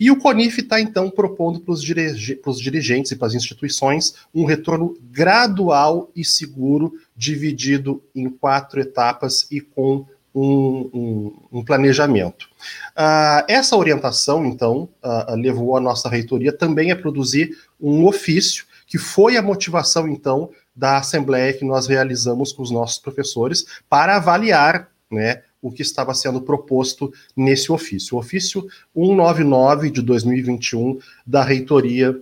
E 0.00 0.10
o 0.10 0.16
CONIF 0.16 0.62
está, 0.62 0.80
então, 0.80 1.10
propondo 1.10 1.60
para 1.60 1.72
os 1.72 1.82
dirigentes 2.58 3.12
e 3.12 3.16
para 3.16 3.26
as 3.28 3.34
instituições 3.34 4.14
um 4.34 4.46
retorno 4.46 4.96
gradual 5.10 6.10
e 6.16 6.24
seguro, 6.24 6.94
dividido 7.14 8.02
em 8.14 8.30
quatro 8.30 8.80
etapas 8.80 9.46
e 9.50 9.60
com 9.60 10.06
um, 10.34 10.90
um, 10.92 11.58
um 11.58 11.64
planejamento. 11.64 12.48
Uh, 12.96 13.44
essa 13.48 13.76
orientação, 13.76 14.44
então, 14.46 14.88
uh, 15.02 15.34
levou 15.34 15.76
a 15.76 15.80
nossa 15.80 16.08
reitoria 16.08 16.52
também 16.52 16.90
a 16.90 16.96
produzir 16.96 17.56
um 17.80 18.06
ofício, 18.06 18.64
que 18.86 18.98
foi 18.98 19.36
a 19.36 19.42
motivação, 19.42 20.08
então, 20.08 20.50
da 20.74 20.98
assembleia 20.98 21.52
que 21.52 21.64
nós 21.64 21.86
realizamos 21.86 22.52
com 22.52 22.62
os 22.62 22.70
nossos 22.70 22.98
professores 22.98 23.64
para 23.88 24.16
avaliar 24.16 24.88
né, 25.10 25.42
o 25.60 25.70
que 25.70 25.82
estava 25.82 26.14
sendo 26.14 26.40
proposto 26.40 27.12
nesse 27.36 27.70
ofício. 27.72 28.16
O 28.16 28.20
ofício 28.20 28.66
199 28.94 29.90
de 29.90 30.00
2021 30.00 30.98
da 31.26 31.42
reitoria 31.42 32.12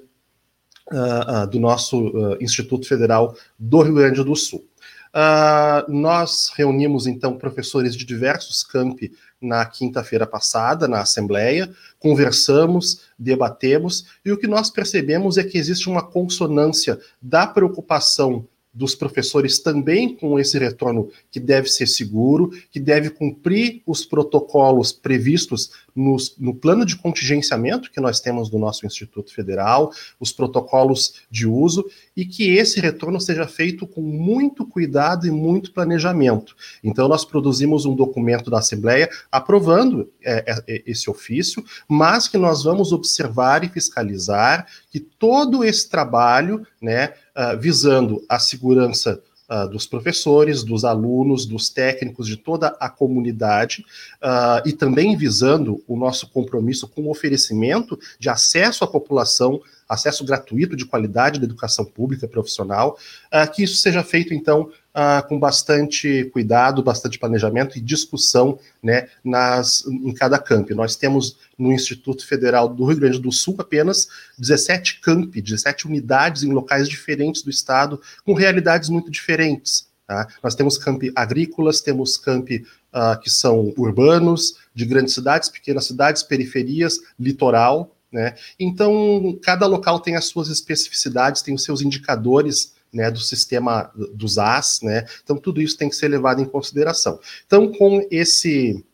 uh, 0.91 1.47
do 1.47 1.61
nosso 1.61 2.37
Instituto 2.41 2.89
Federal 2.89 3.37
do 3.59 3.83
Rio 3.83 3.95
Grande 3.95 4.25
do 4.25 4.35
Sul. 4.35 4.68
Uh, 5.15 5.91
nós 5.91 6.53
reunimos 6.55 7.07
então 7.07 7.39
professores 7.39 7.97
de 7.97 8.05
diversos 8.05 8.63
campi 8.63 9.13
na 9.41 9.65
quinta-feira 9.65 10.27
passada 10.27 10.87
na 10.89 11.01
Assembleia, 11.01 11.71
conversamos, 11.99 13.03
debatemos, 13.19 14.07
e 14.25 14.33
o 14.33 14.39
que 14.39 14.47
nós 14.47 14.71
percebemos 14.71 15.39
é 15.39 15.45
que 15.45 15.59
existe 15.59 15.89
uma 15.89 16.03
consonância 16.03 16.99
da 17.23 17.47
preocupação 17.47 18.47
dos 18.73 18.95
professores 18.95 19.59
também 19.59 20.15
com 20.15 20.39
esse 20.39 20.59
retorno 20.59 21.11
que 21.31 21.41
deve 21.41 21.69
ser 21.69 21.87
seguro, 21.87 22.51
que 22.71 22.79
deve 22.79 23.11
cumprir 23.11 23.83
os 23.87 24.05
protocolos 24.05 24.93
previstos 24.93 25.71
nos, 25.95 26.37
no 26.39 26.55
plano 26.55 26.87
de 26.87 26.97
contingenciamento 26.97 27.91
que 27.91 28.01
nós 28.01 28.21
temos 28.21 28.49
do 28.49 28.59
nosso 28.59 28.87
Instituto 28.87 29.35
Federal, 29.35 29.91
os 30.21 30.31
protocolos 30.31 31.15
de 31.31 31.47
uso, 31.47 31.85
e 32.17 32.25
que 32.25 32.55
esse 32.57 32.79
retorno 32.81 33.21
seja 33.21 33.47
feito 33.47 33.87
com 33.87 34.01
muito 34.01 34.65
cuidado 34.65 35.27
e 35.27 35.31
muito 35.31 35.73
planejamento. 35.73 36.55
Então, 36.83 37.09
nós 37.09 37.25
produzimos 37.25 37.85
um 37.85 37.97
documento 37.97 38.51
da 38.51 38.59
Assembleia 38.59 39.11
aprovando 39.31 40.11
é, 40.23 40.63
é, 40.69 40.83
esse 40.87 41.11
ofício, 41.11 41.65
mas 41.89 42.29
que 42.29 42.39
nós 42.39 42.63
vamos 42.63 42.93
observar 42.93 43.65
e 43.65 43.69
fiscalizar 43.69 44.67
que 44.99 45.07
todo 45.19 45.63
esse 45.63 45.89
trabalho, 45.89 46.67
né, 46.83 47.15
uh, 47.37 47.57
visando 47.57 48.25
a 48.29 48.41
segurança 48.41 49.23
uh, 49.49 49.69
dos 49.69 49.87
professores, 49.87 50.65
dos 50.65 50.85
alunos, 50.85 51.47
dos 51.47 51.69
técnicos, 51.69 52.27
de 52.27 52.37
toda 52.37 52.77
a 52.81 52.91
comunidade, 52.91 53.85
uh, 54.23 54.67
e 54.69 54.73
também 54.73 55.17
visando 55.17 55.83
o 55.87 55.97
nosso 55.97 56.29
compromisso 56.31 56.89
com 56.89 57.03
o 57.03 57.11
oferecimento 57.11 57.99
de 58.19 58.29
acesso 58.29 58.83
à 58.83 58.89
população, 58.89 59.61
acesso 59.89 60.25
gratuito 60.25 60.77
de 60.77 60.85
qualidade 60.85 61.39
da 61.39 61.47
educação 61.47 61.85
pública 61.85 62.27
profissional, 62.27 62.99
uh, 63.33 63.51
que 63.53 63.63
isso 63.63 63.77
seja 63.77 64.03
feito, 64.03 64.35
então, 64.35 64.69
uh, 64.99 65.27
com 65.29 65.39
bastante 65.39 66.25
cuidado, 66.33 66.83
bastante 66.83 67.19
planejamento 67.19 67.79
e 67.79 67.81
discussão 67.81 68.59
né, 68.83 69.09
nas, 69.23 69.87
em 69.87 70.13
cada 70.13 70.39
camp. 70.39 70.71
Nós 70.71 70.97
temos 70.97 71.39
no 71.57 71.73
Instituto 71.73 72.27
Federal 72.27 72.69
do 72.69 72.85
Rio 72.85 72.99
Grande 72.99 73.21
do 73.21 73.31
Sul 73.31 73.55
apenas 73.59 74.09
17 74.37 75.01
campi, 75.01 75.41
17 75.41 75.87
unidades 75.87 76.43
em 76.43 76.53
locais 76.53 76.89
diferentes 76.89 77.43
do 77.43 77.51
estado, 77.51 78.01
com 78.25 78.35
realidades 78.35 78.89
muito 78.89 79.11
diferentes. 79.11 79.87
Tá? 80.05 80.27
Nós 80.43 80.55
temos 80.55 80.77
campi 80.77 81.13
agrícolas, 81.15 81.81
temos 81.81 82.17
campi 82.17 82.67
uh, 82.93 83.21
que 83.21 83.31
são 83.31 83.73
urbanos, 83.77 84.57
de 84.75 84.85
grandes 84.85 85.15
cidades, 85.15 85.49
pequenas 85.49 85.85
cidades, 85.85 86.23
periferias, 86.23 86.99
litoral. 87.21 87.95
Né? 88.11 88.35
Então, 88.59 89.39
cada 89.43 89.67
local 89.67 90.01
tem 90.01 90.17
as 90.17 90.25
suas 90.25 90.49
especificidades, 90.49 91.43
tem 91.43 91.55
os 91.55 91.63
seus 91.63 91.83
indicadores 91.83 92.78
né, 92.93 93.11
do 93.11 93.21
sistema 93.21 93.91
dos 94.15 94.39
AS, 94.39 94.81
né? 94.83 95.05
Então 95.23 95.37
tudo 95.37 95.61
isso 95.61 95.77
tem 95.77 95.89
que 95.89 95.97
ser 95.97 96.09
levado 96.09 96.41
em 96.41 96.47
consideração. 96.47 97.21
Então, 97.47 97.73
com 97.73 98.07
esse 98.11 98.85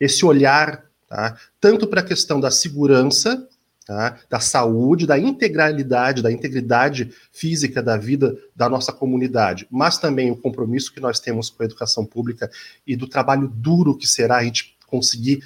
esse 0.00 0.24
olhar, 0.26 0.84
tá, 1.06 1.38
tanto 1.60 1.86
para 1.86 2.00
a 2.00 2.04
questão 2.04 2.40
da 2.40 2.50
segurança, 2.50 3.48
tá, 3.86 4.18
da 4.28 4.40
saúde, 4.40 5.06
da 5.06 5.16
integralidade, 5.16 6.22
da 6.22 6.32
integridade 6.32 7.12
física 7.30 7.80
da 7.80 7.96
vida 7.96 8.36
da 8.54 8.68
nossa 8.68 8.92
comunidade, 8.92 9.66
mas 9.70 9.98
também 9.98 10.30
o 10.30 10.36
compromisso 10.36 10.92
que 10.92 10.98
nós 10.98 11.20
temos 11.20 11.50
com 11.50 11.62
a 11.62 11.66
educação 11.66 12.04
pública 12.04 12.50
e 12.84 12.96
do 12.96 13.06
trabalho 13.06 13.46
duro 13.46 13.96
que 13.96 14.08
será 14.08 14.38
a 14.38 14.44
gente 14.44 14.76
conseguir, 14.88 15.40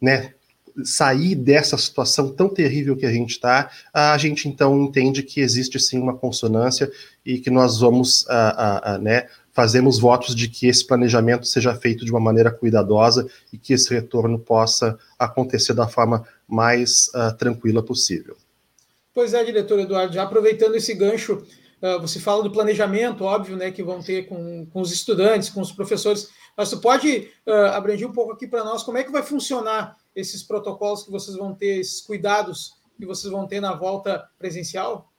né, 0.00 0.34
sair 0.84 1.34
dessa 1.34 1.76
situação 1.76 2.32
tão 2.32 2.48
terrível 2.48 2.96
que 2.96 3.06
a 3.06 3.12
gente 3.12 3.30
está, 3.30 3.70
a 3.92 4.16
gente 4.18 4.48
então 4.48 4.80
entende 4.82 5.22
que 5.22 5.40
existe 5.40 5.78
sim 5.78 5.98
uma 5.98 6.16
consonância 6.16 6.90
e 7.24 7.38
que 7.38 7.50
nós 7.50 7.80
vamos, 7.80 8.26
a, 8.28 8.94
a, 8.94 8.98
né, 8.98 9.26
fazemos 9.52 9.98
votos 9.98 10.34
de 10.34 10.48
que 10.48 10.66
esse 10.66 10.86
planejamento 10.86 11.46
seja 11.46 11.74
feito 11.74 12.04
de 12.04 12.10
uma 12.10 12.20
maneira 12.20 12.50
cuidadosa 12.50 13.28
e 13.52 13.58
que 13.58 13.72
esse 13.72 13.92
retorno 13.92 14.38
possa 14.38 14.98
acontecer 15.18 15.74
da 15.74 15.88
forma 15.88 16.24
mais 16.48 17.10
tranquila 17.38 17.82
possível. 17.82 18.36
Pois 19.12 19.34
é, 19.34 19.44
diretor 19.44 19.78
Eduardo, 19.80 20.14
já 20.14 20.22
aproveitando 20.22 20.76
esse 20.76 20.94
gancho, 20.94 21.42
uh, 21.82 22.00
você 22.00 22.20
fala 22.20 22.42
do 22.42 22.50
planejamento, 22.50 23.24
óbvio, 23.24 23.56
né, 23.56 23.70
que 23.70 23.82
vão 23.82 24.00
ter 24.00 24.26
com, 24.26 24.66
com 24.66 24.80
os 24.80 24.92
estudantes, 24.92 25.50
com 25.50 25.60
os 25.60 25.72
professores, 25.72 26.28
mas 26.56 26.70
tu 26.70 26.80
pode 26.80 27.30
uh, 27.46 27.72
abranger 27.72 28.08
um 28.08 28.12
pouco 28.12 28.32
aqui 28.32 28.46
para 28.46 28.64
nós 28.64 28.82
como 28.82 28.98
é 28.98 29.04
que 29.04 29.12
vai 29.12 29.22
funcionar 29.22 29.96
esses 30.14 30.42
protocolos 30.42 31.02
que 31.02 31.10
vocês 31.10 31.36
vão 31.36 31.54
ter, 31.54 31.78
esses 31.78 32.00
cuidados 32.00 32.74
que 32.98 33.06
vocês 33.06 33.32
vão 33.32 33.46
ter 33.46 33.60
na 33.60 33.74
volta 33.74 34.28
presencial? 34.38 35.09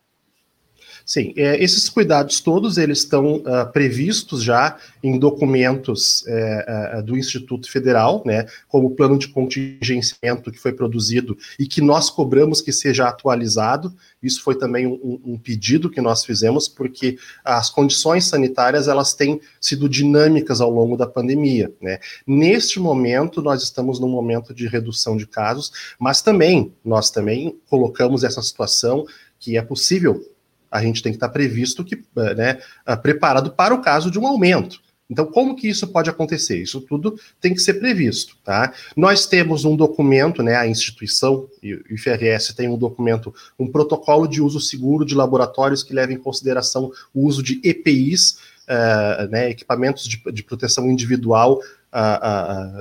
Sim, 1.06 1.34
é, 1.36 1.62
esses 1.64 1.90
cuidados 1.90 2.40
todos 2.40 2.78
eles 2.78 3.00
estão 3.00 3.38
uh, 3.38 3.72
previstos 3.72 4.44
já 4.44 4.78
em 5.04 5.18
documentos 5.18 6.24
uh, 6.24 7.04
do 7.04 7.18
Instituto 7.18 7.70
Federal, 7.70 8.22
né, 8.26 8.46
como 8.68 8.88
o 8.88 8.96
plano 8.96 9.18
de 9.18 9.28
contingenciamento 9.28 10.52
que 10.52 10.60
foi 10.60 10.74
produzido 10.74 11.38
e 11.60 11.66
que 11.66 11.82
nós 11.82 12.10
cobramos 12.10 12.62
que 12.62 12.72
seja 12.72 13.08
atualizado. 13.08 13.94
Isso 14.22 14.44
foi 14.44 14.56
também 14.56 14.86
um, 14.86 15.20
um, 15.26 15.38
pedido 15.38 15.90
que 15.90 16.00
nós 16.00 16.24
fizemos, 16.24 16.68
porque 16.68 17.18
as 17.44 17.70
condições 17.70 18.26
sanitárias 18.26 18.88
elas 18.88 19.14
têm 19.14 19.42
sido 19.60 19.90
dinâmicas 19.90 20.62
ao 20.62 20.70
longo 20.70 20.96
da 20.96 21.08
pandemia. 21.08 21.72
Né. 21.82 22.00
Neste 22.26 22.80
momento, 22.80 23.42
nós 23.42 23.64
estamos 23.64 24.00
num 24.00 24.10
momento 24.10 24.54
de 24.54 24.68
redução 24.68 25.18
de 25.18 25.26
casos, 25.26 25.72
mas 26.00 26.22
também 26.22 26.74
nós 26.86 27.10
também 27.10 27.58
colocamos 27.70 28.24
essa 28.24 28.42
situação 28.42 29.06
que 29.40 29.58
é 29.58 29.62
possível 29.62 30.24
a 30.72 30.82
gente 30.82 31.04
tem 31.04 31.12
que 31.12 31.18
estar 31.18 31.30
previsto 31.30 31.84
que, 31.84 31.96
eh, 31.96 32.36
né, 32.36 32.58
ah, 32.86 32.96
preparado 32.96 33.52
para 33.52 33.76
o 33.76 33.82
caso 33.82 34.10
de 34.10 34.18
um 34.18 34.26
aumento. 34.26 34.80
Então, 35.10 35.26
como 35.26 35.58
que 35.58 35.68
isso 35.68 35.86
pode 35.88 36.10
acontecer? 36.10 36.62
Isso 36.62 36.80
tudo 36.80 37.20
tem 37.42 37.54
que 37.54 37.60
ser 37.60 37.74
previsto, 37.74 38.38
tá? 38.46 38.74
Nós 38.96 39.26
temos 39.26 39.66
um 39.66 39.76
documento, 39.76 40.42
né, 40.42 40.56
a 40.56 40.66
instituição, 40.66 41.50
o 41.62 41.94
IFRS 41.94 42.54
tem 42.56 42.70
um 42.70 42.78
documento, 42.78 43.36
um 43.60 43.68
protocolo 43.68 44.26
de 44.26 44.42
uso 44.42 44.62
seguro 44.62 45.06
de 45.06 45.14
laboratórios 45.14 45.84
que 45.84 45.94
leva 45.94 46.14
em 46.14 46.18
consideração 46.18 46.90
o 47.14 47.28
uso 47.28 47.44
de 47.44 47.60
EPIs, 47.62 48.32
uh, 48.32 48.38
eh, 48.70 49.28
né, 49.30 49.50
equipamentos 49.50 50.08
de, 50.08 50.22
de 50.32 50.44
proteção 50.44 50.90
individual 50.90 51.60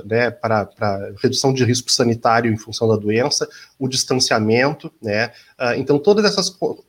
né, 0.05 0.31
para, 0.31 0.69
redução 1.23 1.53
de 1.53 1.65
risco 1.65 1.91
sanitário 1.91 2.53
em 2.53 2.57
função 2.57 2.89
da 2.89 2.97
doença, 2.97 3.49
o 3.79 3.89
distanciamento, 3.89 4.93
né? 5.03 5.33
Então, 5.77 5.99
todas 5.99 6.25
essas, 6.25 6.49
uh, 6.49 6.89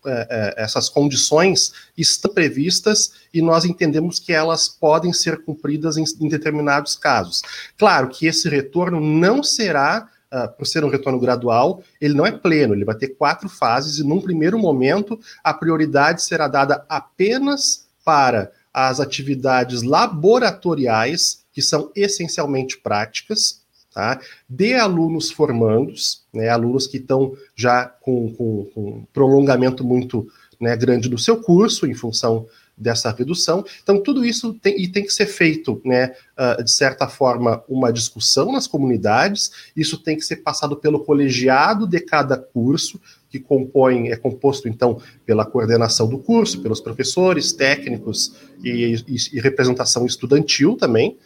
essas 0.56 0.88
condições 0.88 1.74
estão 1.98 2.34
previstas 2.34 3.12
e 3.34 3.42
nós 3.42 3.66
entendemos 3.66 4.20
que 4.20 4.32
elas 4.32 4.70
podem 4.70 5.12
ser 5.12 5.44
cumpridas 5.44 5.98
em, 5.98 6.04
em 6.22 6.30
determinados 6.30 6.96
casos. 6.96 7.42
Claro 7.78 8.10
que 8.10 8.28
esse 8.28 8.48
retorno 8.48 9.00
não 9.00 9.44
será 9.44 10.08
Uh, 10.34 10.48
por 10.58 10.66
ser 10.66 10.82
um 10.86 10.90
retorno 10.90 11.20
gradual, 11.20 11.84
ele 12.00 12.14
não 12.14 12.26
é 12.26 12.32
pleno, 12.32 12.74
ele 12.74 12.86
vai 12.86 12.96
ter 12.96 13.10
quatro 13.10 13.50
fases, 13.50 13.98
e 13.98 14.04
num 14.08 14.22
primeiro 14.22 14.58
momento, 14.58 15.20
a 15.44 15.54
prioridade 15.54 16.24
será 16.24 16.48
dada 16.48 16.86
apenas 16.88 17.86
para 18.06 18.50
as 18.74 19.02
atividades 19.02 19.84
laboratoriais 19.84 21.41
que 21.54 21.62
são 21.62 21.92
essencialmente 21.96 22.78
práticas, 22.78 23.62
tá? 23.94 24.20
de 24.50 24.74
alunos 24.74 25.32
formandos, 25.32 26.24
né, 26.34 26.50
alunos 26.50 26.88
que 26.88 26.98
estão 26.98 27.36
já 27.56 27.86
com, 27.86 28.34
com, 28.34 28.66
com 28.74 29.06
prolongamento 29.14 29.84
muito 29.84 30.28
né, 30.60 30.76
grande 30.78 31.10
do 31.10 31.18
seu 31.18 31.42
curso, 31.42 31.86
em 31.86 31.94
função 31.94 32.48
dessa 32.82 33.12
redução. 33.12 33.64
Então, 33.84 34.02
tudo 34.02 34.26
isso 34.26 34.54
tem, 34.56 34.82
e 34.82 34.88
tem 34.88 35.04
que 35.04 35.14
ser 35.14 35.28
feito, 35.28 35.80
né, 35.86 36.14
uh, 36.38 36.64
de 36.64 36.72
certa 36.72 37.08
forma, 37.08 37.64
uma 37.70 37.94
discussão 37.94 38.52
nas 38.52 38.68
comunidades, 38.68 39.52
isso 39.76 39.98
tem 39.98 40.18
que 40.18 40.26
ser 40.26 40.38
passado 40.38 40.76
pelo 40.76 41.02
colegiado 41.02 41.86
de 41.88 42.00
cada 42.00 42.36
curso, 42.38 43.00
que 43.30 43.40
compõe, 43.40 44.10
é 44.10 44.18
composto, 44.18 44.68
então, 44.68 45.02
pela 45.26 45.46
coordenação 45.46 46.10
do 46.10 46.18
curso, 46.18 46.62
pelos 46.62 46.82
professores, 46.82 47.54
técnicos 47.54 48.36
e, 48.62 48.96
e, 49.08 49.16
e 49.34 49.40
representação 49.40 50.06
estudantil 50.06 50.76
também. 50.76 51.18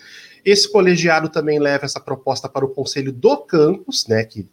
Esse 0.44 0.72
colegiado 0.72 1.30
também 1.30 1.58
leva 1.58 1.86
essa 1.86 2.00
proposta 2.00 2.48
para 2.48 2.64
o 2.64 2.70
conselho 2.70 3.12
do 3.12 3.38
campus, 3.38 4.06
né, 4.08 4.24
que 4.24 4.46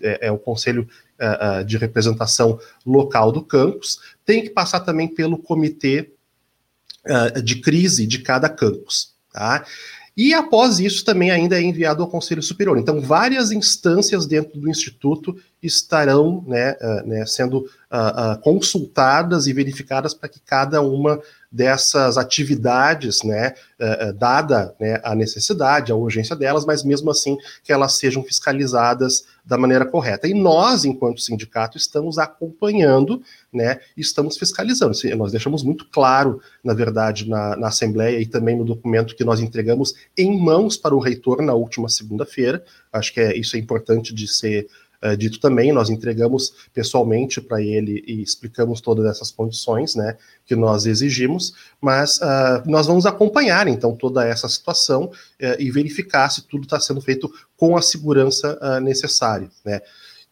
é, 0.00 0.28
é 0.28 0.30
o 0.30 0.38
conselho 0.38 0.86
uh, 1.18 1.64
de 1.64 1.76
representação 1.76 2.58
local 2.86 3.32
do 3.32 3.42
campus, 3.42 3.98
tem 4.24 4.42
que 4.42 4.50
passar 4.50 4.80
também 4.80 5.08
pelo 5.08 5.38
comitê 5.38 6.12
uh, 7.06 7.42
de 7.42 7.60
crise 7.60 8.06
de 8.06 8.18
cada 8.18 8.48
campus. 8.48 9.14
Tá? 9.32 9.64
E 10.16 10.32
após 10.32 10.78
isso 10.78 11.04
também 11.04 11.30
ainda 11.32 11.58
é 11.58 11.62
enviado 11.62 12.02
ao 12.02 12.08
Conselho 12.08 12.42
Superior. 12.42 12.78
Então, 12.78 13.00
várias 13.00 13.50
instâncias 13.50 14.26
dentro 14.26 14.60
do 14.60 14.70
Instituto 14.70 15.36
estarão 15.60 16.44
né, 16.46 16.76
uh, 16.80 17.08
né, 17.08 17.26
sendo 17.26 17.58
uh, 17.58 18.34
uh, 18.34 18.40
consultadas 18.40 19.48
e 19.48 19.52
verificadas 19.52 20.14
para 20.14 20.28
que 20.28 20.40
cada 20.40 20.80
uma 20.80 21.20
dessas 21.54 22.18
atividades, 22.18 23.22
né, 23.22 23.54
uh, 23.80 24.12
dada 24.12 24.74
né, 24.80 25.00
a 25.04 25.14
necessidade, 25.14 25.92
a 25.92 25.94
urgência 25.94 26.34
delas, 26.34 26.64
mas 26.64 26.82
mesmo 26.82 27.12
assim 27.12 27.38
que 27.62 27.72
elas 27.72 27.96
sejam 27.96 28.24
fiscalizadas 28.24 29.24
da 29.44 29.56
maneira 29.56 29.86
correta. 29.86 30.26
E 30.26 30.34
nós, 30.34 30.84
enquanto 30.84 31.20
sindicato, 31.20 31.78
estamos 31.78 32.18
acompanhando, 32.18 33.22
né, 33.52 33.78
estamos 33.96 34.36
fiscalizando. 34.36 34.96
Nós 35.16 35.30
deixamos 35.30 35.62
muito 35.62 35.86
claro, 35.92 36.40
na 36.62 36.74
verdade, 36.74 37.28
na, 37.28 37.54
na 37.54 37.68
Assembleia 37.68 38.18
e 38.18 38.26
também 38.26 38.56
no 38.56 38.64
documento 38.64 39.14
que 39.14 39.22
nós 39.22 39.38
entregamos 39.38 39.94
em 40.18 40.36
mãos 40.36 40.76
para 40.76 40.94
o 40.94 40.98
reitor 40.98 41.40
na 41.40 41.54
última 41.54 41.88
segunda-feira. 41.88 42.64
Acho 42.92 43.14
que 43.14 43.20
é, 43.20 43.36
isso 43.36 43.54
é 43.54 43.60
importante 43.60 44.12
de 44.12 44.26
ser 44.26 44.66
uh, 45.04 45.16
dito 45.16 45.38
também, 45.38 45.72
nós 45.72 45.90
entregamos 45.90 46.52
pessoalmente 46.72 47.40
para 47.40 47.60
ele 47.62 48.02
e 48.06 48.22
explicamos 48.22 48.80
todas 48.80 49.06
essas 49.06 49.30
condições 49.30 49.94
né, 49.94 50.16
que 50.46 50.56
nós 50.56 50.86
exigimos, 50.86 51.54
mas 51.80 52.18
uh, 52.18 52.62
nós 52.66 52.86
vamos 52.86 53.06
acompanhar 53.06 53.68
então 53.68 53.94
toda 53.94 54.26
essa 54.26 54.48
situação 54.48 55.04
uh, 55.04 55.12
e 55.58 55.70
verificar 55.70 56.28
se 56.30 56.42
tudo 56.42 56.64
está 56.64 56.80
sendo 56.80 57.00
feito 57.00 57.32
com 57.56 57.76
a 57.76 57.82
segurança 57.82 58.58
necessária. 58.80 59.48
Né? 59.64 59.80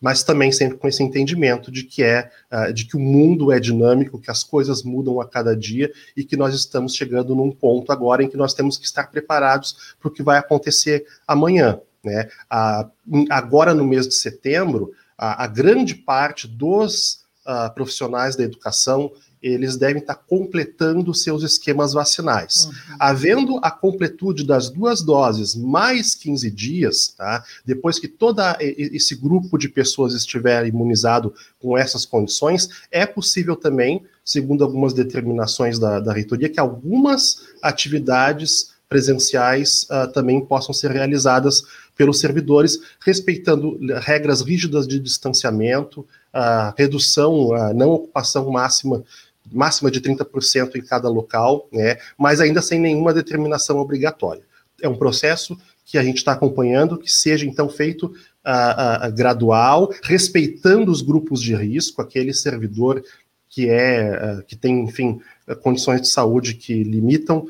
mas 0.03 0.25
também 0.25 0.51
sempre 0.51 0.77
com 0.77 0.89
esse 0.89 1.01
entendimento 1.01 1.71
de 1.71 1.85
que 1.85 2.03
é 2.03 2.29
uh, 2.53 2.73
de 2.73 2.85
que 2.85 2.97
o 2.97 3.01
mundo 3.01 3.53
é 3.53 3.61
dinâmico, 3.61 4.19
que 4.19 4.33
as 4.33 4.43
coisas 4.43 4.83
mudam 4.83 5.21
a 5.21 5.29
cada 5.29 5.57
dia 5.57 5.93
e 6.17 6.25
que 6.25 6.37
nós 6.37 6.53
estamos 6.57 6.97
chegando 6.97 7.37
num 7.37 7.53
ponto 7.53 7.93
agora 7.93 8.25
em 8.25 8.29
que 8.29 8.37
nós 8.37 8.53
temos 8.53 8.77
que 8.77 8.85
estar 8.85 9.09
preparados 9.13 9.95
para 10.01 10.09
o 10.09 10.11
que 10.11 10.23
vai 10.23 10.39
acontecer 10.39 11.07
amanhã. 11.25 11.79
Né? 12.05 12.29
A, 12.51 12.89
agora, 13.31 13.75
no 13.75 13.85
mês 13.85 14.09
de 14.09 14.15
setembro, 14.15 14.93
a, 15.17 15.45
a 15.45 15.47
grande 15.47 15.95
parte 15.95 16.49
dos 16.49 17.25
uh, 17.47 17.73
profissionais 17.75 18.37
da 18.37 18.45
educação 18.45 19.13
eles 19.43 19.77
devem 19.77 20.01
estar 20.01 20.15
completando 20.15 21.13
seus 21.13 21.43
esquemas 21.43 21.93
vacinais. 21.93 22.67
Uhum. 22.67 22.97
Havendo 22.99 23.59
a 23.61 23.71
completude 23.71 24.47
das 24.47 24.71
duas 24.71 25.03
doses 25.03 25.57
mais 25.57 26.15
15 26.15 26.49
dias, 26.51 27.09
tá? 27.09 27.45
depois 27.65 27.99
que 27.99 28.07
todo 28.07 28.41
esse 28.61 29.17
grupo 29.17 29.59
de 29.59 29.69
pessoas 29.69 30.15
estiver 30.15 30.65
imunizado 30.67 31.35
com 31.59 31.77
essas 31.77 32.07
condições, 32.07 32.69
é 32.91 33.05
possível 33.05 33.57
também, 33.57 34.05
segundo 34.25 34.63
algumas 34.63 34.95
determinações 34.95 35.79
da, 35.79 35.99
da 35.99 36.13
reitoria, 36.13 36.49
que 36.49 36.61
algumas 36.61 37.49
atividades 37.61 38.71
presenciais 38.89 39.85
uh, 39.85 40.13
também 40.13 40.45
possam 40.45 40.75
ser 40.75 40.91
realizadas 40.91 41.65
pelos 41.97 42.21
servidores, 42.21 42.79
respeitando 43.05 43.79
regras 44.01 44.41
rígidas 44.41 44.87
de 44.87 44.99
distanciamento, 44.99 46.07
a 46.33 46.75
redução, 46.77 47.53
a 47.55 47.73
não 47.73 47.91
ocupação 47.91 48.51
máxima 48.51 49.05
máxima 49.51 49.91
de 49.91 50.01
30% 50.01 50.77
em 50.77 50.83
cada 50.83 51.09
local, 51.09 51.69
né, 51.73 51.97
mas 52.17 52.41
ainda 52.41 52.63
sem 52.63 52.79
nenhuma 52.79 53.13
determinação 53.13 53.79
obrigatória. 53.79 54.43
É 54.81 54.89
um 54.89 54.97
processo 54.97 55.59
que 55.85 55.99
a 55.99 56.03
gente 56.03 56.19
está 56.19 56.33
acompanhando, 56.33 56.97
que 56.97 57.11
seja 57.11 57.45
então 57.45 57.69
feito 57.69 58.07
uh, 58.07 59.13
gradual, 59.13 59.93
respeitando 60.03 60.91
os 60.91 61.03
grupos 61.03 61.41
de 61.43 61.55
risco, 61.55 62.01
aquele 62.01 62.33
servidor 62.33 63.03
que 63.49 63.69
é 63.69 64.43
que 64.47 64.57
tem, 64.57 64.81
enfim, 64.85 65.21
condições 65.61 66.01
de 66.01 66.09
saúde 66.09 66.55
que 66.55 66.83
limitam 66.83 67.47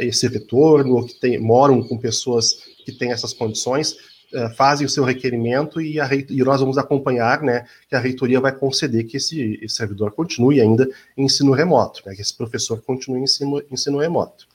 esse 0.00 0.28
retorno, 0.28 0.96
ou 0.96 1.06
que 1.06 1.14
tem, 1.18 1.38
moram 1.38 1.82
com 1.82 1.96
pessoas 1.96 2.58
que 2.84 2.92
têm 2.92 3.12
essas 3.12 3.32
condições, 3.32 3.92
uh, 4.32 4.54
fazem 4.56 4.86
o 4.86 4.90
seu 4.90 5.04
requerimento 5.04 5.80
e, 5.80 6.00
a, 6.00 6.08
e, 6.14 6.42
nós 6.44 6.60
vamos 6.60 6.78
acompanhar, 6.78 7.42
né, 7.42 7.66
que 7.88 7.94
a 7.94 7.98
reitoria 7.98 8.40
vai 8.40 8.52
conceder 8.52 9.04
que 9.04 9.16
esse, 9.16 9.58
esse 9.62 9.76
servidor 9.76 10.12
continue 10.12 10.60
ainda 10.60 10.88
em 11.16 11.24
ensino 11.24 11.52
remoto, 11.52 12.02
né, 12.06 12.14
que 12.14 12.20
esse 12.20 12.34
professor 12.34 12.80
continue 12.82 13.20
em 13.20 13.24
ensino, 13.24 13.62
ensino 13.70 13.98
remoto. 13.98 14.46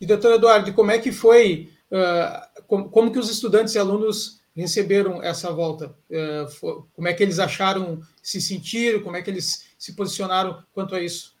E, 0.00 0.06
doutor 0.06 0.34
Eduardo, 0.34 0.72
como 0.72 0.90
é 0.90 0.98
que 0.98 1.12
foi, 1.12 1.70
uh, 1.90 2.62
como, 2.66 2.88
como, 2.88 3.12
que 3.12 3.18
os 3.18 3.30
estudantes 3.30 3.74
e 3.74 3.78
alunos 3.78 4.40
receberam 4.56 5.22
essa 5.22 5.52
volta? 5.52 5.94
É, 6.10 6.46
como 6.94 7.08
é 7.08 7.12
que 7.12 7.22
eles 7.22 7.38
acharam, 7.38 8.00
se 8.22 8.40
sentiram, 8.40 9.02
como 9.02 9.16
é 9.16 9.22
que 9.22 9.30
eles 9.30 9.64
se 9.78 9.94
posicionaram 9.94 10.62
quanto 10.72 10.94
a 10.94 11.00
isso? 11.00 11.33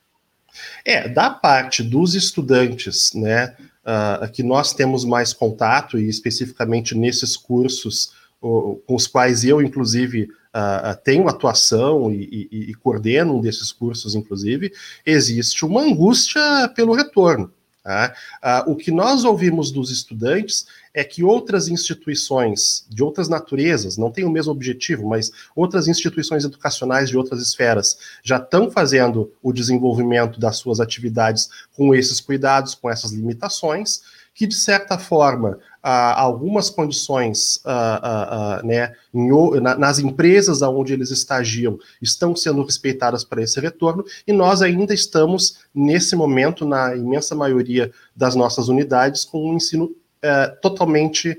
É, 0.84 1.08
da 1.08 1.30
parte 1.30 1.82
dos 1.82 2.14
estudantes, 2.14 3.12
né, 3.14 3.54
uh, 3.84 4.30
que 4.32 4.42
nós 4.42 4.72
temos 4.72 5.04
mais 5.04 5.32
contato, 5.32 5.98
e 5.98 6.08
especificamente 6.08 6.96
nesses 6.96 7.36
cursos 7.36 8.12
com 8.40 8.94
os 8.94 9.06
quais 9.06 9.42
eu, 9.42 9.62
inclusive, 9.62 10.24
uh, 10.24 10.94
tenho 11.02 11.28
atuação 11.28 12.12
e, 12.12 12.48
e, 12.52 12.70
e 12.70 12.74
coordeno 12.74 13.38
um 13.38 13.40
desses 13.40 13.72
cursos, 13.72 14.14
inclusive, 14.14 14.70
existe 15.06 15.64
uma 15.64 15.80
angústia 15.80 16.42
pelo 16.76 16.92
retorno. 16.92 17.50
Tá? 17.84 18.14
Ah, 18.40 18.64
o 18.66 18.74
que 18.74 18.90
nós 18.90 19.24
ouvimos 19.24 19.70
dos 19.70 19.90
estudantes 19.90 20.64
é 20.94 21.04
que 21.04 21.22
outras 21.22 21.68
instituições 21.68 22.86
de 22.88 23.02
outras 23.04 23.28
naturezas, 23.28 23.98
não 23.98 24.10
têm 24.10 24.24
o 24.24 24.30
mesmo 24.30 24.52
objetivo, 24.52 25.06
mas 25.06 25.30
outras 25.54 25.86
instituições 25.86 26.46
educacionais 26.46 27.10
de 27.10 27.18
outras 27.18 27.42
esferas 27.42 27.98
já 28.22 28.38
estão 28.38 28.70
fazendo 28.70 29.30
o 29.42 29.52
desenvolvimento 29.52 30.40
das 30.40 30.56
suas 30.56 30.80
atividades 30.80 31.50
com 31.76 31.94
esses 31.94 32.22
cuidados, 32.22 32.74
com 32.74 32.88
essas 32.88 33.12
limitações, 33.12 34.00
que 34.34 34.46
de 34.46 34.54
certa 34.54 34.98
forma 34.98 35.58
ah, 35.86 36.18
algumas 36.18 36.70
condições 36.70 37.60
ah, 37.62 38.00
ah, 38.02 38.62
né, 38.64 38.94
em, 39.12 39.28
na, 39.60 39.76
nas 39.76 39.98
empresas 39.98 40.62
onde 40.62 40.94
eles 40.94 41.10
estagiam 41.10 41.78
estão 42.00 42.34
sendo 42.34 42.64
respeitadas 42.64 43.22
para 43.22 43.42
esse 43.42 43.60
retorno, 43.60 44.02
e 44.26 44.32
nós 44.32 44.62
ainda 44.62 44.94
estamos, 44.94 45.58
nesse 45.74 46.16
momento, 46.16 46.64
na 46.64 46.96
imensa 46.96 47.34
maioria 47.34 47.92
das 48.16 48.34
nossas 48.34 48.68
unidades, 48.68 49.26
com 49.26 49.50
um 49.50 49.56
ensino 49.56 49.94
eh, 50.22 50.46
totalmente 50.62 51.38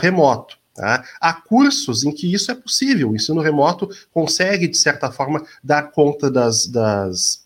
remoto. 0.00 0.56
Tá? 0.74 1.04
Há 1.20 1.34
cursos 1.34 2.02
em 2.02 2.12
que 2.12 2.32
isso 2.32 2.50
é 2.50 2.54
possível, 2.54 3.10
o 3.10 3.16
ensino 3.16 3.42
remoto 3.42 3.90
consegue, 4.10 4.66
de 4.66 4.78
certa 4.78 5.12
forma, 5.12 5.44
dar 5.62 5.90
conta 5.90 6.30
das, 6.30 6.66
das 6.66 7.41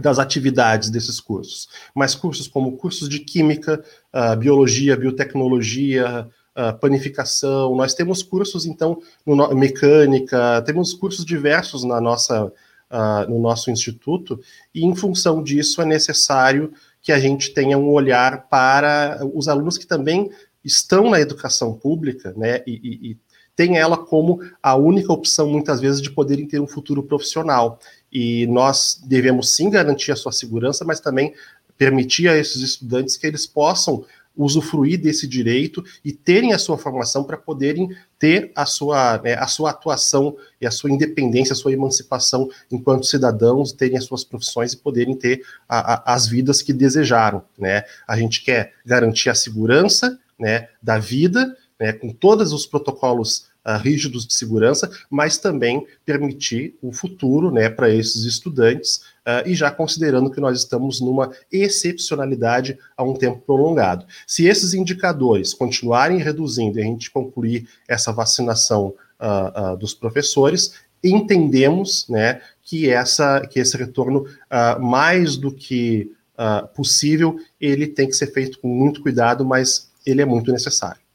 das 0.00 0.18
atividades 0.18 0.90
desses 0.90 1.20
cursos, 1.20 1.68
mas 1.94 2.14
cursos 2.14 2.46
como 2.46 2.76
cursos 2.76 3.08
de 3.08 3.20
química, 3.20 3.82
uh, 4.14 4.36
biologia, 4.36 4.96
biotecnologia, 4.96 6.28
uh, 6.56 6.78
panificação, 6.78 7.74
nós 7.74 7.94
temos 7.94 8.22
cursos 8.22 8.66
então 8.66 9.00
no, 9.24 9.54
mecânica, 9.54 10.62
temos 10.66 10.92
cursos 10.92 11.24
diversos 11.24 11.84
na 11.84 12.00
nossa 12.00 12.52
uh, 12.90 13.30
no 13.30 13.40
nosso 13.40 13.70
instituto. 13.70 14.40
E 14.74 14.84
em 14.84 14.94
função 14.94 15.42
disso 15.42 15.80
é 15.82 15.84
necessário 15.84 16.72
que 17.02 17.12
a 17.12 17.18
gente 17.18 17.52
tenha 17.52 17.78
um 17.78 17.90
olhar 17.90 18.48
para 18.48 19.20
os 19.34 19.48
alunos 19.48 19.78
que 19.78 19.86
também 19.86 20.30
estão 20.64 21.10
na 21.10 21.20
educação 21.20 21.72
pública, 21.72 22.34
né, 22.36 22.62
e, 22.66 22.72
e, 23.12 23.16
tem 23.56 23.78
ela 23.78 23.96
como 23.96 24.40
a 24.62 24.76
única 24.76 25.12
opção, 25.12 25.48
muitas 25.48 25.80
vezes, 25.80 26.02
de 26.02 26.10
poderem 26.10 26.46
ter 26.46 26.60
um 26.60 26.66
futuro 26.66 27.02
profissional 27.02 27.80
e 28.12 28.46
nós 28.46 29.02
devemos 29.04 29.54
sim 29.54 29.70
garantir 29.70 30.12
a 30.12 30.16
sua 30.16 30.30
segurança, 30.30 30.84
mas 30.84 31.00
também 31.00 31.34
permitir 31.76 32.28
a 32.28 32.36
esses 32.36 32.62
estudantes 32.62 33.16
que 33.16 33.26
eles 33.26 33.46
possam 33.46 34.04
usufruir 34.36 35.00
desse 35.00 35.26
direito 35.26 35.82
e 36.04 36.12
terem 36.12 36.52
a 36.52 36.58
sua 36.58 36.76
formação 36.76 37.24
para 37.24 37.38
poderem 37.38 37.88
ter 38.18 38.52
a 38.54 38.66
sua, 38.66 39.18
né, 39.22 39.34
a 39.34 39.46
sua 39.46 39.70
atuação 39.70 40.36
e 40.60 40.66
a 40.66 40.70
sua 40.70 40.90
independência, 40.90 41.54
a 41.54 41.56
sua 41.56 41.72
emancipação 41.72 42.50
enquanto 42.70 43.06
cidadãos, 43.06 43.72
terem 43.72 43.96
as 43.96 44.04
suas 44.04 44.24
profissões 44.24 44.74
e 44.74 44.76
poderem 44.76 45.16
ter 45.16 45.42
a, 45.66 45.94
a, 45.94 46.14
as 46.14 46.26
vidas 46.26 46.60
que 46.60 46.74
desejaram. 46.74 47.42
Né? 47.58 47.84
A 48.06 48.18
gente 48.18 48.44
quer 48.44 48.74
garantir 48.84 49.30
a 49.30 49.34
segurança 49.34 50.18
né, 50.38 50.68
da 50.82 50.98
vida, 50.98 51.56
né, 51.78 51.92
com 51.92 52.08
todos 52.08 52.52
os 52.52 52.66
protocolos 52.66 53.48
uh, 53.66 53.78
rígidos 53.78 54.26
de 54.26 54.34
segurança, 54.34 54.90
mas 55.10 55.36
também 55.38 55.86
permitir 56.04 56.76
o 56.80 56.92
futuro 56.92 57.50
né, 57.50 57.68
para 57.68 57.90
esses 57.90 58.24
estudantes, 58.24 58.98
uh, 59.26 59.46
e 59.46 59.54
já 59.54 59.70
considerando 59.70 60.30
que 60.30 60.40
nós 60.40 60.58
estamos 60.58 61.00
numa 61.00 61.30
excepcionalidade 61.52 62.78
a 62.96 63.02
um 63.02 63.14
tempo 63.14 63.40
prolongado. 63.40 64.06
Se 64.26 64.46
esses 64.46 64.72
indicadores 64.72 65.52
continuarem 65.52 66.18
reduzindo 66.18 66.78
e 66.78 66.82
a 66.82 66.84
gente 66.84 67.10
concluir 67.10 67.68
essa 67.86 68.12
vacinação 68.12 68.94
uh, 69.20 69.76
dos 69.76 69.92
professores, 69.92 70.74
entendemos 71.04 72.08
né, 72.08 72.40
que, 72.62 72.88
essa, 72.88 73.40
que 73.46 73.60
esse 73.60 73.76
retorno, 73.76 74.24
mais 74.80 75.36
do 75.36 75.52
que 75.52 76.10
possível, 76.74 77.38
ele 77.60 77.86
tem 77.86 78.08
que 78.08 78.14
ser 78.14 78.26
feito 78.26 78.58
com 78.58 78.66
muito 78.66 79.00
cuidado, 79.00 79.44
mas 79.44 79.88
ele 80.04 80.20
é 80.20 80.24
muito 80.24 80.50
necessário. 80.50 81.05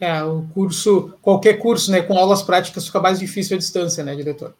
É, 0.00 0.22
o 0.22 0.42
curso, 0.52 1.14
qualquer 1.22 1.54
curso, 1.54 1.90
né, 1.90 2.02
com 2.02 2.18
aulas 2.18 2.42
práticas 2.42 2.86
fica 2.86 3.00
mais 3.00 3.18
difícil 3.18 3.56
à 3.56 3.58
distância, 3.58 4.02
né, 4.02 4.14
diretor? 4.14 4.54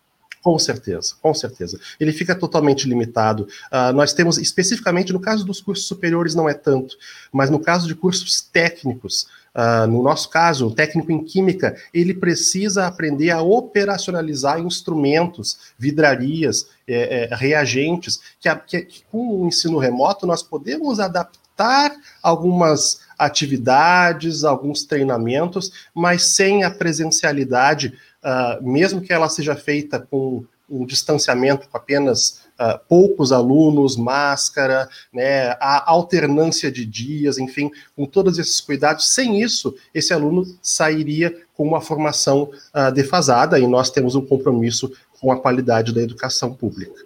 Com 0.44 0.58
certeza, 0.58 1.14
com 1.22 1.32
certeza. 1.32 1.80
Ele 1.98 2.12
fica 2.12 2.34
totalmente 2.34 2.86
limitado. 2.86 3.48
Uh, 3.72 3.94
nós 3.94 4.12
temos, 4.12 4.36
especificamente 4.36 5.10
no 5.10 5.18
caso 5.18 5.42
dos 5.42 5.58
cursos 5.58 5.86
superiores, 5.86 6.34
não 6.34 6.46
é 6.46 6.52
tanto, 6.52 6.98
mas 7.32 7.48
no 7.48 7.58
caso 7.58 7.88
de 7.88 7.94
cursos 7.94 8.42
técnicos, 8.42 9.26
uh, 9.54 9.86
no 9.88 10.02
nosso 10.02 10.28
caso, 10.28 10.66
o 10.66 10.70
técnico 10.70 11.10
em 11.10 11.24
química, 11.24 11.74
ele 11.94 12.12
precisa 12.12 12.86
aprender 12.86 13.30
a 13.30 13.40
operacionalizar 13.40 14.60
instrumentos, 14.60 15.58
vidrarias, 15.78 16.66
é, 16.86 17.30
é, 17.30 17.34
reagentes, 17.34 18.20
que, 18.38 18.54
que, 18.66 18.82
que 18.82 19.04
com 19.10 19.40
o 19.40 19.48
ensino 19.48 19.78
remoto 19.78 20.26
nós 20.26 20.42
podemos 20.42 21.00
adaptar 21.00 21.96
algumas 22.22 23.00
atividades, 23.18 24.44
alguns 24.44 24.84
treinamentos, 24.84 25.72
mas 25.94 26.22
sem 26.34 26.64
a 26.64 26.70
presencialidade, 26.70 27.94
uh, 28.22 28.62
mesmo 28.62 29.00
que 29.00 29.12
ela 29.12 29.28
seja 29.28 29.54
feita 29.54 29.98
com 29.98 30.44
um 30.68 30.86
distanciamento 30.86 31.68
com 31.68 31.76
apenas 31.76 32.42
uh, 32.58 32.78
poucos 32.88 33.32
alunos, 33.32 33.96
máscara, 33.96 34.88
né, 35.12 35.50
a 35.60 35.90
alternância 35.90 36.70
de 36.70 36.84
dias, 36.86 37.38
enfim, 37.38 37.70
com 37.94 38.06
todos 38.06 38.38
esses 38.38 38.60
cuidados. 38.60 39.12
Sem 39.12 39.42
isso, 39.42 39.74
esse 39.94 40.12
aluno 40.12 40.44
sairia 40.62 41.36
com 41.54 41.66
uma 41.66 41.80
formação 41.80 42.50
uh, 42.74 42.92
defasada 42.92 43.58
e 43.58 43.66
nós 43.66 43.90
temos 43.90 44.14
um 44.14 44.24
compromisso 44.24 44.92
com 45.20 45.30
a 45.30 45.40
qualidade 45.40 45.92
da 45.92 46.02
educação 46.02 46.52
pública. 46.54 47.00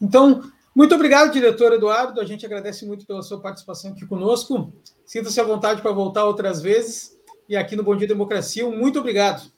Então, 0.00 0.50
muito 0.74 0.94
obrigado, 0.94 1.32
diretor 1.32 1.72
Eduardo. 1.72 2.20
A 2.20 2.24
gente 2.24 2.46
agradece 2.46 2.86
muito 2.86 3.06
pela 3.06 3.22
sua 3.22 3.40
participação 3.40 3.92
aqui 3.92 4.06
conosco. 4.06 4.72
Sinta-se 5.04 5.40
à 5.40 5.44
vontade 5.44 5.82
para 5.82 5.92
voltar 5.92 6.24
outras 6.24 6.60
vezes. 6.60 7.16
E 7.48 7.56
aqui 7.56 7.74
no 7.74 7.82
Bom 7.82 7.96
Dia 7.96 8.06
Democracia, 8.06 8.68
muito 8.68 8.98
obrigado. 8.98 9.50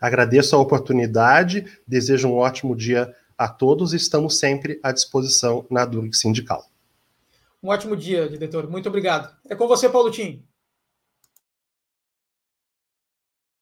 Agradeço 0.00 0.54
a 0.54 0.58
oportunidade, 0.58 1.64
desejo 1.86 2.28
um 2.28 2.36
ótimo 2.36 2.76
dia 2.76 3.14
a 3.36 3.48
todos 3.48 3.92
e 3.92 3.96
estamos 3.96 4.38
sempre 4.38 4.78
à 4.82 4.92
disposição 4.92 5.66
na 5.70 5.84
Durg 5.84 6.14
Sindical. 6.14 6.68
Um 7.62 7.68
ótimo 7.68 7.96
dia, 7.96 8.28
diretor. 8.28 8.68
Muito 8.68 8.88
obrigado. 8.88 9.34
É 9.48 9.56
com 9.56 9.66
você, 9.66 9.88
Paulo 9.88 10.10
Tim. 10.10 10.44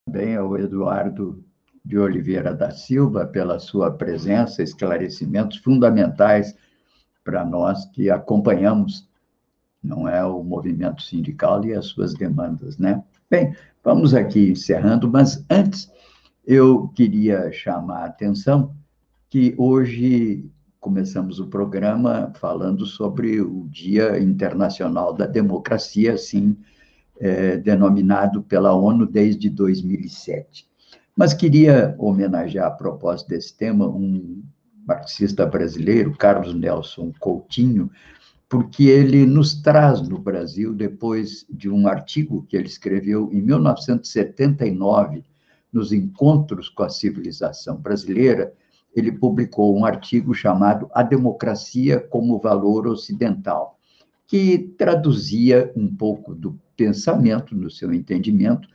Bem, 0.09 0.37
ao 0.37 0.59
Eduardo 0.59 1.46
de 1.87 1.97
Oliveira 1.97 2.53
da 2.53 2.73
Silva 2.73 3.25
pela 3.25 3.61
sua 3.61 3.93
presença, 3.93 4.61
esclarecimentos 4.61 5.59
fundamentais 5.59 6.57
para 7.25 7.45
nós 7.45 7.87
que 7.87 8.11
acompanhamos, 8.11 9.09
não 9.81 10.09
é 10.09 10.25
o 10.25 10.43
movimento 10.43 11.01
sindical 11.01 11.65
e 11.65 11.73
as 11.73 11.87
suas 11.87 12.13
demandas, 12.13 12.77
né? 12.77 13.05
Bem, 13.31 13.55
vamos 13.85 14.15
aqui 14.15 14.51
encerrando, 14.51 15.09
mas 15.09 15.45
antes 15.49 15.89
eu 16.45 16.89
queria 16.89 17.53
chamar 17.53 18.03
a 18.03 18.07
atenção 18.07 18.75
que 19.31 19.55
hoje 19.57 20.51
começamos 20.81 21.39
o 21.39 21.47
programa 21.47 22.33
falando 22.35 22.85
sobre 22.85 23.41
o 23.41 23.69
Dia 23.71 24.19
Internacional 24.19 25.13
da 25.13 25.27
Democracia, 25.27 26.15
assim 26.15 26.57
é, 27.21 27.57
denominado 27.57 28.43
pela 28.43 28.75
ONU 28.75 29.07
desde 29.07 29.49
2007. 29.49 30.69
Mas 31.17 31.33
queria 31.33 31.95
homenagear, 31.99 32.67
a 32.67 32.71
propósito 32.71 33.29
desse 33.29 33.57
tema, 33.57 33.89
um 33.89 34.43
marxista 34.87 35.47
brasileiro, 35.47 36.15
Carlos 36.15 36.55
Nelson 36.55 37.11
Coutinho, 37.19 37.91
porque 38.49 38.85
ele 38.85 39.25
nos 39.25 39.55
traz 39.55 40.07
no 40.07 40.19
Brasil, 40.19 40.75
depois 40.75 41.47
de 41.49 41.71
um 41.71 41.89
artigo 41.89 42.45
que 42.47 42.57
ele 42.57 42.67
escreveu 42.67 43.31
em 43.33 43.41
1979, 43.41 45.25
nos 45.73 45.91
Encontros 45.91 46.69
com 46.69 46.83
a 46.83 46.91
Civilização 46.91 47.77
Brasileira, 47.77 48.53
ele 48.95 49.11
publicou 49.11 49.77
um 49.77 49.85
artigo 49.85 50.35
chamado 50.35 50.89
A 50.95 51.03
Democracia 51.03 51.99
como 51.99 52.39
Valor 52.39 52.87
Ocidental, 52.87 53.79
que 54.27 54.59
traduzia 54.77 55.73
um 55.75 55.89
pouco 55.93 56.35
do 56.35 56.59
pensamento, 56.77 57.55
no 57.55 57.71
seu 57.71 57.93
entendimento, 57.93 58.69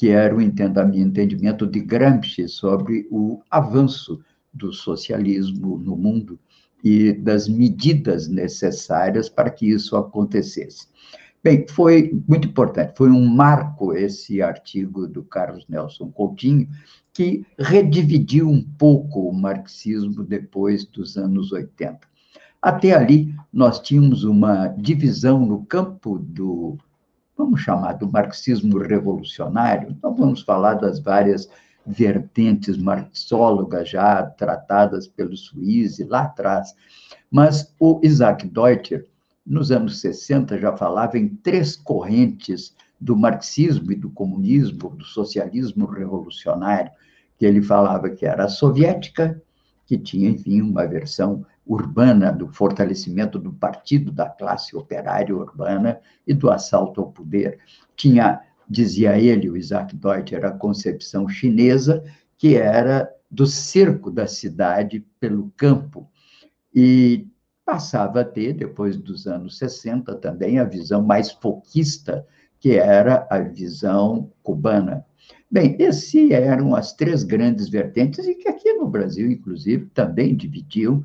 que 0.00 0.08
era 0.08 0.34
o 0.34 0.40
entendimento 0.40 1.66
de 1.66 1.78
Gramsci 1.78 2.48
sobre 2.48 3.06
o 3.10 3.42
avanço 3.50 4.18
do 4.50 4.72
socialismo 4.72 5.76
no 5.76 5.94
mundo 5.94 6.40
e 6.82 7.12
das 7.12 7.46
medidas 7.46 8.26
necessárias 8.26 9.28
para 9.28 9.50
que 9.50 9.68
isso 9.68 9.94
acontecesse. 9.98 10.86
Bem, 11.44 11.66
foi 11.68 12.18
muito 12.26 12.48
importante, 12.48 12.96
foi 12.96 13.10
um 13.10 13.26
marco 13.26 13.92
esse 13.92 14.40
artigo 14.40 15.06
do 15.06 15.22
Carlos 15.22 15.66
Nelson 15.68 16.10
Coutinho, 16.10 16.66
que 17.12 17.44
redividiu 17.58 18.48
um 18.48 18.62
pouco 18.62 19.28
o 19.28 19.34
marxismo 19.34 20.24
depois 20.24 20.86
dos 20.86 21.18
anos 21.18 21.52
80. 21.52 21.98
Até 22.62 22.94
ali, 22.94 23.34
nós 23.52 23.78
tínhamos 23.80 24.24
uma 24.24 24.68
divisão 24.68 25.44
no 25.44 25.62
campo 25.66 26.18
do, 26.18 26.78
vamos 27.40 27.62
chamar, 27.62 27.94
do 27.94 28.10
marxismo 28.10 28.78
revolucionário, 28.78 29.90
então 29.90 30.14
vamos 30.14 30.42
falar 30.42 30.74
das 30.74 31.00
várias 31.00 31.48
vertentes 31.86 32.76
marxólogas 32.76 33.88
já 33.88 34.22
tratadas 34.22 35.06
pelo 35.06 35.36
Suíze 35.36 36.04
lá 36.04 36.24
atrás, 36.24 36.74
mas 37.30 37.74
o 37.80 37.98
Isaac 38.02 38.46
Deutscher, 38.46 39.06
nos 39.46 39.70
anos 39.70 40.00
60, 40.00 40.58
já 40.58 40.76
falava 40.76 41.18
em 41.18 41.28
três 41.28 41.76
correntes 41.76 42.74
do 43.00 43.16
marxismo 43.16 43.90
e 43.90 43.96
do 43.96 44.10
comunismo, 44.10 44.90
do 44.90 45.04
socialismo 45.04 45.86
revolucionário, 45.86 46.90
que 47.38 47.46
ele 47.46 47.62
falava 47.62 48.10
que 48.10 48.26
era 48.26 48.44
a 48.44 48.48
soviética, 48.48 49.40
que 49.86 49.96
tinha, 49.96 50.28
enfim, 50.28 50.60
uma 50.60 50.86
versão 50.86 51.44
urbana 51.70 52.32
do 52.32 52.48
fortalecimento 52.48 53.38
do 53.38 53.52
partido 53.52 54.10
da 54.10 54.28
classe 54.28 54.76
operária 54.76 55.36
urbana 55.36 56.00
e 56.26 56.34
do 56.34 56.50
assalto 56.50 57.00
ao 57.00 57.12
poder. 57.12 57.60
Tinha, 57.94 58.40
dizia 58.68 59.16
ele, 59.16 59.48
o 59.48 59.56
Isaac 59.56 59.94
Deutscher, 59.94 60.44
a 60.44 60.50
concepção 60.50 61.28
chinesa, 61.28 62.02
que 62.36 62.56
era 62.56 63.08
do 63.30 63.46
cerco 63.46 64.10
da 64.10 64.26
cidade 64.26 65.06
pelo 65.20 65.52
campo. 65.56 66.10
E 66.74 67.28
passava 67.64 68.22
a 68.22 68.24
ter, 68.24 68.52
depois 68.52 68.96
dos 68.96 69.28
anos 69.28 69.56
60, 69.56 70.16
também 70.16 70.58
a 70.58 70.64
visão 70.64 71.00
mais 71.00 71.30
foquista, 71.30 72.26
que 72.58 72.72
era 72.72 73.28
a 73.30 73.38
visão 73.38 74.32
cubana. 74.42 75.06
Bem, 75.48 75.76
essas 75.78 76.12
eram 76.32 76.74
as 76.74 76.92
três 76.94 77.22
grandes 77.22 77.68
vertentes, 77.68 78.26
e 78.26 78.34
que 78.34 78.48
aqui 78.48 78.72
no 78.72 78.88
Brasil, 78.88 79.30
inclusive, 79.30 79.86
também 79.94 80.34
dividiam 80.34 81.04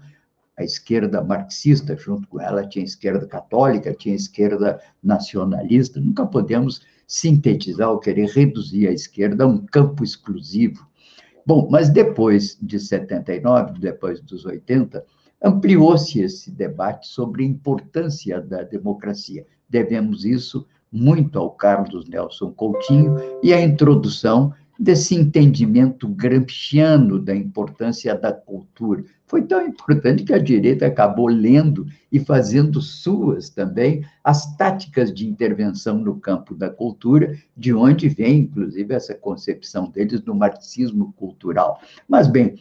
a 0.57 0.63
esquerda 0.63 1.21
marxista, 1.21 1.95
junto 1.97 2.27
com 2.27 2.39
ela 2.39 2.65
tinha 2.65 2.83
a 2.83 2.87
esquerda 2.87 3.27
católica, 3.27 3.93
tinha 3.93 4.13
a 4.13 4.17
esquerda 4.17 4.79
nacionalista. 5.03 5.99
Nunca 5.99 6.25
podemos 6.25 6.81
sintetizar 7.07 7.89
ou 7.89 7.99
querer 7.99 8.29
reduzir 8.29 8.87
a 8.87 8.91
esquerda 8.91 9.43
a 9.43 9.47
um 9.47 9.57
campo 9.65 10.03
exclusivo. 10.03 10.87
Bom, 11.45 11.67
mas 11.69 11.89
depois 11.89 12.57
de 12.61 12.79
79, 12.79 13.79
depois 13.79 14.19
dos 14.21 14.45
80, 14.45 15.05
ampliou-se 15.43 16.19
esse 16.19 16.49
debate 16.49 17.07
sobre 17.07 17.43
a 17.43 17.47
importância 17.47 18.41
da 18.41 18.63
democracia. 18.63 19.45
Devemos 19.69 20.25
isso 20.25 20.65
muito 20.91 21.37
ao 21.37 21.51
Carlos 21.51 22.07
Nelson 22.07 22.51
Coutinho 22.51 23.17
e 23.43 23.53
à 23.53 23.61
introdução 23.61 24.53
desse 24.79 25.15
entendimento 25.15 26.07
gramsciano 26.07 27.19
da 27.19 27.35
importância 27.35 28.13
da 28.15 28.31
cultura. 28.31 29.03
Foi 29.25 29.41
tão 29.41 29.65
importante 29.65 30.23
que 30.23 30.33
a 30.33 30.37
direita 30.37 30.85
acabou 30.85 31.27
lendo 31.27 31.87
e 32.11 32.19
fazendo 32.19 32.81
suas 32.81 33.49
também 33.49 34.05
as 34.23 34.55
táticas 34.55 35.13
de 35.13 35.27
intervenção 35.27 35.97
no 35.97 36.19
campo 36.19 36.53
da 36.53 36.69
cultura, 36.69 37.35
de 37.57 37.73
onde 37.73 38.07
vem, 38.07 38.39
inclusive, 38.41 38.93
essa 38.93 39.15
concepção 39.15 39.89
deles 39.89 40.21
do 40.21 40.35
marxismo 40.35 41.13
cultural. 41.13 41.79
Mas, 42.07 42.27
bem, 42.27 42.55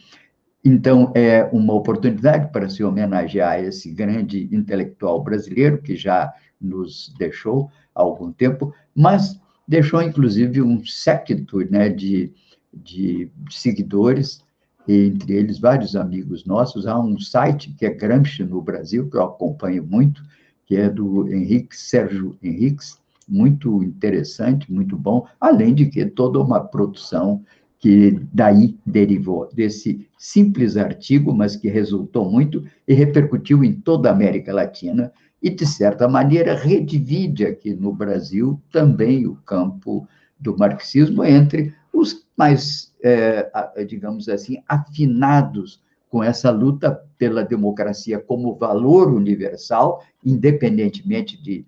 então, 0.63 1.11
é 1.13 1.43
uma 1.53 1.75
oportunidade 1.75 2.51
para 2.51 2.67
se 2.67 2.83
homenagear 2.83 3.59
esse 3.59 3.91
grande 3.91 4.49
intelectual 4.51 5.21
brasileiro 5.23 5.79
que 5.79 5.95
já 5.95 6.33
nos 6.59 7.13
deixou 7.19 7.69
há 7.93 8.01
algum 8.01 8.31
tempo, 8.31 8.73
mas 8.95 9.39
deixou, 9.67 10.01
inclusive, 10.01 10.61
um 10.61 10.83
séquito 10.85 11.59
né, 11.69 11.89
de, 11.89 12.31
de 12.73 13.29
seguidores, 13.49 14.43
entre 14.87 15.33
eles 15.33 15.59
vários 15.59 15.95
amigos 15.95 16.45
nossos. 16.45 16.85
Há 16.85 16.99
um 16.99 17.19
site 17.19 17.73
que 17.77 17.85
é 17.85 17.89
Gramsci 17.89 18.43
no 18.43 18.61
Brasil, 18.61 19.09
que 19.09 19.17
eu 19.17 19.23
acompanho 19.23 19.83
muito, 19.83 20.23
que 20.65 20.75
é 20.75 20.89
do 20.89 21.27
Henrique 21.31 21.75
Sérgio 21.75 22.37
Henriques, 22.41 22.99
muito 23.27 23.81
interessante, 23.83 24.71
muito 24.71 24.95
bom, 24.95 25.27
além 25.39 25.73
de 25.73 25.87
que 25.87 26.05
toda 26.05 26.39
uma 26.39 26.59
produção 26.59 27.43
que 27.85 28.19
daí 28.33 28.75
derivou 28.83 29.47
desse 29.53 30.09
simples 30.17 30.75
artigo, 30.75 31.31
mas 31.31 31.55
que 31.55 31.67
resultou 31.67 32.27
muito 32.27 32.65
e 32.87 32.95
repercutiu 32.95 33.63
em 33.63 33.73
toda 33.73 34.09
a 34.09 34.11
América 34.11 34.51
Latina 34.51 35.13
e, 35.39 35.51
de 35.51 35.67
certa 35.67 36.07
maneira, 36.07 36.55
redivide 36.55 37.45
aqui 37.45 37.75
no 37.75 37.93
Brasil 37.93 38.59
também 38.71 39.27
o 39.27 39.35
campo 39.35 40.07
do 40.39 40.57
marxismo 40.57 41.23
entre 41.23 41.75
os 41.93 42.25
mais, 42.35 42.91
é, 43.03 43.51
digamos 43.87 44.29
assim, 44.29 44.63
afinados 44.67 45.79
com 46.09 46.23
essa 46.23 46.49
luta 46.49 46.99
pela 47.19 47.43
democracia 47.43 48.17
como 48.17 48.55
valor 48.55 49.13
universal, 49.13 50.03
independentemente 50.25 51.39
de 51.39 51.63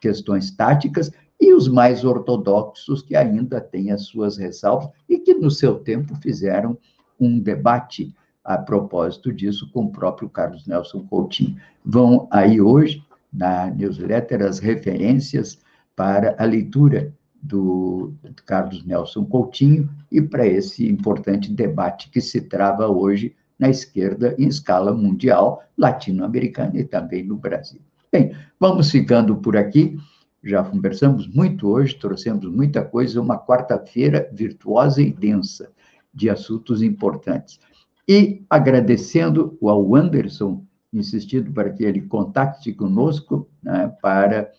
questões 0.00 0.50
táticas, 0.50 1.12
e 1.42 1.52
os 1.52 1.66
mais 1.66 2.04
ortodoxos, 2.04 3.02
que 3.02 3.16
ainda 3.16 3.60
têm 3.60 3.90
as 3.90 4.02
suas 4.02 4.36
ressalvas 4.36 4.90
e 5.08 5.18
que, 5.18 5.34
no 5.34 5.50
seu 5.50 5.74
tempo, 5.74 6.14
fizeram 6.22 6.78
um 7.18 7.36
debate 7.40 8.14
a 8.44 8.56
propósito 8.56 9.32
disso 9.32 9.68
com 9.72 9.86
o 9.86 9.90
próprio 9.90 10.28
Carlos 10.28 10.68
Nelson 10.68 11.00
Coutinho. 11.00 11.56
Vão 11.84 12.28
aí 12.30 12.60
hoje, 12.60 13.02
na 13.32 13.66
newsletter, 13.66 14.40
as 14.40 14.60
referências 14.60 15.58
para 15.96 16.36
a 16.38 16.44
leitura 16.44 17.12
do 17.42 18.14
Carlos 18.46 18.84
Nelson 18.84 19.24
Coutinho 19.24 19.90
e 20.12 20.22
para 20.22 20.46
esse 20.46 20.88
importante 20.88 21.52
debate 21.52 22.08
que 22.08 22.20
se 22.20 22.42
trava 22.42 22.86
hoje 22.86 23.34
na 23.58 23.68
esquerda 23.68 24.36
em 24.38 24.46
escala 24.46 24.92
mundial, 24.94 25.64
latino-americana 25.76 26.78
e 26.78 26.84
também 26.84 27.24
no 27.24 27.36
Brasil. 27.36 27.80
Bem, 28.12 28.32
vamos 28.60 28.92
ficando 28.92 29.34
por 29.36 29.56
aqui 29.56 29.98
já 30.42 30.62
conversamos 30.64 31.28
muito 31.28 31.68
hoje, 31.68 31.94
trouxemos 31.94 32.44
muita 32.46 32.84
coisa, 32.84 33.20
uma 33.20 33.38
quarta-feira 33.38 34.28
virtuosa 34.32 35.00
e 35.00 35.12
densa 35.12 35.70
de 36.12 36.28
assuntos 36.28 36.82
importantes. 36.82 37.60
E 38.08 38.42
agradecendo 38.50 39.56
ao 39.62 39.94
Anderson, 39.94 40.64
insistindo 40.92 41.52
para 41.52 41.70
que 41.70 41.84
ele 41.84 42.02
contacte 42.02 42.72
conosco 42.72 43.48
né, 43.62 43.94
para 44.02 44.50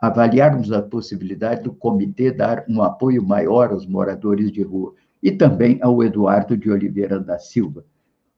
avaliarmos 0.00 0.72
a 0.72 0.82
possibilidade 0.82 1.62
do 1.62 1.72
comitê 1.72 2.30
dar 2.30 2.64
um 2.68 2.82
apoio 2.82 3.24
maior 3.24 3.70
aos 3.70 3.86
moradores 3.86 4.52
de 4.52 4.62
rua, 4.62 4.94
e 5.22 5.32
também 5.32 5.78
ao 5.80 6.02
Eduardo 6.02 6.56
de 6.56 6.70
Oliveira 6.70 7.18
da 7.18 7.38
Silva, 7.38 7.84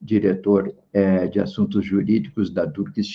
diretor 0.01 0.73
é, 0.93 1.27
de 1.27 1.39
assuntos 1.39 1.85
jurídicos 1.85 2.49
da 2.49 2.65
Durques 2.65 3.07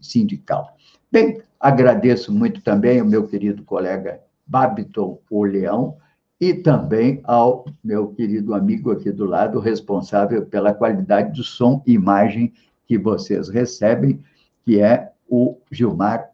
Sindical. 0.00 0.76
Bem, 1.12 1.42
agradeço 1.60 2.32
muito 2.32 2.62
também 2.62 2.98
ao 2.98 3.06
meu 3.06 3.26
querido 3.26 3.62
colega 3.62 4.20
Babiton 4.46 5.20
Oleão 5.30 5.98
e 6.40 6.54
também 6.54 7.20
ao 7.24 7.66
meu 7.84 8.08
querido 8.08 8.54
amigo 8.54 8.90
aqui 8.90 9.12
do 9.12 9.26
lado, 9.26 9.60
responsável 9.60 10.46
pela 10.46 10.72
qualidade 10.72 11.36
do 11.36 11.44
som 11.44 11.82
e 11.86 11.92
imagem 11.92 12.52
que 12.86 12.96
vocês 12.96 13.50
recebem, 13.50 14.24
que 14.64 14.80
é 14.80 15.12
o 15.28 15.58
Gilmar 15.70 16.30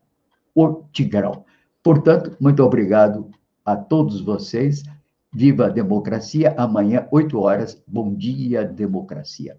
Ortigrão. 0.55 1.45
Portanto, 1.83 2.37
muito 2.41 2.62
obrigado 2.62 3.29
a 3.64 3.77
todos 3.77 4.20
vocês. 4.20 4.85
Viva 5.33 5.66
a 5.66 5.70
democracia. 5.70 6.55
Amanhã, 6.57 7.07
8 7.11 7.39
horas. 7.39 7.83
Bom 7.87 8.14
dia, 8.14 8.64
democracia. 8.64 9.59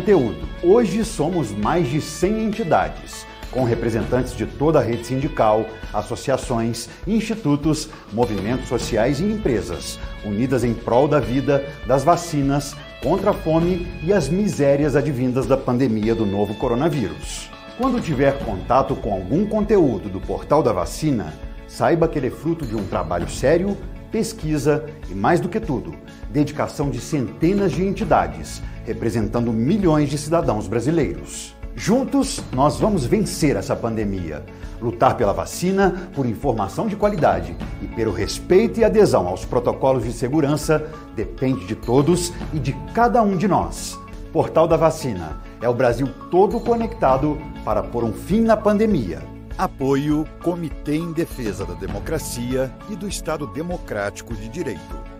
conteúdo. 0.00 0.48
Hoje 0.62 1.04
somos 1.04 1.52
mais 1.52 1.86
de 1.86 2.00
100 2.00 2.44
entidades, 2.44 3.26
com 3.50 3.64
representantes 3.64 4.34
de 4.34 4.46
toda 4.46 4.78
a 4.78 4.82
rede 4.82 5.06
sindical, 5.06 5.66
associações, 5.92 6.88
institutos, 7.06 7.90
movimentos 8.10 8.66
sociais 8.66 9.20
e 9.20 9.24
empresas, 9.24 9.98
unidas 10.24 10.64
em 10.64 10.72
prol 10.72 11.06
da 11.06 11.20
vida, 11.20 11.66
das 11.86 12.02
vacinas, 12.02 12.74
contra 13.02 13.32
a 13.32 13.34
fome 13.34 13.86
e 14.02 14.10
as 14.10 14.26
misérias 14.30 14.96
advindas 14.96 15.44
da 15.44 15.56
pandemia 15.56 16.14
do 16.14 16.24
novo 16.24 16.54
coronavírus. 16.54 17.50
Quando 17.76 18.00
tiver 18.00 18.38
contato 18.38 18.96
com 18.96 19.12
algum 19.12 19.44
conteúdo 19.44 20.08
do 20.08 20.20
Portal 20.20 20.62
da 20.62 20.72
Vacina, 20.72 21.34
Saiba 21.70 22.08
que 22.08 22.18
ele 22.18 22.26
é 22.26 22.30
fruto 22.30 22.66
de 22.66 22.74
um 22.74 22.84
trabalho 22.84 23.30
sério, 23.30 23.76
pesquisa 24.10 24.84
e, 25.08 25.14
mais 25.14 25.38
do 25.38 25.48
que 25.48 25.60
tudo, 25.60 25.94
dedicação 26.28 26.90
de 26.90 27.00
centenas 27.00 27.70
de 27.70 27.84
entidades, 27.84 28.60
representando 28.90 29.52
milhões 29.52 30.10
de 30.10 30.18
cidadãos 30.18 30.66
brasileiros. 30.66 31.54
Juntos, 31.76 32.42
nós 32.52 32.80
vamos 32.80 33.06
vencer 33.06 33.54
essa 33.54 33.76
pandemia, 33.76 34.44
lutar 34.80 35.16
pela 35.16 35.32
vacina, 35.32 36.10
por 36.12 36.26
informação 36.26 36.88
de 36.88 36.96
qualidade 36.96 37.56
e 37.80 37.86
pelo 37.86 38.12
respeito 38.12 38.80
e 38.80 38.84
adesão 38.84 39.28
aos 39.28 39.44
protocolos 39.44 40.02
de 40.02 40.12
segurança 40.12 40.90
depende 41.14 41.64
de 41.66 41.76
todos 41.76 42.32
e 42.52 42.58
de 42.58 42.72
cada 42.92 43.22
um 43.22 43.36
de 43.36 43.46
nós. 43.46 43.96
Portal 44.32 44.66
da 44.66 44.76
Vacina 44.76 45.40
é 45.62 45.68
o 45.68 45.74
Brasil 45.74 46.08
todo 46.30 46.60
conectado 46.60 47.38
para 47.64 47.82
pôr 47.82 48.02
um 48.02 48.12
fim 48.12 48.40
na 48.40 48.56
pandemia. 48.56 49.22
Apoio 49.56 50.26
Comitê 50.42 50.96
em 50.96 51.12
Defesa 51.12 51.64
da 51.64 51.74
Democracia 51.74 52.72
e 52.88 52.96
do 52.96 53.06
Estado 53.06 53.46
Democrático 53.46 54.34
de 54.34 54.48
Direito. 54.48 55.19